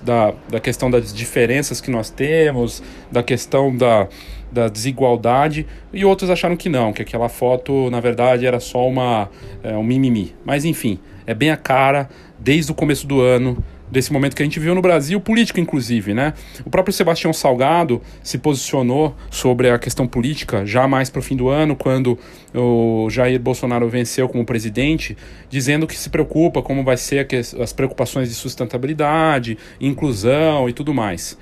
da, 0.03 0.33
da 0.49 0.59
questão 0.59 0.89
das 0.89 1.13
diferenças 1.13 1.79
que 1.79 1.89
nós 1.89 2.09
temos, 2.09 2.83
da 3.11 3.23
questão 3.23 3.73
da, 3.75 4.09
da 4.51 4.67
desigualdade, 4.67 5.65
e 5.93 6.03
outros 6.03 6.29
acharam 6.29 6.55
que 6.55 6.69
não, 6.69 6.91
que 6.91 7.01
aquela 7.01 7.29
foto 7.29 7.89
na 7.89 7.99
verdade 7.99 8.45
era 8.45 8.59
só 8.59 8.87
uma, 8.87 9.29
é, 9.63 9.75
um 9.75 9.83
mimimi. 9.83 10.35
Mas 10.45 10.65
enfim, 10.65 10.99
é 11.25 11.33
bem 11.33 11.51
a 11.51 11.57
cara 11.57 12.09
desde 12.37 12.71
o 12.71 12.75
começo 12.75 13.05
do 13.05 13.21
ano 13.21 13.63
desse 13.91 14.13
momento 14.13 14.35
que 14.35 14.41
a 14.41 14.45
gente 14.45 14.59
viu 14.59 14.75
no 14.75 14.81
Brasil, 14.81 15.19
político 15.19 15.59
inclusive, 15.59 16.13
né? 16.13 16.33
O 16.65 16.69
próprio 16.69 16.93
Sebastião 16.93 17.33
Salgado 17.33 18.01
se 18.21 18.37
posicionou 18.37 19.15
sobre 19.29 19.69
a 19.69 19.79
questão 19.79 20.07
política 20.07 20.65
já 20.65 20.87
mais 20.87 21.09
para 21.09 21.19
o 21.19 21.23
fim 21.23 21.35
do 21.35 21.49
ano, 21.49 21.75
quando 21.75 22.17
o 22.53 23.09
Jair 23.09 23.39
Bolsonaro 23.39 23.89
venceu 23.89 24.29
como 24.29 24.45
presidente, 24.45 25.17
dizendo 25.49 25.87
que 25.87 25.95
se 25.95 26.09
preocupa 26.09 26.61
como 26.61 26.83
vai 26.83 26.97
ser 26.97 27.27
as 27.59 27.73
preocupações 27.73 28.29
de 28.29 28.35
sustentabilidade, 28.35 29.57
inclusão 29.81 30.69
e 30.69 30.73
tudo 30.73 30.93
mais 30.93 31.37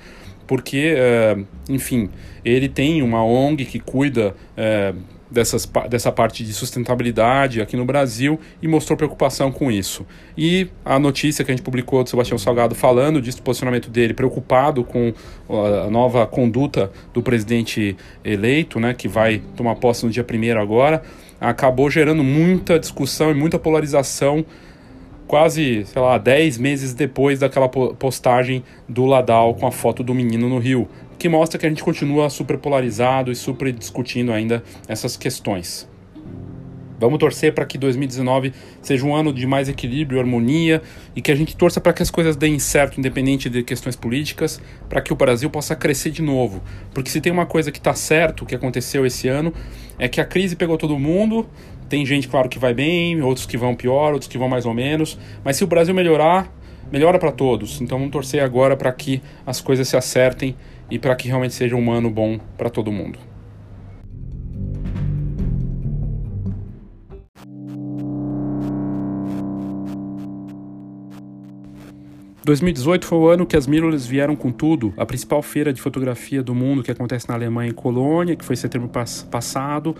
porque, 0.48 0.94
uh, 0.94 1.46
enfim, 1.68 2.08
ele 2.44 2.68
tem 2.68 3.02
uma 3.02 3.22
ONG 3.22 3.66
que 3.66 3.78
cuida 3.78 4.34
uh, 4.56 4.98
dessas, 5.30 5.70
dessa 5.88 6.10
parte 6.10 6.42
de 6.42 6.54
sustentabilidade 6.54 7.60
aqui 7.60 7.76
no 7.76 7.84
Brasil 7.84 8.40
e 8.62 8.66
mostrou 8.66 8.96
preocupação 8.96 9.52
com 9.52 9.70
isso. 9.70 10.06
E 10.36 10.68
a 10.82 10.98
notícia 10.98 11.44
que 11.44 11.50
a 11.50 11.54
gente 11.54 11.62
publicou 11.62 12.02
do 12.02 12.08
Sebastião 12.08 12.38
Salgado 12.38 12.74
falando 12.74 13.20
disso, 13.20 13.36
do 13.36 13.42
posicionamento 13.42 13.90
dele, 13.90 14.14
preocupado 14.14 14.82
com 14.82 15.12
a 15.50 15.90
nova 15.90 16.26
conduta 16.26 16.90
do 17.12 17.22
presidente 17.22 17.94
eleito, 18.24 18.80
né, 18.80 18.94
que 18.94 19.06
vai 19.06 19.42
tomar 19.54 19.74
posse 19.76 20.06
no 20.06 20.10
dia 20.10 20.24
1 20.24 20.58
agora, 20.58 21.02
acabou 21.38 21.90
gerando 21.90 22.24
muita 22.24 22.78
discussão 22.78 23.30
e 23.30 23.34
muita 23.34 23.58
polarização 23.58 24.44
quase, 25.28 25.84
sei 25.84 26.02
lá, 26.02 26.16
10 26.16 26.58
meses 26.58 26.94
depois 26.94 27.38
daquela 27.38 27.68
postagem 27.68 28.64
do 28.88 29.04
Ladal 29.04 29.54
com 29.54 29.66
a 29.66 29.70
foto 29.70 30.02
do 30.02 30.14
menino 30.14 30.48
no 30.48 30.58
Rio, 30.58 30.88
que 31.18 31.28
mostra 31.28 31.58
que 31.58 31.66
a 31.66 31.68
gente 31.68 31.84
continua 31.84 32.30
super 32.30 32.58
polarizado 32.58 33.30
e 33.30 33.36
super 33.36 33.70
discutindo 33.70 34.32
ainda 34.32 34.64
essas 34.88 35.16
questões. 35.16 35.86
Vamos 37.00 37.20
torcer 37.20 37.54
para 37.54 37.64
que 37.64 37.78
2019 37.78 38.52
seja 38.82 39.06
um 39.06 39.14
ano 39.14 39.32
de 39.32 39.46
mais 39.46 39.68
equilíbrio, 39.68 40.18
harmonia 40.18 40.82
e 41.14 41.22
que 41.22 41.30
a 41.30 41.34
gente 41.34 41.56
torça 41.56 41.80
para 41.80 41.92
que 41.92 42.02
as 42.02 42.10
coisas 42.10 42.34
deem 42.34 42.58
certo, 42.58 42.98
independente 42.98 43.48
de 43.48 43.62
questões 43.62 43.94
políticas, 43.94 44.60
para 44.88 45.00
que 45.00 45.12
o 45.12 45.16
Brasil 45.16 45.48
possa 45.48 45.76
crescer 45.76 46.10
de 46.10 46.22
novo. 46.22 46.60
Porque 46.92 47.08
se 47.08 47.20
tem 47.20 47.30
uma 47.30 47.46
coisa 47.46 47.70
que 47.70 47.78
está 47.78 47.94
certo, 47.94 48.44
que 48.44 48.54
aconteceu 48.54 49.06
esse 49.06 49.28
ano, 49.28 49.54
é 49.96 50.08
que 50.08 50.20
a 50.20 50.24
crise 50.24 50.56
pegou 50.56 50.76
todo 50.76 50.98
mundo, 50.98 51.48
tem 51.88 52.04
gente, 52.04 52.28
claro, 52.28 52.48
que 52.48 52.58
vai 52.58 52.74
bem, 52.74 53.20
outros 53.22 53.46
que 53.46 53.56
vão 53.56 53.74
pior, 53.74 54.12
outros 54.12 54.28
que 54.28 54.36
vão 54.36 54.48
mais 54.48 54.66
ou 54.66 54.74
menos. 54.74 55.18
Mas 55.42 55.56
se 55.56 55.64
o 55.64 55.66
Brasil 55.66 55.94
melhorar, 55.94 56.52
melhora 56.92 57.18
para 57.18 57.32
todos. 57.32 57.80
Então 57.80 57.98
vamos 57.98 58.12
torcer 58.12 58.42
agora 58.42 58.76
para 58.76 58.92
que 58.92 59.22
as 59.46 59.60
coisas 59.60 59.88
se 59.88 59.96
acertem 59.96 60.54
e 60.90 60.98
para 60.98 61.14
que 61.14 61.28
realmente 61.28 61.54
seja 61.54 61.76
um 61.76 61.90
ano 61.90 62.10
bom 62.10 62.38
para 62.56 62.70
todo 62.70 62.92
mundo. 62.92 63.18
...2018 72.46 73.04
foi 73.04 73.18
o 73.18 73.28
ano 73.28 73.44
que 73.44 73.58
as 73.58 73.66
mirrorless 73.66 74.08
vieram 74.08 74.34
com 74.34 74.50
tudo. 74.50 74.94
A 74.96 75.04
principal 75.04 75.42
feira 75.42 75.70
de 75.70 75.82
fotografia 75.82 76.42
do 76.42 76.54
mundo 76.54 76.82
que 76.82 76.90
acontece 76.90 77.28
na 77.28 77.34
Alemanha 77.34 77.70
em 77.70 77.74
Colônia, 77.74 78.34
que 78.34 78.42
foi 78.42 78.56
setembro 78.56 78.88
passado, 78.88 79.94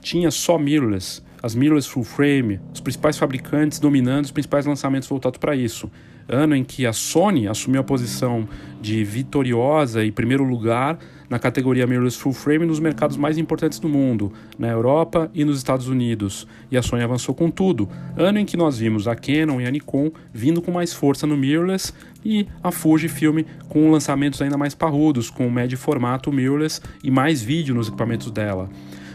tinha 0.00 0.30
só 0.30 0.56
mirrorless 0.56 1.20
as 1.42 1.54
mirrorless 1.54 1.88
full 1.88 2.04
frame, 2.04 2.60
os 2.72 2.80
principais 2.80 3.16
fabricantes 3.16 3.78
dominando 3.78 4.24
os 4.24 4.30
principais 4.30 4.66
lançamentos 4.66 5.08
voltados 5.08 5.38
para 5.38 5.54
isso. 5.54 5.90
Ano 6.28 6.54
em 6.54 6.62
que 6.62 6.84
a 6.84 6.92
Sony 6.92 7.48
assumiu 7.48 7.80
a 7.80 7.84
posição 7.84 8.46
de 8.82 9.02
vitoriosa 9.02 10.04
e 10.04 10.12
primeiro 10.12 10.44
lugar 10.44 10.98
na 11.28 11.38
categoria 11.38 11.86
mirrorless 11.86 12.18
full 12.18 12.34
frame 12.34 12.66
nos 12.66 12.80
mercados 12.80 13.16
mais 13.16 13.38
importantes 13.38 13.78
do 13.78 13.88
mundo, 13.88 14.32
na 14.58 14.68
Europa 14.68 15.30
e 15.34 15.42
nos 15.42 15.56
Estados 15.56 15.88
Unidos. 15.88 16.46
E 16.70 16.76
a 16.76 16.82
Sony 16.82 17.02
avançou 17.02 17.34
com 17.34 17.50
tudo. 17.50 17.88
Ano 18.14 18.38
em 18.38 18.44
que 18.44 18.58
nós 18.58 18.78
vimos 18.78 19.08
a 19.08 19.14
Canon 19.14 19.60
e 19.60 19.66
a 19.66 19.70
Nikon 19.70 20.10
vindo 20.32 20.60
com 20.60 20.70
mais 20.70 20.92
força 20.92 21.26
no 21.26 21.36
mirrorless 21.36 21.94
e 22.22 22.46
a 22.62 22.70
Fujifilm 22.70 23.42
com 23.68 23.90
lançamentos 23.90 24.42
ainda 24.42 24.58
mais 24.58 24.74
parrudos, 24.74 25.30
com 25.30 25.50
médio 25.50 25.78
formato 25.78 26.30
mirrorless 26.30 26.80
e 27.02 27.10
mais 27.10 27.40
vídeo 27.40 27.74
nos 27.74 27.88
equipamentos 27.88 28.30
dela. 28.30 28.68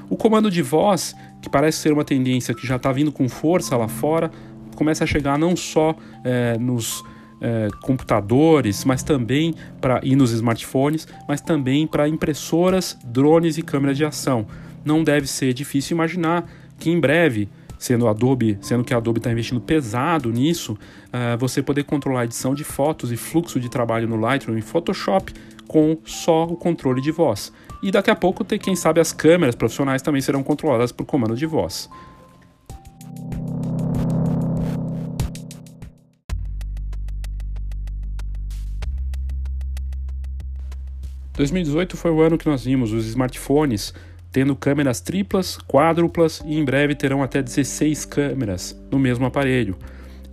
O 0.09 0.17
comando 0.17 0.51
de 0.51 0.61
voz, 0.61 1.15
que 1.43 1.49
parece 1.49 1.79
ser 1.79 1.91
uma 1.91 2.05
tendência 2.05 2.55
que 2.55 2.65
já 2.65 2.77
está 2.77 2.91
vindo 2.91 3.11
com 3.11 3.27
força 3.27 3.75
lá 3.75 3.89
fora, 3.89 4.31
começa 4.75 5.03
a 5.03 5.07
chegar 5.07 5.37
não 5.37 5.55
só 5.57 5.93
é, 6.23 6.57
nos 6.57 7.03
é, 7.41 7.67
computadores, 7.81 8.85
mas 8.85 9.03
também 9.03 9.53
para 9.81 9.99
e 10.01 10.15
nos 10.15 10.31
smartphones, 10.31 11.05
mas 11.27 11.41
também 11.41 11.85
para 11.85 12.07
impressoras, 12.07 12.97
drones 13.03 13.57
e 13.57 13.61
câmeras 13.61 13.97
de 13.97 14.05
ação. 14.05 14.47
Não 14.85 15.03
deve 15.03 15.27
ser 15.27 15.53
difícil 15.53 15.95
imaginar 15.95 16.49
que 16.79 16.89
em 16.89 16.99
breve 16.99 17.49
sendo 17.77 18.07
Adobe, 18.07 18.57
sendo 18.61 18.81
que 18.81 18.93
a 18.93 18.97
Adobe 18.97 19.19
está 19.19 19.29
investindo 19.29 19.59
pesado 19.59 20.31
nisso, 20.31 20.71
uh, 20.71 21.37
você 21.37 21.61
poder 21.61 21.83
controlar 21.83 22.21
a 22.21 22.23
edição 22.23 22.55
de 22.55 22.63
fotos 22.63 23.11
e 23.11 23.17
fluxo 23.17 23.59
de 23.59 23.67
trabalho 23.67 24.07
no 24.07 24.15
Lightroom 24.15 24.57
e 24.57 24.61
Photoshop 24.61 25.33
com 25.67 25.97
só 26.05 26.45
o 26.45 26.55
controle 26.55 27.01
de 27.01 27.11
voz. 27.11 27.51
E 27.84 27.91
daqui 27.91 28.09
a 28.09 28.15
pouco, 28.15 28.45
ter, 28.45 28.59
quem 28.59 28.77
sabe, 28.77 29.01
as 29.01 29.11
câmeras 29.11 29.55
profissionais 29.55 30.01
também 30.01 30.21
serão 30.21 30.41
controladas 30.41 30.93
por 30.93 31.05
comando 31.05 31.36
de 31.36 31.45
voz. 31.45 31.89
...2018 41.36 41.95
foi 41.95 42.11
o 42.11 42.21
ano 42.21 42.38
que 42.38 42.47
nós 42.47 42.63
vimos 42.63 42.93
os 42.93 43.07
smartphones 43.07 43.93
tendo 44.31 44.55
câmeras 44.55 45.01
triplas, 45.01 45.57
quádruplas 45.57 46.41
e 46.45 46.57
em 46.57 46.63
breve 46.63 46.95
terão 46.95 47.21
até 47.21 47.41
16 47.41 48.05
câmeras 48.05 48.79
no 48.89 48.97
mesmo 48.97 49.25
aparelho. 49.25 49.77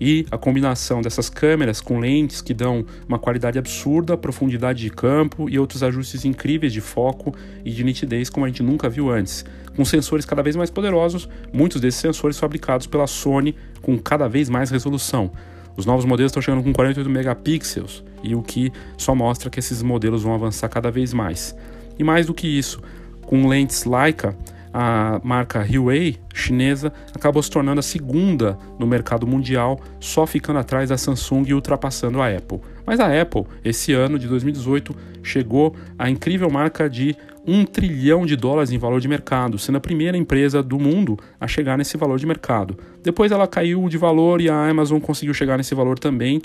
E 0.01 0.25
a 0.31 0.39
combinação 0.39 1.03
dessas 1.03 1.29
câmeras 1.29 1.81
com 1.81 1.99
lentes 1.99 2.41
que 2.41 2.55
dão 2.55 2.87
uma 3.07 3.19
qualidade 3.19 3.59
absurda, 3.59 4.17
profundidade 4.17 4.81
de 4.81 4.89
campo 4.89 5.49
e 5.51 5.59
outros 5.59 5.83
ajustes 5.83 6.25
incríveis 6.25 6.73
de 6.73 6.81
foco 6.81 7.35
e 7.65 7.71
de 7.71 7.85
nitidez 7.85 8.31
como 8.31 8.47
a 8.47 8.49
gente 8.49 8.63
nunca 8.63 8.89
viu 8.89 9.11
antes, 9.11 9.45
com 9.77 9.85
sensores 9.85 10.25
cada 10.25 10.43
vez 10.43 10.57
mais 10.57 10.71
poderosos, 10.71 11.29
muitos 11.53 11.81
desses 11.81 12.01
sensores 12.01 12.39
fabricados 12.39 12.87
pela 12.87 13.07
Sony 13.07 13.55
com 13.83 13.99
cada 13.99 14.27
vez 14.27 14.49
mais 14.49 14.71
resolução. 14.71 15.31
Os 15.77 15.85
novos 15.85 16.05
modelos 16.05 16.31
estão 16.31 16.43
chegando 16.43 16.65
com 16.65 16.73
48 16.73 17.09
megapixels, 17.09 18.03
e 18.23 18.35
o 18.35 18.43
que 18.43 18.73
só 18.97 19.15
mostra 19.15 19.51
que 19.51 19.59
esses 19.59 19.83
modelos 19.83 20.23
vão 20.23 20.35
avançar 20.35 20.69
cada 20.69 20.91
vez 20.91 21.13
mais. 21.13 21.55
E 21.99 22.05
mais 22.05 22.27
do 22.27 22.35
que 22.35 22.47
isso, 22.47 22.83
com 23.23 23.47
lentes 23.47 23.85
Leica, 23.85 24.37
a 24.73 25.21
marca 25.23 25.67
Huawei 25.69 26.19
chinesa 26.33 26.93
acabou 27.15 27.43
se 27.43 27.51
tornando 27.51 27.81
a 27.81 27.83
segunda 27.83 28.57
no 28.79 28.87
mercado 28.87 29.27
mundial, 29.27 29.81
só 29.99 30.27
ficando 30.27 30.59
atrás 30.59 30.89
da 30.89 30.97
Samsung 30.97 31.45
e 31.47 31.55
ultrapassando 31.55 32.21
a 32.21 32.29
Apple. 32.29 32.61
Mas 32.87 33.01
a 33.01 33.21
Apple, 33.21 33.45
esse 33.65 33.93
ano 33.93 34.19
de 34.19 34.27
2018, 34.29 34.95
chegou 35.23 35.75
à 35.99 36.09
incrível 36.09 36.51
marca 36.51 36.89
de 36.89 37.17
um 37.47 37.65
trilhão 37.65 38.27
de 38.27 38.37
dólares 38.37 38.71
em 38.71 38.79
valor 38.79 39.01
de 39.01 39.09
mercado, 39.09 39.59
sendo 39.59 39.77
a 39.77 39.81
primeira 39.81 40.17
empresa 40.17 40.63
do 40.63 40.79
mundo 40.79 41.19
a 41.41 41.49
chegar 41.49 41.77
nesse 41.77 41.97
valor 41.97 42.19
de 42.19 42.27
mercado. 42.27 42.79
Depois 43.03 43.33
ela 43.33 43.47
caiu 43.47 43.89
de 43.89 43.97
valor 43.97 44.41
e 44.41 44.49
a 44.49 44.69
Amazon 44.69 45.01
conseguiu 45.01 45.35
chegar 45.35 45.57
nesse 45.57 45.75
valor 45.75 45.99
também 45.99 46.41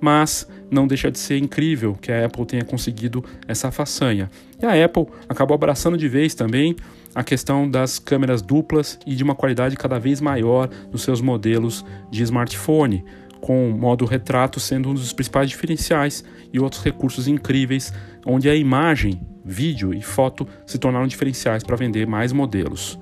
mas 0.00 0.48
não 0.70 0.86
deixa 0.86 1.10
de 1.10 1.18
ser 1.18 1.38
incrível 1.38 1.96
que 2.00 2.10
a 2.10 2.26
Apple 2.26 2.44
tenha 2.46 2.64
conseguido 2.64 3.24
essa 3.46 3.70
façanha. 3.70 4.30
E 4.60 4.66
a 4.66 4.84
Apple 4.84 5.06
acabou 5.28 5.54
abraçando 5.54 5.96
de 5.96 6.08
vez 6.08 6.34
também 6.34 6.76
a 7.14 7.22
questão 7.22 7.70
das 7.70 7.98
câmeras 7.98 8.42
duplas 8.42 8.98
e 9.06 9.14
de 9.14 9.22
uma 9.22 9.34
qualidade 9.34 9.76
cada 9.76 9.98
vez 9.98 10.20
maior 10.20 10.68
nos 10.90 11.02
seus 11.02 11.20
modelos 11.20 11.84
de 12.10 12.22
smartphone, 12.22 13.04
com 13.40 13.70
o 13.70 13.72
modo 13.72 14.04
retrato 14.04 14.58
sendo 14.58 14.88
um 14.88 14.94
dos 14.94 15.12
principais 15.12 15.48
diferenciais 15.48 16.24
e 16.52 16.58
outros 16.58 16.82
recursos 16.82 17.28
incríveis, 17.28 17.92
onde 18.26 18.48
a 18.48 18.54
imagem, 18.54 19.20
vídeo 19.44 19.92
e 19.92 20.00
foto 20.00 20.46
se 20.66 20.78
tornaram 20.78 21.06
diferenciais 21.06 21.62
para 21.62 21.76
vender 21.76 22.06
mais 22.06 22.32
modelos. 22.32 22.98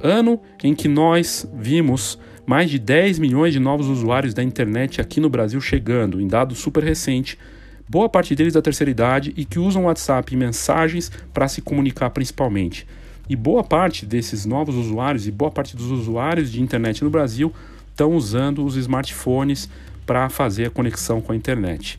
Ano 0.00 0.40
em 0.62 0.74
que 0.74 0.86
nós 0.86 1.50
vimos 1.54 2.18
mais 2.48 2.70
de 2.70 2.78
10 2.78 3.18
milhões 3.18 3.52
de 3.52 3.60
novos 3.60 3.88
usuários 3.88 4.32
da 4.32 4.42
internet 4.42 5.02
aqui 5.02 5.20
no 5.20 5.28
Brasil 5.28 5.60
chegando, 5.60 6.18
em 6.18 6.26
dado 6.26 6.54
super 6.54 6.82
recente, 6.82 7.38
boa 7.86 8.08
parte 8.08 8.34
deles 8.34 8.54
da 8.54 8.62
terceira 8.62 8.90
idade 8.90 9.34
e 9.36 9.44
que 9.44 9.58
usam 9.58 9.84
WhatsApp 9.84 10.32
e 10.32 10.36
mensagens 10.36 11.12
para 11.34 11.46
se 11.46 11.60
comunicar 11.60 12.08
principalmente. 12.08 12.86
E 13.28 13.36
boa 13.36 13.62
parte 13.62 14.06
desses 14.06 14.46
novos 14.46 14.76
usuários 14.76 15.26
e 15.26 15.30
boa 15.30 15.50
parte 15.50 15.76
dos 15.76 15.90
usuários 15.90 16.50
de 16.50 16.62
internet 16.62 17.04
no 17.04 17.10
Brasil 17.10 17.52
estão 17.90 18.14
usando 18.14 18.64
os 18.64 18.76
smartphones 18.76 19.68
para 20.06 20.30
fazer 20.30 20.68
a 20.68 20.70
conexão 20.70 21.20
com 21.20 21.32
a 21.32 21.36
internet. 21.36 21.98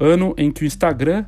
Ano 0.00 0.34
em 0.38 0.50
que 0.50 0.64
o 0.64 0.66
Instagram 0.66 1.26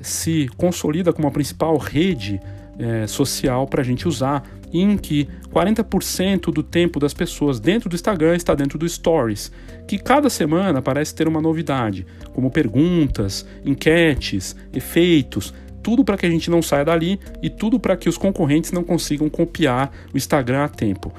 se 0.00 0.48
consolida 0.56 1.12
como 1.12 1.28
a 1.28 1.30
principal 1.30 1.76
rede 1.76 2.40
é, 2.78 3.06
social 3.06 3.66
para 3.66 3.82
a 3.82 3.84
gente 3.84 4.08
usar 4.08 4.48
em 4.72 4.96
que 4.96 5.28
40% 5.52 6.52
do 6.52 6.62
tempo 6.62 7.00
das 7.00 7.14
pessoas 7.14 7.58
dentro 7.58 7.88
do 7.88 7.94
Instagram 7.96 8.36
está 8.36 8.54
dentro 8.54 8.78
do 8.78 8.88
Stories, 8.88 9.50
que 9.86 9.98
cada 9.98 10.28
semana 10.28 10.82
parece 10.82 11.14
ter 11.14 11.26
uma 11.26 11.40
novidade, 11.40 12.06
como 12.32 12.50
perguntas, 12.50 13.46
enquetes, 13.64 14.54
efeitos, 14.72 15.54
tudo 15.82 16.04
para 16.04 16.16
que 16.16 16.26
a 16.26 16.30
gente 16.30 16.50
não 16.50 16.60
saia 16.60 16.84
dali 16.84 17.18
e 17.42 17.48
tudo 17.48 17.80
para 17.80 17.96
que 17.96 18.08
os 18.08 18.18
concorrentes 18.18 18.72
não 18.72 18.84
consigam 18.84 19.28
copiar 19.28 19.90
o 20.12 20.16
Instagram 20.16 20.64
a 20.64 20.68
tempo. 20.68 21.12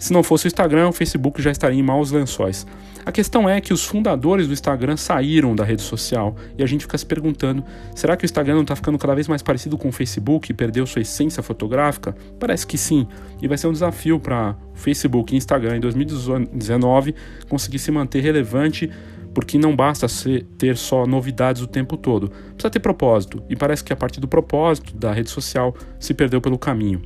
Se 0.00 0.14
não 0.14 0.22
fosse 0.22 0.46
o 0.46 0.48
Instagram, 0.48 0.88
o 0.88 0.92
Facebook 0.92 1.42
já 1.42 1.50
estaria 1.50 1.78
em 1.78 1.82
maus 1.82 2.10
lençóis. 2.10 2.66
A 3.04 3.12
questão 3.12 3.46
é 3.46 3.60
que 3.60 3.74
os 3.74 3.84
fundadores 3.84 4.46
do 4.46 4.52
Instagram 4.54 4.96
saíram 4.96 5.54
da 5.54 5.62
rede 5.62 5.82
social 5.82 6.34
e 6.56 6.62
a 6.62 6.66
gente 6.66 6.82
fica 6.82 6.96
se 6.96 7.04
perguntando: 7.04 7.62
será 7.94 8.16
que 8.16 8.24
o 8.24 8.26
Instagram 8.26 8.54
não 8.54 8.62
está 8.62 8.74
ficando 8.74 8.96
cada 8.96 9.14
vez 9.14 9.28
mais 9.28 9.42
parecido 9.42 9.76
com 9.76 9.88
o 9.88 9.92
Facebook 9.92 10.50
e 10.50 10.54
perdeu 10.54 10.86
sua 10.86 11.02
essência 11.02 11.42
fotográfica? 11.42 12.16
Parece 12.38 12.66
que 12.66 12.78
sim, 12.78 13.06
e 13.42 13.46
vai 13.46 13.58
ser 13.58 13.66
um 13.66 13.72
desafio 13.72 14.18
para 14.18 14.56
Facebook 14.74 15.34
e 15.34 15.36
Instagram 15.36 15.76
em 15.76 15.80
2019 15.80 17.14
conseguir 17.46 17.78
se 17.78 17.90
manter 17.90 18.22
relevante 18.22 18.90
porque 19.34 19.58
não 19.58 19.76
basta 19.76 20.08
ser, 20.08 20.46
ter 20.56 20.78
só 20.78 21.06
novidades 21.06 21.60
o 21.60 21.66
tempo 21.66 21.96
todo, 21.96 22.30
precisa 22.30 22.70
ter 22.70 22.80
propósito, 22.80 23.42
e 23.48 23.54
parece 23.54 23.84
que 23.84 23.92
a 23.92 23.96
partir 23.96 24.18
do 24.18 24.26
propósito 24.26 24.96
da 24.96 25.12
rede 25.12 25.30
social 25.30 25.74
se 25.98 26.14
perdeu 26.14 26.40
pelo 26.40 26.58
caminho. 26.58 27.02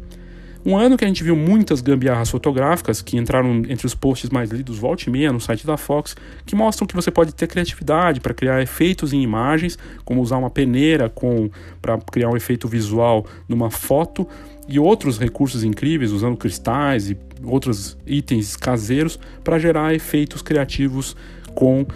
Um 0.66 0.78
ano 0.78 0.96
que 0.96 1.04
a 1.04 1.08
gente 1.08 1.22
viu 1.22 1.36
muitas 1.36 1.82
gambiarras 1.82 2.30
fotográficas 2.30 3.02
que 3.02 3.18
entraram 3.18 3.62
entre 3.68 3.86
os 3.86 3.94
posts 3.94 4.30
mais 4.30 4.50
lidos 4.50 4.78
volte 4.78 5.08
e 5.08 5.10
meia 5.10 5.30
no 5.30 5.38
site 5.38 5.66
da 5.66 5.76
Fox, 5.76 6.16
que 6.46 6.56
mostram 6.56 6.86
que 6.86 6.94
você 6.94 7.10
pode 7.10 7.34
ter 7.34 7.46
criatividade 7.46 8.18
para 8.18 8.32
criar 8.32 8.62
efeitos 8.62 9.12
em 9.12 9.20
imagens, 9.20 9.78
como 10.06 10.22
usar 10.22 10.38
uma 10.38 10.48
peneira 10.48 11.10
com 11.10 11.50
para 11.82 11.98
criar 11.98 12.30
um 12.30 12.36
efeito 12.36 12.66
visual 12.66 13.26
numa 13.46 13.70
foto 13.70 14.26
e 14.66 14.78
outros 14.78 15.18
recursos 15.18 15.62
incríveis 15.62 16.12
usando 16.12 16.38
cristais 16.38 17.10
e 17.10 17.18
outros 17.42 17.98
itens 18.06 18.56
caseiros 18.56 19.18
para 19.42 19.58
gerar 19.58 19.94
efeitos 19.94 20.40
criativos 20.40 21.14
com 21.54 21.82
uh, 21.82 21.86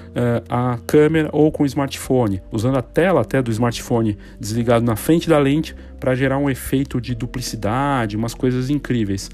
a 0.48 0.78
câmera 0.86 1.28
ou 1.32 1.50
com 1.50 1.62
o 1.62 1.66
smartphone, 1.66 2.40
usando 2.50 2.78
a 2.78 2.82
tela 2.82 3.22
até 3.22 3.42
do 3.42 3.50
smartphone 3.50 4.16
desligado 4.38 4.84
na 4.84 4.96
frente 4.96 5.28
da 5.28 5.38
lente 5.38 5.74
para 5.98 6.14
gerar 6.14 6.38
um 6.38 6.48
efeito 6.48 7.00
de 7.00 7.14
duplicidade, 7.14 8.16
umas 8.16 8.34
coisas 8.34 8.70
incríveis. 8.70 9.30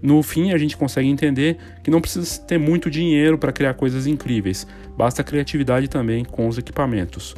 No 0.00 0.22
fim, 0.22 0.52
a 0.52 0.58
gente 0.58 0.76
consegue 0.76 1.08
entender 1.08 1.56
que 1.82 1.90
não 1.90 2.00
precisa 2.00 2.40
ter 2.42 2.58
muito 2.58 2.90
dinheiro 2.90 3.38
para 3.38 3.52
criar 3.52 3.74
coisas 3.74 4.06
incríveis, 4.06 4.66
basta 4.96 5.24
criatividade 5.24 5.88
também 5.88 6.24
com 6.24 6.46
os 6.46 6.58
equipamentos. 6.58 7.34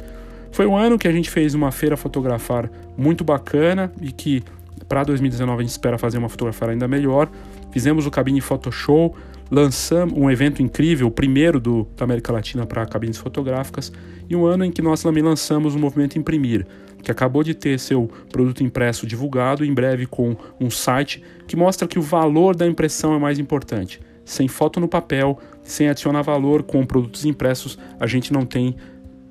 Foi 0.51 0.65
um 0.65 0.75
ano 0.75 0.97
que 0.97 1.07
a 1.07 1.11
gente 1.11 1.29
fez 1.29 1.53
uma 1.53 1.71
feira 1.71 1.95
fotografar 1.95 2.69
muito 2.97 3.23
bacana 3.23 3.91
e 4.01 4.11
que 4.11 4.43
para 4.87 5.03
2019 5.03 5.59
a 5.59 5.63
gente 5.63 5.71
espera 5.71 5.97
fazer 5.97 6.17
uma 6.17 6.29
fotografar 6.29 6.69
ainda 6.69 6.87
melhor. 6.87 7.29
Fizemos 7.71 8.05
o 8.05 8.11
Cabine 8.11 8.41
Photo 8.41 8.71
Show, 8.71 9.15
lançamos 9.49 10.17
um 10.17 10.29
evento 10.29 10.61
incrível, 10.61 11.07
o 11.07 11.11
primeiro 11.11 11.59
do, 11.59 11.87
da 11.95 12.05
América 12.05 12.31
Latina 12.31 12.65
para 12.65 12.85
cabines 12.85 13.17
fotográficas, 13.17 13.91
e 14.29 14.35
um 14.35 14.45
ano 14.45 14.65
em 14.65 14.71
que 14.71 14.81
nós 14.81 15.01
também 15.01 15.23
lançamos 15.23 15.75
o 15.75 15.79
movimento 15.79 16.17
Imprimir, 16.17 16.65
que 17.01 17.11
acabou 17.11 17.43
de 17.43 17.53
ter 17.53 17.79
seu 17.79 18.09
produto 18.31 18.63
impresso 18.63 19.07
divulgado, 19.07 19.63
em 19.63 19.73
breve 19.73 20.05
com 20.05 20.35
um 20.59 20.69
site 20.69 21.23
que 21.47 21.55
mostra 21.55 21.87
que 21.87 21.97
o 21.97 22.01
valor 22.01 22.55
da 22.55 22.67
impressão 22.67 23.13
é 23.13 23.19
mais 23.19 23.39
importante. 23.39 24.01
Sem 24.25 24.47
foto 24.47 24.79
no 24.79 24.87
papel, 24.87 25.39
sem 25.63 25.87
adicionar 25.87 26.21
valor 26.21 26.63
com 26.63 26.85
produtos 26.85 27.23
impressos, 27.23 27.79
a 27.99 28.05
gente 28.05 28.33
não 28.33 28.45
tem 28.45 28.75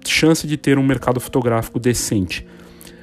chance 0.06 0.46
de 0.46 0.56
ter 0.56 0.78
um 0.78 0.86
mercado 0.86 1.20
fotográfico 1.20 1.78
decente. 1.78 2.46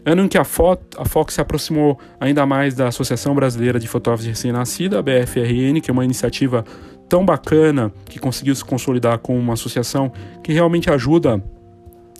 Ano 0.06 0.24
em 0.24 0.28
que 0.28 0.38
a, 0.38 0.44
foto, 0.44 1.00
a 1.00 1.06
Fox 1.06 1.34
se 1.34 1.42
aproximou 1.42 1.98
ainda 2.20 2.46
mais 2.46 2.76
da 2.76 2.90
Associação 2.90 3.34
Brasileira 3.34 3.80
de 3.80 3.88
Fotógrafos 3.88 4.26
de 4.26 4.32
Recém-Nascida, 4.32 5.00
a 5.00 5.02
BFRN, 5.02 5.80
que 5.82 5.90
é 5.90 5.94
uma 5.94 6.04
iniciativa 6.04 6.66
tão 7.14 7.24
bacana 7.24 7.94
que 8.06 8.18
conseguiu 8.18 8.56
se 8.56 8.66
consolidar 8.66 9.20
com 9.20 9.38
uma 9.38 9.54
associação 9.54 10.12
que 10.44 10.52
realmente 10.52 10.90
ajuda 10.90 11.44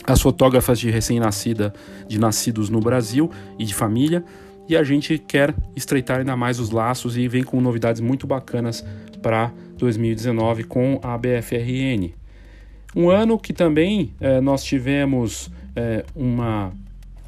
as 0.06 0.22
fotógrafas 0.22 0.78
de 0.78 0.92
recém-nascida, 0.92 1.74
de 2.08 2.20
nascidos 2.20 2.70
no 2.70 2.80
Brasil 2.80 3.32
e 3.58 3.66
de 3.66 3.74
família. 3.74 4.24
E 4.70 4.78
a 4.78 4.84
gente 4.84 5.18
quer 5.18 5.56
estreitar 5.76 6.20
ainda 6.20 6.38
mais 6.38 6.60
os 6.60 6.70
laços 6.70 7.18
e 7.18 7.28
vem 7.28 7.42
com 7.42 7.60
novidades 7.60 8.02
muito 8.02 8.28
bacanas 8.28 8.86
para 9.20 9.52
2019 9.80 10.66
com 10.66 11.00
a 11.02 11.18
BFRN. 11.18 12.14
Um 12.96 13.10
ano 13.10 13.40
que 13.40 13.52
também 13.52 14.14
eh, 14.22 14.42
nós 14.42 14.64
tivemos 14.64 15.50
eh, 15.76 16.06
uma 16.16 16.72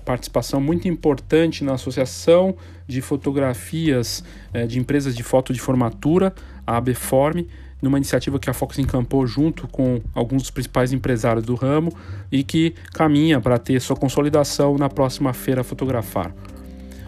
participação 0.06 0.62
muito 0.62 0.88
importante 0.88 1.64
na 1.64 1.74
Associação 1.74 2.56
de 2.88 3.01
Fotografias 3.01 4.24
eh, 4.53 4.68
de 4.68 4.80
Empresas 4.80 5.16
de 5.16 5.24
Foto 5.24 5.51
de 5.51 5.60
Formatura, 5.60 6.34
a 6.66 6.78
ABFORM, 6.78 7.47
numa 7.82 7.97
iniciativa 7.97 8.39
que 8.39 8.49
a 8.49 8.53
Fox 8.53 8.80
encampou 8.80 9.26
junto 9.28 9.68
com 9.68 10.01
alguns 10.14 10.43
dos 10.43 10.51
principais 10.51 10.93
empresários 10.93 11.45
do 11.45 11.56
ramo 11.56 11.91
e 12.32 12.43
que 12.43 12.74
caminha 12.93 13.41
para 13.41 13.58
ter 13.58 13.80
sua 13.82 13.95
consolidação 13.95 14.78
na 14.78 14.89
próxima 14.89 15.34
feira 15.34 15.64
Fotografar. 15.64 16.34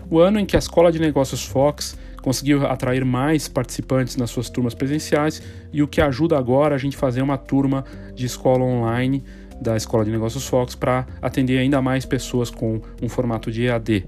O 0.10 0.20
ano 0.20 0.40
em 0.40 0.46
que 0.46 0.56
a 0.56 0.60
Escola 0.60 0.92
de 0.92 1.00
Negócios 1.00 1.46
Fox 1.46 1.98
conseguiu 2.22 2.66
atrair 2.66 3.06
mais 3.06 3.48
participantes 3.48 4.18
nas 4.18 4.30
suas 4.30 4.50
turmas 4.50 4.74
presenciais 4.74 5.42
e 5.72 5.82
o 5.82 5.88
que 5.88 6.02
ajuda 6.02 6.38
agora 6.38 6.76
a 6.76 6.78
gente 6.78 6.98
fazer 6.98 7.22
uma 7.22 7.38
turma 7.38 7.86
de 8.14 8.26
escola 8.26 8.64
online 8.64 9.24
da 9.62 9.76
Escola 9.76 10.06
de 10.06 10.12
Negócios 10.12 10.48
Fox 10.48 10.76
para 10.76 11.06
atender 11.22 11.58
ainda 11.58 11.82
mais 11.82 12.06
pessoas 12.06 12.50
com 12.50 12.82
um 13.02 13.10
formato 13.10 13.52
de 13.52 13.66
EAD. 13.66 14.06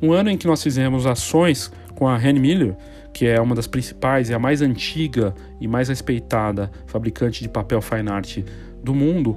Um 0.00 0.12
ano 0.12 0.30
em 0.30 0.36
que 0.36 0.46
nós 0.46 0.62
fizemos 0.62 1.06
ações 1.06 1.72
com 1.94 2.06
a 2.06 2.16
Henry 2.18 2.38
Miller, 2.38 2.76
que 3.12 3.26
é 3.26 3.40
uma 3.40 3.54
das 3.54 3.66
principais 3.66 4.28
e 4.28 4.34
a 4.34 4.38
mais 4.38 4.60
antiga 4.60 5.34
e 5.60 5.66
mais 5.66 5.88
respeitada 5.88 6.70
fabricante 6.86 7.42
de 7.42 7.48
papel 7.48 7.80
fine 7.80 8.10
art 8.10 8.38
do 8.84 8.94
mundo, 8.94 9.36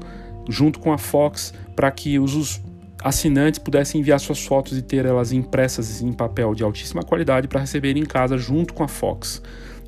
junto 0.49 0.79
com 0.79 0.91
a 0.91 0.97
Fox, 0.97 1.53
para 1.75 1.89
que 1.89 2.19
os 2.19 2.61
assinantes 3.01 3.59
pudessem 3.59 4.01
enviar 4.01 4.19
suas 4.19 4.43
fotos 4.45 4.77
e 4.77 4.81
ter 4.81 5.05
elas 5.05 5.31
impressas 5.31 6.01
em 6.01 6.11
papel 6.11 6.53
de 6.53 6.63
altíssima 6.63 7.03
qualidade 7.03 7.47
para 7.47 7.61
receber 7.61 7.95
em 7.95 8.05
casa 8.05 8.37
junto 8.37 8.73
com 8.73 8.83
a 8.83 8.87
Fox. 8.87 9.41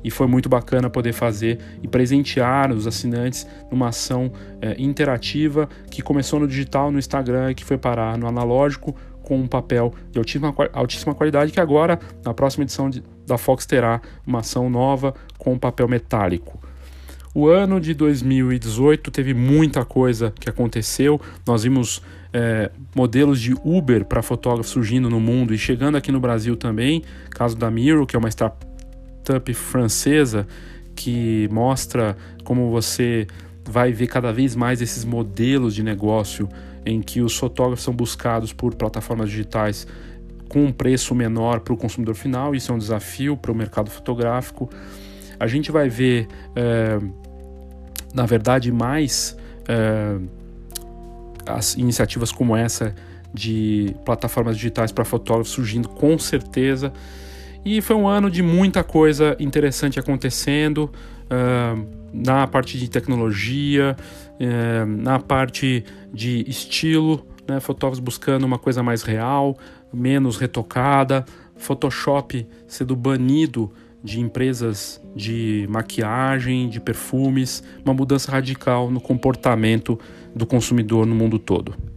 E 0.04 0.10
foi 0.10 0.26
muito 0.26 0.48
bacana 0.48 0.90
poder 0.90 1.12
fazer 1.12 1.58
e 1.82 1.88
presentear 1.88 2.72
os 2.72 2.86
assinantes 2.86 3.46
numa 3.70 3.88
ação 3.88 4.32
é, 4.60 4.74
interativa 4.78 5.68
que 5.90 6.02
começou 6.02 6.40
no 6.40 6.48
digital, 6.48 6.90
no 6.90 6.98
Instagram 6.98 7.50
e 7.50 7.54
que 7.54 7.64
foi 7.64 7.78
parar 7.78 8.18
no 8.18 8.26
analógico 8.26 8.94
com 9.22 9.38
um 9.38 9.46
papel 9.46 9.94
de 10.10 10.18
altíssima, 10.18 10.54
altíssima 10.72 11.14
qualidade, 11.14 11.52
que 11.52 11.60
agora, 11.60 11.98
na 12.24 12.34
próxima 12.34 12.64
edição 12.64 12.90
de, 12.90 13.02
da 13.26 13.38
Fox, 13.38 13.64
terá 13.64 14.00
uma 14.26 14.40
ação 14.40 14.68
nova 14.68 15.14
com 15.38 15.56
papel 15.58 15.88
metálico. 15.88 16.60
O 17.34 17.46
ano 17.46 17.80
de 17.80 17.94
2018 17.94 19.10
teve 19.10 19.32
muita 19.32 19.86
coisa 19.86 20.34
que 20.38 20.50
aconteceu. 20.50 21.18
Nós 21.46 21.62
vimos 21.62 22.02
é, 22.30 22.70
modelos 22.94 23.40
de 23.40 23.54
Uber 23.64 24.04
para 24.04 24.20
fotógrafos 24.20 24.70
surgindo 24.70 25.08
no 25.08 25.18
mundo 25.18 25.54
e 25.54 25.58
chegando 25.58 25.96
aqui 25.96 26.12
no 26.12 26.20
Brasil 26.20 26.56
também. 26.56 27.02
Caso 27.30 27.56
da 27.56 27.70
Miro, 27.70 28.06
que 28.06 28.16
é 28.16 28.18
uma 28.18 28.28
startup 28.28 28.66
francesa 29.54 30.46
que 30.94 31.48
mostra 31.50 32.16
como 32.44 32.70
você 32.70 33.26
vai 33.64 33.92
ver 33.92 34.06
cada 34.08 34.32
vez 34.32 34.54
mais 34.54 34.82
esses 34.82 35.04
modelos 35.04 35.74
de 35.74 35.82
negócio 35.82 36.48
em 36.84 37.00
que 37.00 37.20
os 37.20 37.36
fotógrafos 37.36 37.84
são 37.84 37.94
buscados 37.94 38.52
por 38.52 38.74
plataformas 38.74 39.30
digitais 39.30 39.86
com 40.48 40.66
um 40.66 40.72
preço 40.72 41.14
menor 41.14 41.60
para 41.60 41.72
o 41.72 41.76
consumidor 41.76 42.14
final. 42.14 42.54
Isso 42.54 42.72
é 42.72 42.74
um 42.74 42.78
desafio 42.78 43.36
para 43.36 43.50
o 43.52 43.54
mercado 43.54 43.90
fotográfico. 43.90 44.68
A 45.38 45.46
gente 45.46 45.72
vai 45.72 45.88
ver, 45.88 46.28
é, 46.54 46.98
na 48.12 48.26
verdade, 48.26 48.70
mais 48.70 49.36
é, 49.66 50.18
as 51.46 51.74
iniciativas 51.74 52.30
como 52.30 52.54
essa 52.56 52.94
de 53.32 53.94
plataformas 54.04 54.56
digitais 54.56 54.92
para 54.92 55.04
fotógrafos 55.04 55.52
surgindo 55.52 55.88
com 55.88 56.18
certeza. 56.18 56.92
E 57.64 57.80
foi 57.80 57.94
um 57.94 58.08
ano 58.08 58.28
de 58.28 58.42
muita 58.42 58.82
coisa 58.82 59.36
interessante 59.38 59.98
acontecendo 59.98 60.90
uh, 61.26 61.86
na 62.12 62.46
parte 62.46 62.76
de 62.76 62.90
tecnologia, 62.90 63.96
uh, 64.40 64.86
na 64.86 65.20
parte 65.20 65.84
de 66.12 66.44
estilo, 66.48 67.24
né? 67.46 67.60
fotógrafos 67.60 68.00
buscando 68.00 68.44
uma 68.44 68.58
coisa 68.58 68.82
mais 68.82 69.02
real, 69.02 69.56
menos 69.92 70.36
retocada, 70.38 71.24
Photoshop 71.56 72.46
sendo 72.66 72.96
banido 72.96 73.70
de 74.02 74.18
empresas 74.18 75.00
de 75.14 75.64
maquiagem, 75.70 76.68
de 76.68 76.80
perfumes, 76.80 77.62
uma 77.84 77.94
mudança 77.94 78.32
radical 78.32 78.90
no 78.90 79.00
comportamento 79.00 79.96
do 80.34 80.44
consumidor 80.44 81.06
no 81.06 81.14
mundo 81.14 81.38
todo. 81.38 81.91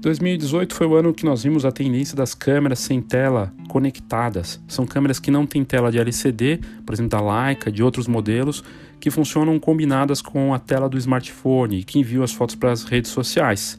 2018 0.00 0.74
foi 0.74 0.86
o 0.86 0.94
ano 0.94 1.12
que 1.12 1.24
nós 1.24 1.42
vimos 1.42 1.64
a 1.64 1.72
tendência 1.72 2.16
das 2.16 2.32
câmeras 2.32 2.78
sem 2.78 3.02
tela 3.02 3.52
conectadas. 3.68 4.60
São 4.68 4.86
câmeras 4.86 5.18
que 5.18 5.28
não 5.28 5.44
têm 5.44 5.64
tela 5.64 5.90
de 5.90 5.98
LCD, 5.98 6.60
por 6.86 6.92
exemplo, 6.92 7.10
da 7.10 7.20
Leica, 7.20 7.70
de 7.70 7.82
outros 7.82 8.06
modelos, 8.06 8.62
que 9.00 9.10
funcionam 9.10 9.58
combinadas 9.58 10.22
com 10.22 10.54
a 10.54 10.58
tela 10.58 10.88
do 10.88 10.96
smartphone 10.96 11.80
e 11.80 11.84
que 11.84 11.98
enviam 11.98 12.22
as 12.22 12.32
fotos 12.32 12.54
para 12.54 12.70
as 12.70 12.84
redes 12.84 13.10
sociais. 13.10 13.76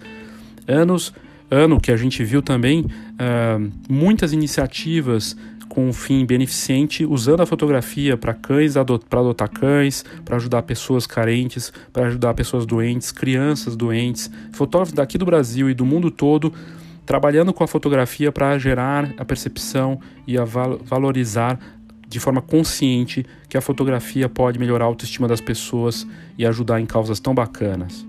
Anos, 0.67 1.13
ano 1.49 1.79
que 1.79 1.91
a 1.91 1.97
gente 1.97 2.21
viu 2.23 2.41
também 2.41 2.81
uh, 2.81 3.71
muitas 3.89 4.33
iniciativas 4.33 5.37
com 5.69 5.87
um 5.87 5.93
fim 5.93 6.25
beneficente, 6.25 7.05
usando 7.05 7.41
a 7.41 7.45
fotografia 7.45 8.17
para 8.17 8.33
cães, 8.33 8.73
para 9.07 9.19
adotar 9.19 9.49
cães, 9.49 10.03
para 10.25 10.35
ajudar 10.35 10.63
pessoas 10.63 11.05
carentes, 11.05 11.71
para 11.93 12.07
ajudar 12.07 12.33
pessoas 12.33 12.65
doentes, 12.65 13.11
crianças 13.11 13.75
doentes, 13.75 14.29
fotógrafos 14.51 14.93
daqui 14.93 15.17
do 15.17 15.25
Brasil 15.25 15.69
e 15.69 15.73
do 15.73 15.85
mundo 15.85 16.09
todo 16.09 16.51
trabalhando 17.05 17.51
com 17.51 17.63
a 17.63 17.67
fotografia 17.67 18.31
para 18.31 18.55
gerar 18.59 19.15
a 19.17 19.25
percepção 19.25 19.99
e 20.27 20.37
a 20.37 20.43
val 20.43 20.77
valorizar 20.83 21.59
de 22.07 22.19
forma 22.19 22.39
consciente 22.39 23.25
que 23.47 23.57
a 23.57 23.61
fotografia 23.61 24.29
pode 24.29 24.59
melhorar 24.59 24.85
a 24.85 24.87
autoestima 24.87 25.27
das 25.27 25.41
pessoas 25.41 26.05
e 26.37 26.45
ajudar 26.45 26.79
em 26.79 26.85
causas 26.85 27.19
tão 27.19 27.33
bacanas. 27.33 28.08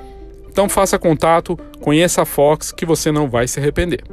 Então 0.51 0.67
faça 0.67 0.99
contato, 0.99 1.57
conheça 1.79 2.23
a 2.23 2.25
Fox 2.25 2.73
que 2.73 2.85
você 2.85 3.09
não 3.09 3.29
vai 3.29 3.47
se 3.47 3.59
arrepender. 3.59 4.03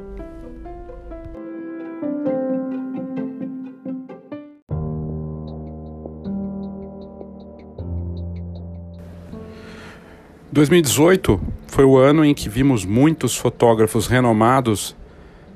...2018 10.54 11.38
foi 11.68 11.84
o 11.84 11.96
ano 11.96 12.24
em 12.24 12.34
que 12.34 12.48
vimos 12.48 12.84
muitos 12.84 13.36
fotógrafos 13.36 14.08
renomados 14.08 14.96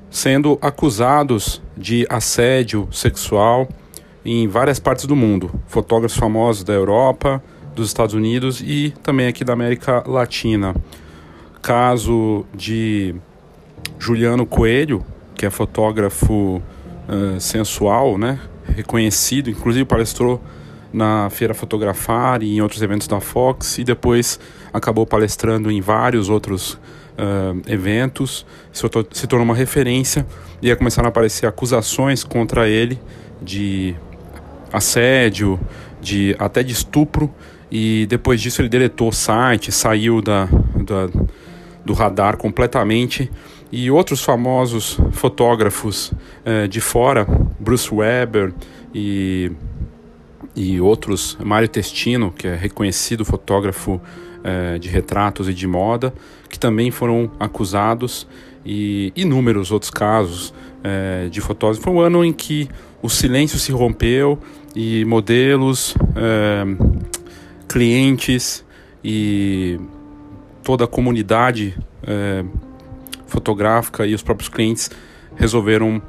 sendo 0.09 0.57
acusados 0.61 1.61
de 1.75 2.05
assédio 2.09 2.87
sexual 2.89 3.67
em 4.23 4.47
várias 4.47 4.79
partes 4.79 5.05
do 5.05 5.15
mundo. 5.15 5.51
Fotógrafos 5.67 6.17
famosos 6.17 6.63
da 6.63 6.71
Europa, 6.71 7.43
dos 7.75 7.87
Estados 7.87 8.15
Unidos 8.15 8.61
e 8.61 8.93
também 9.03 9.27
aqui 9.27 9.43
da 9.43 9.53
América 9.53 10.03
Latina. 10.07 10.75
Caso 11.61 12.45
de 12.53 13.15
Juliano 13.97 14.45
Coelho, 14.45 15.03
que 15.35 15.45
é 15.45 15.49
fotógrafo 15.49 16.61
uh, 17.07 17.39
sensual, 17.39 18.17
né? 18.17 18.39
reconhecido, 18.75 19.49
inclusive 19.49 19.85
palestrou 19.85 20.41
na 20.91 21.29
Feira 21.29 21.53
Fotografar 21.53 22.43
e 22.43 22.55
em 22.55 22.61
outros 22.61 22.81
eventos 22.81 23.07
da 23.07 23.19
Fox 23.19 23.77
e 23.79 23.83
depois 23.83 24.39
acabou 24.71 25.05
palestrando 25.05 25.71
em 25.71 25.81
vários 25.81 26.29
outros 26.29 26.73
uh, 26.73 27.61
eventos, 27.67 28.45
se, 28.71 29.27
tornou 29.27 29.45
uma 29.45 29.55
referência 29.55 30.25
e 30.61 30.67
ia 30.67 30.75
começar 30.75 31.03
a 31.03 31.07
aparecer 31.07 31.47
acusações 31.47 32.23
contra 32.23 32.69
ele 32.69 32.99
de 33.41 33.95
assédio, 34.71 35.59
de 36.01 36.35
até 36.37 36.61
de 36.61 36.73
estupro 36.73 37.33
e 37.73 38.05
depois 38.05 38.39
disso 38.39 38.61
ele 38.61 38.69
deletou 38.69 39.09
o 39.09 39.11
site, 39.11 39.71
saiu 39.71 40.21
da, 40.21 40.45
da 40.45 41.09
do 41.83 41.93
radar 41.93 42.37
completamente 42.37 43.29
e 43.71 43.89
outros 43.89 44.23
famosos 44.23 44.99
fotógrafos 45.11 46.11
uh, 46.45 46.67
de 46.67 46.79
fora, 46.79 47.25
Bruce 47.59 47.93
Weber 47.93 48.53
e, 48.93 49.51
e 50.55 50.79
outros, 50.79 51.35
Mário 51.43 51.67
Testino, 51.67 52.31
que 52.31 52.47
é 52.47 52.55
reconhecido 52.55 53.25
fotógrafo 53.25 53.93
uh, 53.95 54.79
de 54.79 54.87
retratos 54.87 55.49
e 55.49 55.53
de 55.53 55.65
moda, 55.65 56.13
que 56.47 56.59
também 56.59 56.91
foram 56.91 57.31
acusados 57.39 58.27
e 58.63 59.11
inúmeros 59.15 59.71
outros 59.71 59.89
casos 59.89 60.49
uh, 60.49 61.29
de 61.29 61.41
fotógrafos. 61.41 61.83
Foi 61.83 61.91
um 61.91 61.99
ano 61.99 62.23
em 62.23 62.31
que 62.31 62.69
o 63.01 63.09
silêncio 63.09 63.57
se 63.57 63.71
rompeu 63.71 64.39
e 64.75 65.03
modelos, 65.05 65.93
clientes 67.73 68.63
e 69.03 69.79
toda 70.61 70.83
a 70.83 70.87
comunidade 70.87 71.75
fotográfica 73.25 74.05
e 74.05 74.13
os 74.13 74.21
próprios 74.21 74.47
clientes 74.47 74.91
resolveram 75.35 75.99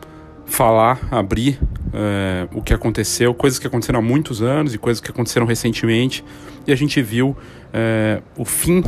falar, 0.45 1.01
abrir 1.11 1.59
é, 1.95 2.47
o 2.53 2.61
que 2.61 2.75
aconteceu, 2.75 3.33
coisas 3.33 3.59
que 3.59 3.67
aconteceram 3.67 4.01
há 4.01 4.03
muitos 4.03 4.43
anos 4.43 4.75
e 4.75 4.79
coisas 4.79 5.01
que 5.01 5.11
aconteceram 5.11 5.47
recentemente, 5.47 6.23
e 6.67 6.73
a 6.73 6.77
gente 6.77 7.01
viu 7.01 7.35
é, 7.73 8.21
o 8.37 8.45
fim 8.45 8.85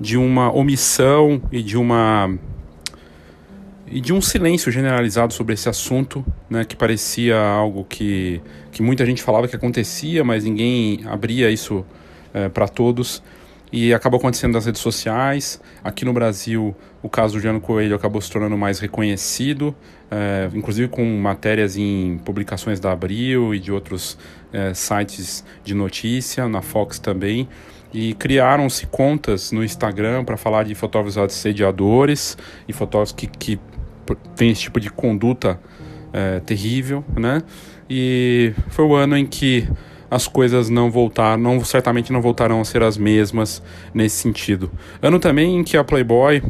de 0.00 0.16
uma 0.16 0.52
omissão 0.52 1.42
e 1.50 1.60
de 1.60 1.76
uma 1.76 2.38
e 3.88 4.00
de 4.00 4.12
um 4.12 4.20
silêncio 4.20 4.70
generalizado 4.72 5.32
sobre 5.32 5.54
esse 5.54 5.68
assunto, 5.68 6.24
né, 6.50 6.64
que 6.64 6.74
parecia 6.74 7.38
algo 7.38 7.84
que, 7.84 8.40
que 8.72 8.82
muita 8.82 9.06
gente 9.06 9.22
falava 9.22 9.46
que 9.46 9.54
acontecia, 9.54 10.24
mas 10.24 10.44
ninguém 10.44 11.02
abria 11.06 11.50
isso 11.50 11.84
é, 12.34 12.48
para 12.48 12.66
todos 12.66 13.22
e 13.72 13.92
acabou 13.92 14.18
acontecendo 14.18 14.54
nas 14.54 14.66
redes 14.66 14.80
sociais. 14.80 15.60
Aqui 15.82 16.04
no 16.04 16.12
Brasil, 16.12 16.74
o 17.02 17.08
caso 17.08 17.34
do 17.34 17.38
Juliano 17.38 17.60
Coelho 17.60 17.94
acabou 17.94 18.20
se 18.20 18.30
tornando 18.30 18.56
mais 18.56 18.78
reconhecido, 18.78 19.74
é, 20.10 20.48
inclusive 20.54 20.88
com 20.88 21.04
matérias 21.18 21.76
em 21.76 22.18
publicações 22.24 22.80
da 22.80 22.92
Abril 22.92 23.54
e 23.54 23.58
de 23.58 23.72
outros 23.72 24.18
é, 24.52 24.72
sites 24.74 25.44
de 25.64 25.74
notícia, 25.74 26.48
na 26.48 26.62
Fox 26.62 26.98
também. 26.98 27.48
E 27.92 28.14
criaram-se 28.14 28.86
contas 28.86 29.52
no 29.52 29.64
Instagram 29.64 30.24
para 30.24 30.36
falar 30.36 30.64
de 30.64 30.74
fotógrafos 30.74 31.16
assediadores 31.16 32.36
e 32.68 32.72
fotógrafos 32.72 33.12
que, 33.12 33.26
que 33.26 33.60
têm 34.14 34.50
esse 34.50 34.62
tipo 34.62 34.78
de 34.78 34.90
conduta 34.90 35.58
é, 36.12 36.40
terrível, 36.40 37.04
né? 37.16 37.42
E 37.88 38.52
foi 38.68 38.84
o 38.84 38.94
ano 38.94 39.16
em 39.16 39.26
que 39.26 39.68
as 40.10 40.28
coisas 40.28 40.70
não 40.70 40.90
voltaram, 40.90 41.42
não, 41.42 41.64
certamente 41.64 42.12
não 42.12 42.20
voltarão 42.20 42.60
a 42.60 42.64
ser 42.64 42.82
as 42.82 42.96
mesmas 42.96 43.62
nesse 43.92 44.16
sentido. 44.16 44.70
Ano 45.02 45.18
também 45.18 45.58
em 45.58 45.64
que 45.64 45.76
a 45.76 45.84
Playboy 45.84 46.42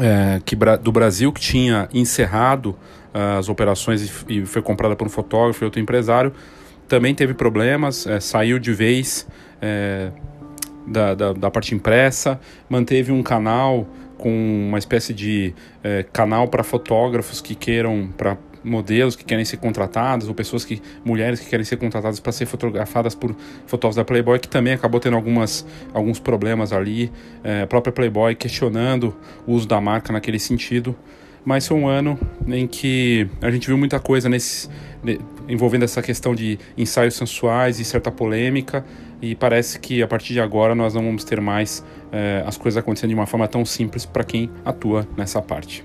é, 0.00 0.40
que, 0.44 0.56
do 0.82 0.92
Brasil, 0.92 1.32
que 1.32 1.40
tinha 1.40 1.88
encerrado 1.92 2.76
uh, 3.14 3.38
as 3.38 3.48
operações 3.48 4.24
e, 4.28 4.40
e, 4.40 4.46
foi 4.46 4.60
comprada 4.60 4.94
por 4.94 5.06
um 5.06 5.10
fotógrafo 5.10 5.62
e 5.62 5.64
outro 5.64 5.80
empresário, 5.80 6.32
também 6.86 7.14
teve 7.14 7.34
problemas, 7.34 8.06
é, 8.06 8.20
saiu 8.20 8.58
de 8.58 8.72
vez 8.72 9.26
é, 9.60 10.10
da, 10.86 11.14
da, 11.14 11.32
da, 11.32 11.50
parte 11.50 11.74
impressa, 11.74 12.38
manteve 12.68 13.10
um 13.10 13.22
canal 13.22 13.86
com 14.18 14.30
uma 14.68 14.78
espécie 14.78 15.12
de 15.12 15.54
é, 15.82 16.04
canal 16.12 16.48
para 16.48 16.62
fotógrafos 16.62 17.40
que 17.40 17.54
queiram, 17.54 18.08
para 18.16 18.36
modelos 18.64 19.14
que 19.14 19.24
querem 19.24 19.44
ser 19.44 19.58
contratadas 19.58 20.26
ou 20.28 20.34
pessoas 20.34 20.64
que 20.64 20.82
mulheres 21.04 21.38
que 21.38 21.46
querem 21.48 21.64
ser 21.64 21.76
contratadas 21.76 22.18
para 22.18 22.32
ser 22.32 22.46
fotografadas 22.46 23.14
por 23.14 23.34
fotógrafos 23.64 23.94
da 23.96 24.04
Playboy 24.04 24.40
que 24.40 24.48
também 24.48 24.72
acabou 24.72 24.98
tendo 24.98 25.14
algumas 25.14 25.64
alguns 25.94 26.18
problemas 26.18 26.72
ali. 26.72 27.12
É, 27.44 27.62
a 27.62 27.66
própria 27.66 27.92
Playboy 27.92 28.34
questionando 28.34 29.14
o 29.46 29.52
uso 29.52 29.68
da 29.68 29.80
marca 29.80 30.12
naquele 30.12 30.38
sentido. 30.38 30.96
Mas 31.44 31.68
foi 31.68 31.76
um 31.76 31.86
ano 31.86 32.18
em 32.48 32.66
que 32.66 33.28
a 33.40 33.52
gente 33.52 33.68
viu 33.68 33.78
muita 33.78 34.00
coisa 34.00 34.28
nesse 34.28 34.68
envolvendo 35.48 35.84
essa 35.84 36.02
questão 36.02 36.34
de 36.34 36.58
ensaios 36.76 37.14
sensuais 37.14 37.78
e 37.78 37.84
certa 37.84 38.10
polêmica 38.10 38.84
e 39.20 39.34
parece 39.34 39.78
que 39.78 40.02
a 40.02 40.06
partir 40.06 40.32
de 40.32 40.40
agora 40.40 40.74
nós 40.74 40.94
não 40.94 41.02
vamos 41.02 41.24
ter 41.24 41.40
mais 41.40 41.84
é, 42.12 42.42
as 42.46 42.56
coisas 42.56 42.78
acontecendo 42.78 43.10
de 43.10 43.14
uma 43.14 43.26
forma 43.26 43.48
tão 43.48 43.64
simples 43.64 44.04
para 44.04 44.24
quem 44.24 44.50
atua 44.64 45.06
nessa 45.16 45.40
parte. 45.40 45.84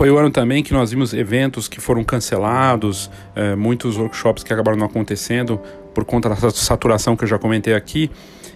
Foi 0.00 0.10
o 0.10 0.16
ano 0.16 0.30
também 0.30 0.62
que 0.62 0.72
nós 0.72 0.92
vimos 0.92 1.12
eventos 1.12 1.68
que 1.68 1.78
foram 1.78 2.02
cancelados, 2.02 3.10
é, 3.36 3.54
muitos 3.54 3.98
workshops 3.98 4.42
que 4.42 4.50
acabaram 4.50 4.78
não 4.78 4.86
acontecendo 4.86 5.60
por 5.92 6.06
conta 6.06 6.26
da 6.26 6.36
saturação 6.36 7.14
que 7.14 7.24
eu 7.24 7.28
já 7.28 7.38
comentei 7.38 7.74
aqui. 7.74 8.10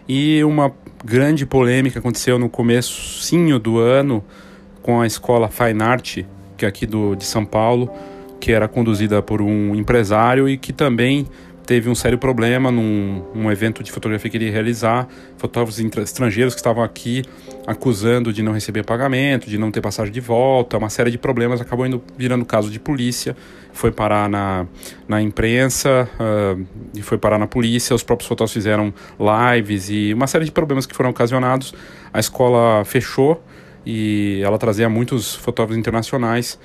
E 0.09 0.45
uma 0.45 0.73
grande 1.05 1.47
polêmica 1.47 1.99
aconteceu 1.99 2.39
no 2.39 2.49
comecinho 2.49 3.59
do 3.59 3.79
ano 3.79 4.23
com 4.83 5.01
a 5.01 5.07
escola 5.07 5.49
Fine 5.49 5.83
Art, 5.83 6.19
que 6.57 6.65
é 6.65 6.69
aqui 6.69 6.87
do, 6.87 7.15
de 7.15 7.25
São 7.25 7.45
Paulo, 7.45 7.91
que 8.39 8.53
era 8.53 8.69
conduzida 8.69 9.23
por 9.23 9.41
um 9.41 9.75
empresário 9.75 10.49
e 10.49 10.59
que 10.59 10.73
também 10.73 11.27
teve 11.67 11.89
um 11.89 11.95
sério 11.95 12.19
problema 12.19 12.71
num 12.71 13.25
um 13.35 13.51
evento 13.51 13.83
de 13.83 13.91
fotografia 13.91 14.31
que 14.31 14.37
ele 14.37 14.47
ia 14.47 14.53
realizar. 14.53 15.09
Fotógrafos 15.37 15.79
estrangeiros 15.79 16.55
que 16.55 16.61
estavam 16.61 16.83
aqui 16.83 17.23
acusando 17.67 18.33
de 18.33 18.43
não 18.43 18.53
receber 18.53 18.85
pagamento, 18.85 19.49
de 19.49 19.57
não 19.57 19.71
ter 19.71 19.81
passagem 19.81 20.13
de 20.13 20.21
volta, 20.21 20.77
uma 20.77 20.91
série 20.91 21.11
de 21.11 21.19
problemas. 21.19 21.61
Acabou 21.61 21.87
indo, 21.87 22.03
virando 22.17 22.45
caso 22.45 22.71
de 22.71 22.79
polícia, 22.79 23.37
foi 23.73 23.91
parar 23.91 24.29
na, 24.29 24.67
na 25.09 25.23
imprensa 25.23 26.09
uh, 26.15 26.67
e 26.95 27.03
foi 27.03 27.19
parar 27.19 27.39
na 27.39 27.47
polícia. 27.47 27.95
Os 27.95 28.03
próprios 28.03 28.29
fotógrafos 28.29 28.53
fizeram 28.53 28.93
lives 29.19 29.89
e 29.89 30.13
uma 30.13 30.27
série 30.27 30.45
de 30.45 30.53
problemas 30.53 30.87
que 30.87 30.95
foram 30.95 31.11
ocasionados. 31.11 31.75
A 32.13 32.21
escola 32.21 32.85
fechou 32.85 33.43
e 33.87 34.41
ela 34.45 34.59
trazia 34.59 34.89
muitos 34.89 35.35
fotógrafos 35.35 35.79
internacionais, 35.79 36.59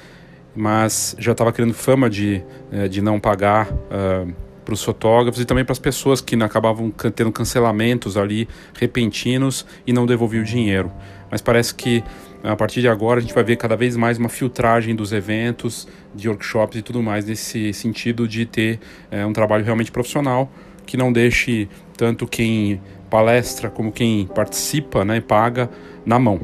mas 0.56 1.16
já 1.18 1.32
estava 1.32 1.52
criando 1.52 1.74
fama 1.74 2.10
de, 2.10 2.43
eh, 2.72 2.88
de 2.88 3.02
não 3.02 3.20
pagar. 3.20 3.70
Uh, 3.72 4.49
para 4.70 4.76
os 4.76 4.84
fotógrafos 4.84 5.42
e 5.42 5.46
também 5.46 5.66
para 5.66 5.74
as 5.74 5.80
pessoas 5.80 6.22
que 6.22 6.36
acabavam 6.36 6.92
tendo 6.92 7.32
cancelamentos 7.32 8.16
ali 8.16 8.48
repentinos 8.80 9.66
e 9.86 9.92
não 9.92 10.06
devolviam 10.06 10.44
o 10.44 10.46
dinheiro. 10.46 10.92
Mas 11.32 11.42
parece 11.42 11.74
que 11.74 12.04
a 12.44 12.56
partir 12.56 12.82
de 12.82 12.88
agora 12.88 13.18
a 13.20 13.22
gente 13.22 13.34
vai 13.34 13.44
ver 13.44 13.56
cada 13.56 13.76
vez 13.76 13.98
mais 13.98 14.20
uma 14.20 14.30
filtragem 14.30 14.96
dos 14.96 15.12
eventos, 15.12 15.88
de 16.14 16.30
workshops 16.30 16.78
e 16.78 16.84
tudo 16.84 17.02
mais, 17.02 17.26
nesse 17.26 17.74
sentido 17.74 18.28
de 18.28 18.46
ter 18.46 18.80
é, 19.10 19.26
um 19.26 19.34
trabalho 19.34 19.66
realmente 19.66 19.92
profissional 19.92 20.52
que 20.86 20.96
não 20.96 21.12
deixe 21.12 21.68
tanto 21.98 22.28
quem 22.28 22.80
palestra 23.10 23.70
como 23.70 23.92
quem 23.92 24.28
participa 24.28 25.04
né, 25.04 25.18
e 25.18 25.22
paga 25.22 25.70
na 26.06 26.20
mão. 26.20 26.40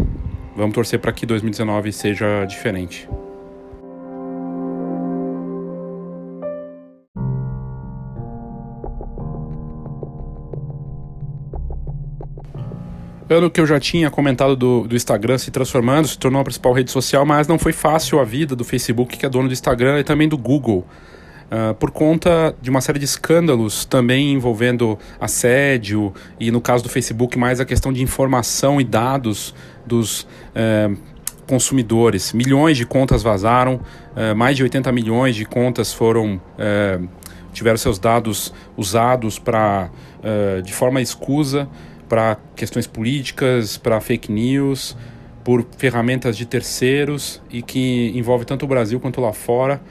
Vamos 0.55 0.73
torcer 0.73 0.99
para 0.99 1.11
que 1.11 1.27
2019 1.27 1.91
seja 1.91 2.43
diferente. 2.45 3.07
Ano 13.27 13.49
que 13.49 13.59
eu 13.59 13.65
já 13.65 13.79
tinha 13.79 14.11
comentado 14.11 14.55
do, 14.55 14.87
do 14.87 14.95
Instagram 14.95 15.39
se 15.39 15.49
transformando, 15.49 16.07
se 16.07 16.17
tornou 16.17 16.39
a 16.39 16.43
principal 16.43 16.73
rede 16.73 16.91
social, 16.91 17.25
mas 17.25 17.47
não 17.47 17.57
foi 17.57 17.73
fácil 17.73 18.19
a 18.19 18.23
vida 18.23 18.55
do 18.55 18.63
Facebook, 18.63 19.17
que 19.17 19.25
é 19.25 19.29
dono 19.29 19.47
do 19.47 19.53
Instagram, 19.53 19.99
e 19.99 20.03
também 20.03 20.29
do 20.29 20.37
Google. 20.37 20.85
Uh, 21.45 21.73
por 21.75 21.89
conta 21.89 22.55
de 22.61 22.69
uma 22.69 22.81
série 22.81 22.99
de 22.99 23.05
escândalos 23.05 23.83
também 23.83 24.33
envolvendo 24.33 24.97
assédio 25.19 26.13
e, 26.39 26.51
no 26.51 26.61
caso 26.61 26.83
do 26.83 26.89
Facebook, 26.89 27.35
mais 27.35 27.59
a 27.59 27.65
questão 27.65 27.91
de 27.91 28.03
informação 28.03 28.79
e 28.79 28.83
dados 28.83 29.55
dos 29.87 30.21
uh, 30.21 30.95
consumidores. 31.47 32.31
Milhões 32.31 32.77
de 32.77 32.85
contas 32.85 33.23
vazaram, 33.23 33.79
uh, 34.15 34.35
mais 34.35 34.55
de 34.55 34.61
80 34.61 34.91
milhões 34.91 35.35
de 35.35 35.45
contas 35.45 35.91
foram 35.91 36.39
eh, 36.59 36.99
tiveram 37.53 37.77
seus 37.77 37.97
dados 37.97 38.53
usados 38.75 39.39
para 39.39 39.89
de 40.63 40.73
forma 40.73 41.01
escusa 41.01 41.69
para 42.07 42.37
questões 42.55 42.87
políticas, 42.87 43.77
para 43.77 43.99
fake 43.99 44.31
news, 44.31 44.95
por 45.43 45.65
ferramentas 45.77 46.35
de 46.35 46.45
terceiros 46.45 47.41
e 47.51 47.61
que 47.61 48.11
envolve 48.15 48.45
tanto 48.45 48.65
o 48.65 48.67
Brasil 48.67 48.99
quanto 48.99 49.21
lá 49.21 49.33
fora. 49.33 49.81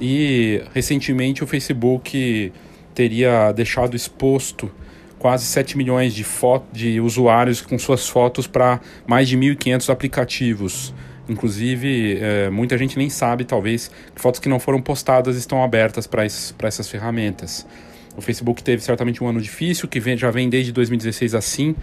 E 0.00 0.62
recentemente 0.74 1.42
o 1.42 1.46
Facebook 1.46 2.52
teria 2.94 3.52
deixado 3.52 3.94
exposto 3.94 4.70
quase 5.18 5.46
7 5.46 5.76
milhões 5.76 6.14
de, 6.14 6.24
de 6.72 7.00
usuários 7.00 7.60
com 7.60 7.78
suas 7.78 8.08
fotos 8.08 8.46
para 8.46 8.80
mais 9.06 9.28
de 9.28 9.36
1.500 9.36 9.90
aplicativos. 9.90 10.94
Inclusive, 11.28 12.18
é, 12.20 12.50
muita 12.50 12.78
gente 12.78 12.96
nem 12.96 13.10
sabe, 13.10 13.44
talvez, 13.44 13.90
que 14.14 14.20
fotos 14.20 14.38
que 14.38 14.48
não 14.48 14.60
foram 14.60 14.80
postadas 14.80 15.36
estão 15.36 15.62
abertas 15.62 16.06
para 16.06 16.24
essas 16.24 16.88
ferramentas. 16.88 17.66
O 18.16 18.20
Facebook 18.20 18.62
teve 18.62 18.82
certamente 18.82 19.22
um 19.22 19.28
ano 19.28 19.40
difícil, 19.40 19.88
que 19.88 20.00
vem, 20.00 20.16
já 20.16 20.30
vem 20.30 20.48
desde 20.48 20.72
2016 20.72 21.34
assim, 21.34 21.74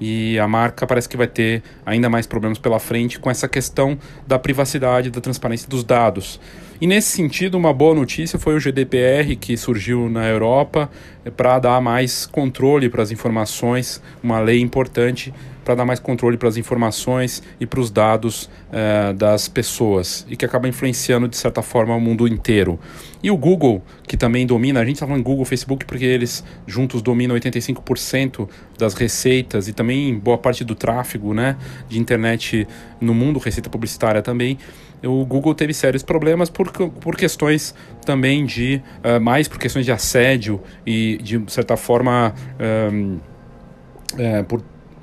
e 0.00 0.38
a 0.38 0.48
marca 0.48 0.86
parece 0.86 1.08
que 1.08 1.16
vai 1.16 1.26
ter 1.26 1.62
ainda 1.84 2.08
mais 2.08 2.26
problemas 2.26 2.58
pela 2.58 2.78
frente 2.78 3.18
com 3.18 3.30
essa 3.30 3.46
questão 3.46 3.98
da 4.26 4.38
privacidade, 4.38 5.10
da 5.10 5.20
transparência 5.20 5.68
dos 5.68 5.84
dados. 5.84 6.40
E 6.80 6.86
nesse 6.86 7.08
sentido, 7.08 7.58
uma 7.58 7.74
boa 7.74 7.94
notícia 7.94 8.38
foi 8.38 8.56
o 8.56 8.58
GDPR 8.58 9.36
que 9.36 9.54
surgiu 9.58 10.08
na 10.08 10.26
Europa 10.26 10.90
é, 11.22 11.30
para 11.30 11.58
dar 11.58 11.80
mais 11.82 12.24
controle 12.24 12.88
para 12.88 13.02
as 13.02 13.10
informações, 13.10 14.02
uma 14.22 14.40
lei 14.40 14.60
importante 14.60 15.34
para 15.70 15.76
dar 15.76 15.84
mais 15.84 16.00
controle 16.00 16.36
para 16.36 16.48
as 16.48 16.56
informações 16.56 17.44
e 17.60 17.66
para 17.66 17.78
os 17.78 17.92
dados 17.92 18.50
uh, 18.70 19.14
das 19.14 19.46
pessoas 19.46 20.26
e 20.28 20.34
que 20.34 20.44
acaba 20.44 20.66
influenciando 20.66 21.28
de 21.28 21.36
certa 21.36 21.62
forma 21.62 21.94
o 21.94 22.00
mundo 22.00 22.26
inteiro. 22.26 22.76
E 23.22 23.30
o 23.30 23.36
Google, 23.36 23.80
que 24.02 24.16
também 24.16 24.44
domina, 24.44 24.80
a 24.80 24.84
gente 24.84 24.96
está 24.96 25.06
falando 25.06 25.22
Google, 25.22 25.44
Facebook, 25.44 25.84
porque 25.84 26.04
eles 26.04 26.42
juntos 26.66 27.02
dominam 27.02 27.36
85% 27.36 28.48
das 28.76 28.94
receitas 28.94 29.68
e 29.68 29.72
também 29.72 30.18
boa 30.18 30.36
parte 30.36 30.64
do 30.64 30.74
tráfego 30.74 31.32
né, 31.32 31.56
de 31.88 32.00
internet 32.00 32.66
no 33.00 33.14
mundo, 33.14 33.38
receita 33.38 33.70
publicitária 33.70 34.22
também. 34.22 34.58
O 35.04 35.24
Google 35.24 35.54
teve 35.54 35.72
sérios 35.72 36.02
problemas 36.02 36.50
por, 36.50 36.72
por 36.72 37.14
questões 37.14 37.76
também 38.04 38.44
de, 38.44 38.82
uh, 39.04 39.20
mais 39.20 39.46
por 39.46 39.60
questões 39.60 39.86
de 39.86 39.92
assédio 39.92 40.60
e 40.84 41.16
de 41.22 41.40
certa 41.46 41.76
forma. 41.76 42.34
Um, 42.92 43.20
é, 44.18 44.42
por 44.42 44.60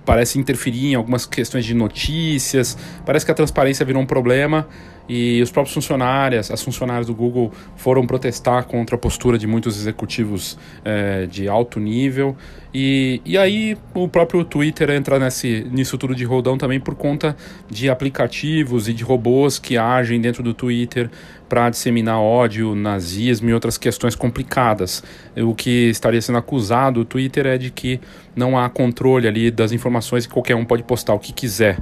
parece 0.08 0.40
interferir 0.40 0.86
em 0.86 0.96
algumas 0.96 1.26
questões 1.26 1.66
de 1.66 1.74
notícias, 1.74 2.78
parece 3.06 3.26
que 3.26 3.32
a 3.32 3.36
transparência 3.36 3.86
virou 3.86 4.02
um 4.02 4.06
problema 4.06 4.66
e 5.08 5.42
os 5.42 5.50
próprios 5.52 5.74
funcionários, 5.74 6.52
as 6.52 6.62
funcionárias 6.62 7.08
do 7.08 7.16
Google 7.16 7.52
foram 7.76 8.06
protestar 8.06 8.66
contra 8.66 8.96
a 8.96 9.00
postura 9.00 9.38
de 9.38 9.48
muitos 9.48 9.78
executivos 9.78 10.58
é, 10.84 11.26
de 11.26 11.48
alto 11.48 11.80
nível. 11.80 12.36
E, 12.74 13.22
e 13.26 13.38
aí 13.38 13.78
o 13.94 14.08
próprio 14.08 14.44
Twitter 14.44 14.90
entra 14.90 15.18
nesse, 15.18 15.66
nisso 15.72 15.98
tudo 15.98 16.14
de 16.14 16.26
rodão 16.26 16.58
também 16.58 16.80
por 16.80 16.96
conta 16.96 17.36
de 17.70 17.90
aplicativos 17.90 18.90
e 18.90 18.94
de 18.94 19.04
robôs 19.04 19.58
que 19.58 19.78
agem 19.78 20.20
dentro 20.20 20.44
do 20.44 20.54
Twitter 20.54 21.10
para 21.48 21.70
disseminar 21.70 22.20
ódio, 22.20 22.76
nazismo 22.76 23.50
e 23.50 23.54
outras 23.54 23.78
questões 23.78 24.16
complicadas. 24.16 25.02
O 25.38 25.56
que 25.56 25.90
estaria 25.90 26.22
sendo 26.22 26.38
acusado 26.38 27.00
o 27.00 27.06
Twitter 27.06 27.48
é 27.48 27.58
de 27.58 27.72
que 27.72 28.02
não 28.36 28.60
há 28.60 28.70
controle 28.70 29.28
ali 29.28 29.50
das 29.50 29.72
informações 29.72 30.26
e 30.26 30.30
qualquer 30.30 30.56
um 30.56 30.66
pode 30.66 30.84
postar 30.84 31.14
o 31.14 31.20
que 31.20 31.32
quiser 31.32 31.78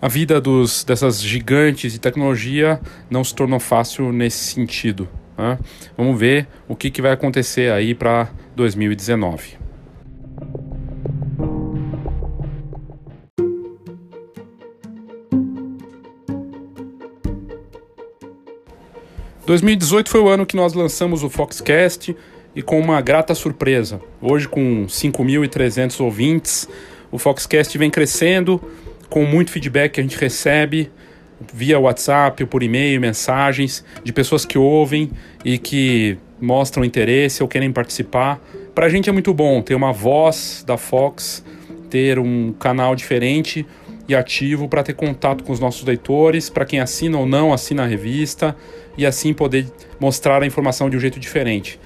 a 0.00 0.08
vida 0.08 0.40
dos, 0.40 0.84
dessas 0.84 1.22
gigantes 1.22 1.92
de 1.92 1.98
tecnologia 1.98 2.80
não 3.08 3.24
se 3.24 3.34
tornou 3.34 3.58
fácil 3.58 4.12
nesse 4.12 4.52
sentido. 4.52 5.08
Né? 5.36 5.58
Vamos 5.96 6.18
ver 6.18 6.46
o 6.68 6.76
que, 6.76 6.90
que 6.90 7.00
vai 7.00 7.12
acontecer 7.12 7.72
aí 7.72 7.94
para 7.94 8.28
2019. 8.54 9.66
...2018 19.46 20.08
foi 20.08 20.20
o 20.20 20.28
ano 20.28 20.44
que 20.44 20.56
nós 20.56 20.74
lançamos 20.74 21.22
o 21.22 21.30
Foxcast... 21.30 22.16
...e 22.52 22.62
com 22.62 22.80
uma 22.80 23.00
grata 23.00 23.32
surpresa... 23.32 24.00
...hoje 24.20 24.48
com 24.48 24.86
5.300 24.86 26.00
ouvintes... 26.00 26.68
...o 27.12 27.18
Foxcast 27.18 27.78
vem 27.78 27.88
crescendo 27.88 28.60
com 29.08 29.24
muito 29.24 29.50
feedback 29.50 29.92
que 29.92 30.00
a 30.00 30.02
gente 30.02 30.18
recebe 30.18 30.90
via 31.52 31.78
WhatsApp 31.78 32.44
por 32.46 32.62
e-mail, 32.62 33.00
mensagens 33.00 33.84
de 34.02 34.12
pessoas 34.12 34.44
que 34.44 34.56
ouvem 34.56 35.10
e 35.44 35.58
que 35.58 36.16
mostram 36.40 36.84
interesse 36.84 37.42
ou 37.42 37.48
querem 37.48 37.72
participar. 37.72 38.40
Para 38.74 38.86
a 38.86 38.88
gente 38.88 39.08
é 39.08 39.12
muito 39.12 39.32
bom 39.32 39.62
ter 39.62 39.74
uma 39.74 39.92
voz 39.92 40.64
da 40.66 40.76
Fox, 40.76 41.44
ter 41.90 42.18
um 42.18 42.52
canal 42.52 42.94
diferente 42.94 43.66
e 44.08 44.14
ativo 44.14 44.68
para 44.68 44.82
ter 44.82 44.94
contato 44.94 45.42
com 45.42 45.52
os 45.52 45.60
nossos 45.60 45.84
leitores, 45.84 46.48
para 46.48 46.64
quem 46.64 46.80
assina 46.80 47.18
ou 47.18 47.26
não 47.26 47.52
assina 47.52 47.82
a 47.82 47.86
revista 47.86 48.56
e 48.96 49.04
assim 49.04 49.32
poder 49.32 49.66
mostrar 49.98 50.42
a 50.42 50.46
informação 50.46 50.88
de 50.88 50.96
um 50.96 51.00
jeito 51.00 51.18
diferente. 51.18 51.78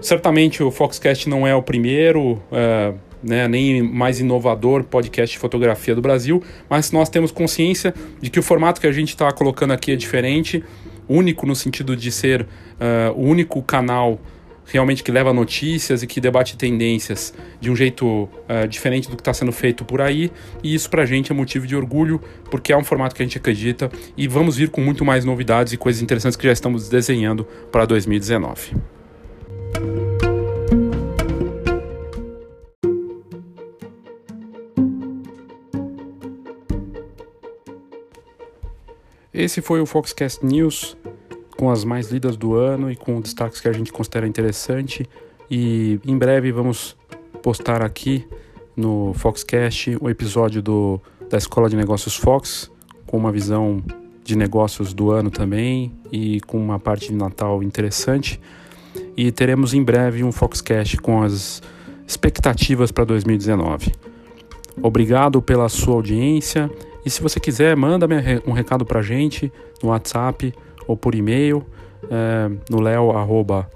Certamente 0.00 0.62
o 0.62 0.70
Foxcast 0.70 1.28
não 1.28 1.46
é 1.46 1.54
o 1.54 1.62
primeiro, 1.62 2.42
é, 2.52 2.92
né, 3.26 3.48
nem 3.48 3.82
mais 3.82 4.20
inovador 4.20 4.84
podcast 4.84 5.34
de 5.34 5.38
fotografia 5.38 5.94
do 5.94 6.00
Brasil, 6.00 6.42
mas 6.70 6.92
nós 6.92 7.08
temos 7.08 7.32
consciência 7.32 7.92
de 8.20 8.30
que 8.30 8.38
o 8.38 8.42
formato 8.42 8.80
que 8.80 8.86
a 8.86 8.92
gente 8.92 9.10
está 9.10 9.30
colocando 9.32 9.72
aqui 9.72 9.92
é 9.92 9.96
diferente, 9.96 10.62
único 11.08 11.46
no 11.46 11.54
sentido 11.54 11.96
de 11.96 12.10
ser 12.12 12.42
uh, 12.42 13.12
o 13.16 13.22
único 13.22 13.62
canal 13.62 14.20
realmente 14.66 15.02
que 15.02 15.12
leva 15.12 15.32
notícias 15.32 16.02
e 16.02 16.06
que 16.06 16.20
debate 16.20 16.56
tendências 16.56 17.32
de 17.60 17.70
um 17.70 17.76
jeito 17.76 18.06
uh, 18.24 18.66
diferente 18.68 19.08
do 19.08 19.16
que 19.16 19.20
está 19.20 19.32
sendo 19.32 19.52
feito 19.52 19.84
por 19.84 20.00
aí. 20.00 20.30
E 20.62 20.74
isso 20.74 20.90
para 20.90 21.02
a 21.02 21.06
gente 21.06 21.30
é 21.30 21.34
motivo 21.34 21.66
de 21.66 21.76
orgulho, 21.76 22.20
porque 22.50 22.72
é 22.72 22.76
um 22.76 22.84
formato 22.84 23.14
que 23.14 23.22
a 23.22 23.24
gente 23.24 23.38
acredita 23.38 23.90
e 24.16 24.26
vamos 24.26 24.56
vir 24.56 24.70
com 24.70 24.80
muito 24.80 25.04
mais 25.04 25.24
novidades 25.24 25.72
e 25.72 25.76
coisas 25.76 26.02
interessantes 26.02 26.36
que 26.36 26.46
já 26.46 26.52
estamos 26.52 26.88
desenhando 26.88 27.46
para 27.70 27.84
2019. 27.84 28.74
Esse 39.36 39.60
foi 39.60 39.82
o 39.82 39.86
Foxcast 39.86 40.42
News 40.46 40.96
com 41.58 41.70
as 41.70 41.84
mais 41.84 42.10
lidas 42.10 42.38
do 42.38 42.54
ano 42.54 42.90
e 42.90 42.96
com 42.96 43.20
destaques 43.20 43.60
que 43.60 43.68
a 43.68 43.72
gente 43.72 43.92
considera 43.92 44.26
interessante. 44.26 45.04
E 45.50 46.00
em 46.06 46.16
breve 46.16 46.50
vamos 46.50 46.96
postar 47.42 47.82
aqui 47.82 48.26
no 48.74 49.12
Foxcast 49.12 49.98
o 50.00 50.08
episódio 50.08 50.62
do, 50.62 50.98
da 51.28 51.36
Escola 51.36 51.68
de 51.68 51.76
Negócios 51.76 52.16
Fox, 52.16 52.72
com 53.06 53.18
uma 53.18 53.30
visão 53.30 53.84
de 54.24 54.34
negócios 54.34 54.94
do 54.94 55.10
ano 55.10 55.30
também 55.30 55.92
e 56.10 56.40
com 56.40 56.56
uma 56.56 56.78
parte 56.78 57.08
de 57.08 57.14
Natal 57.14 57.62
interessante. 57.62 58.40
E 59.14 59.30
teremos 59.30 59.74
em 59.74 59.84
breve 59.84 60.24
um 60.24 60.32
Foxcast 60.32 60.96
com 60.96 61.22
as 61.22 61.62
expectativas 62.06 62.90
para 62.90 63.04
2019. 63.04 63.92
Obrigado 64.80 65.42
pela 65.42 65.68
sua 65.68 65.96
audiência 65.96 66.70
e 67.06 67.10
se 67.10 67.22
você 67.22 67.38
quiser, 67.38 67.76
manda 67.76 68.08
um 68.44 68.50
recado 68.50 68.84
pra 68.84 69.00
gente 69.00 69.52
no 69.80 69.90
WhatsApp 69.90 70.52
ou 70.88 70.96
por 70.96 71.14
e-mail 71.14 71.64
é, 72.10 72.50
no 72.68 72.80
leo.fox.com.br 72.80 73.68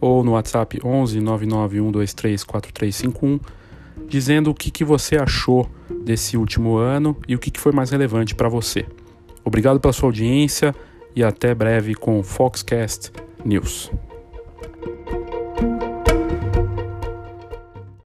ou 0.00 0.22
no 0.22 0.32
WhatsApp 0.32 0.78
11 0.82 1.20
99123 1.20 2.44
4351 2.44 3.40
dizendo 4.08 4.50
o 4.50 4.54
que, 4.54 4.70
que 4.70 4.84
você 4.84 5.16
achou 5.16 5.68
desse 6.04 6.36
último 6.36 6.76
ano 6.76 7.16
e 7.26 7.34
o 7.34 7.38
que, 7.38 7.50
que 7.50 7.58
foi 7.58 7.72
mais 7.72 7.90
relevante 7.90 8.34
para 8.34 8.48
você. 8.48 8.86
Obrigado 9.44 9.80
pela 9.80 9.92
sua 9.92 10.08
audiência 10.08 10.72
e 11.16 11.24
até 11.24 11.52
breve 11.52 11.96
com 11.96 12.20
o 12.20 12.22
Foxcast 12.22 13.10
News. 13.44 13.90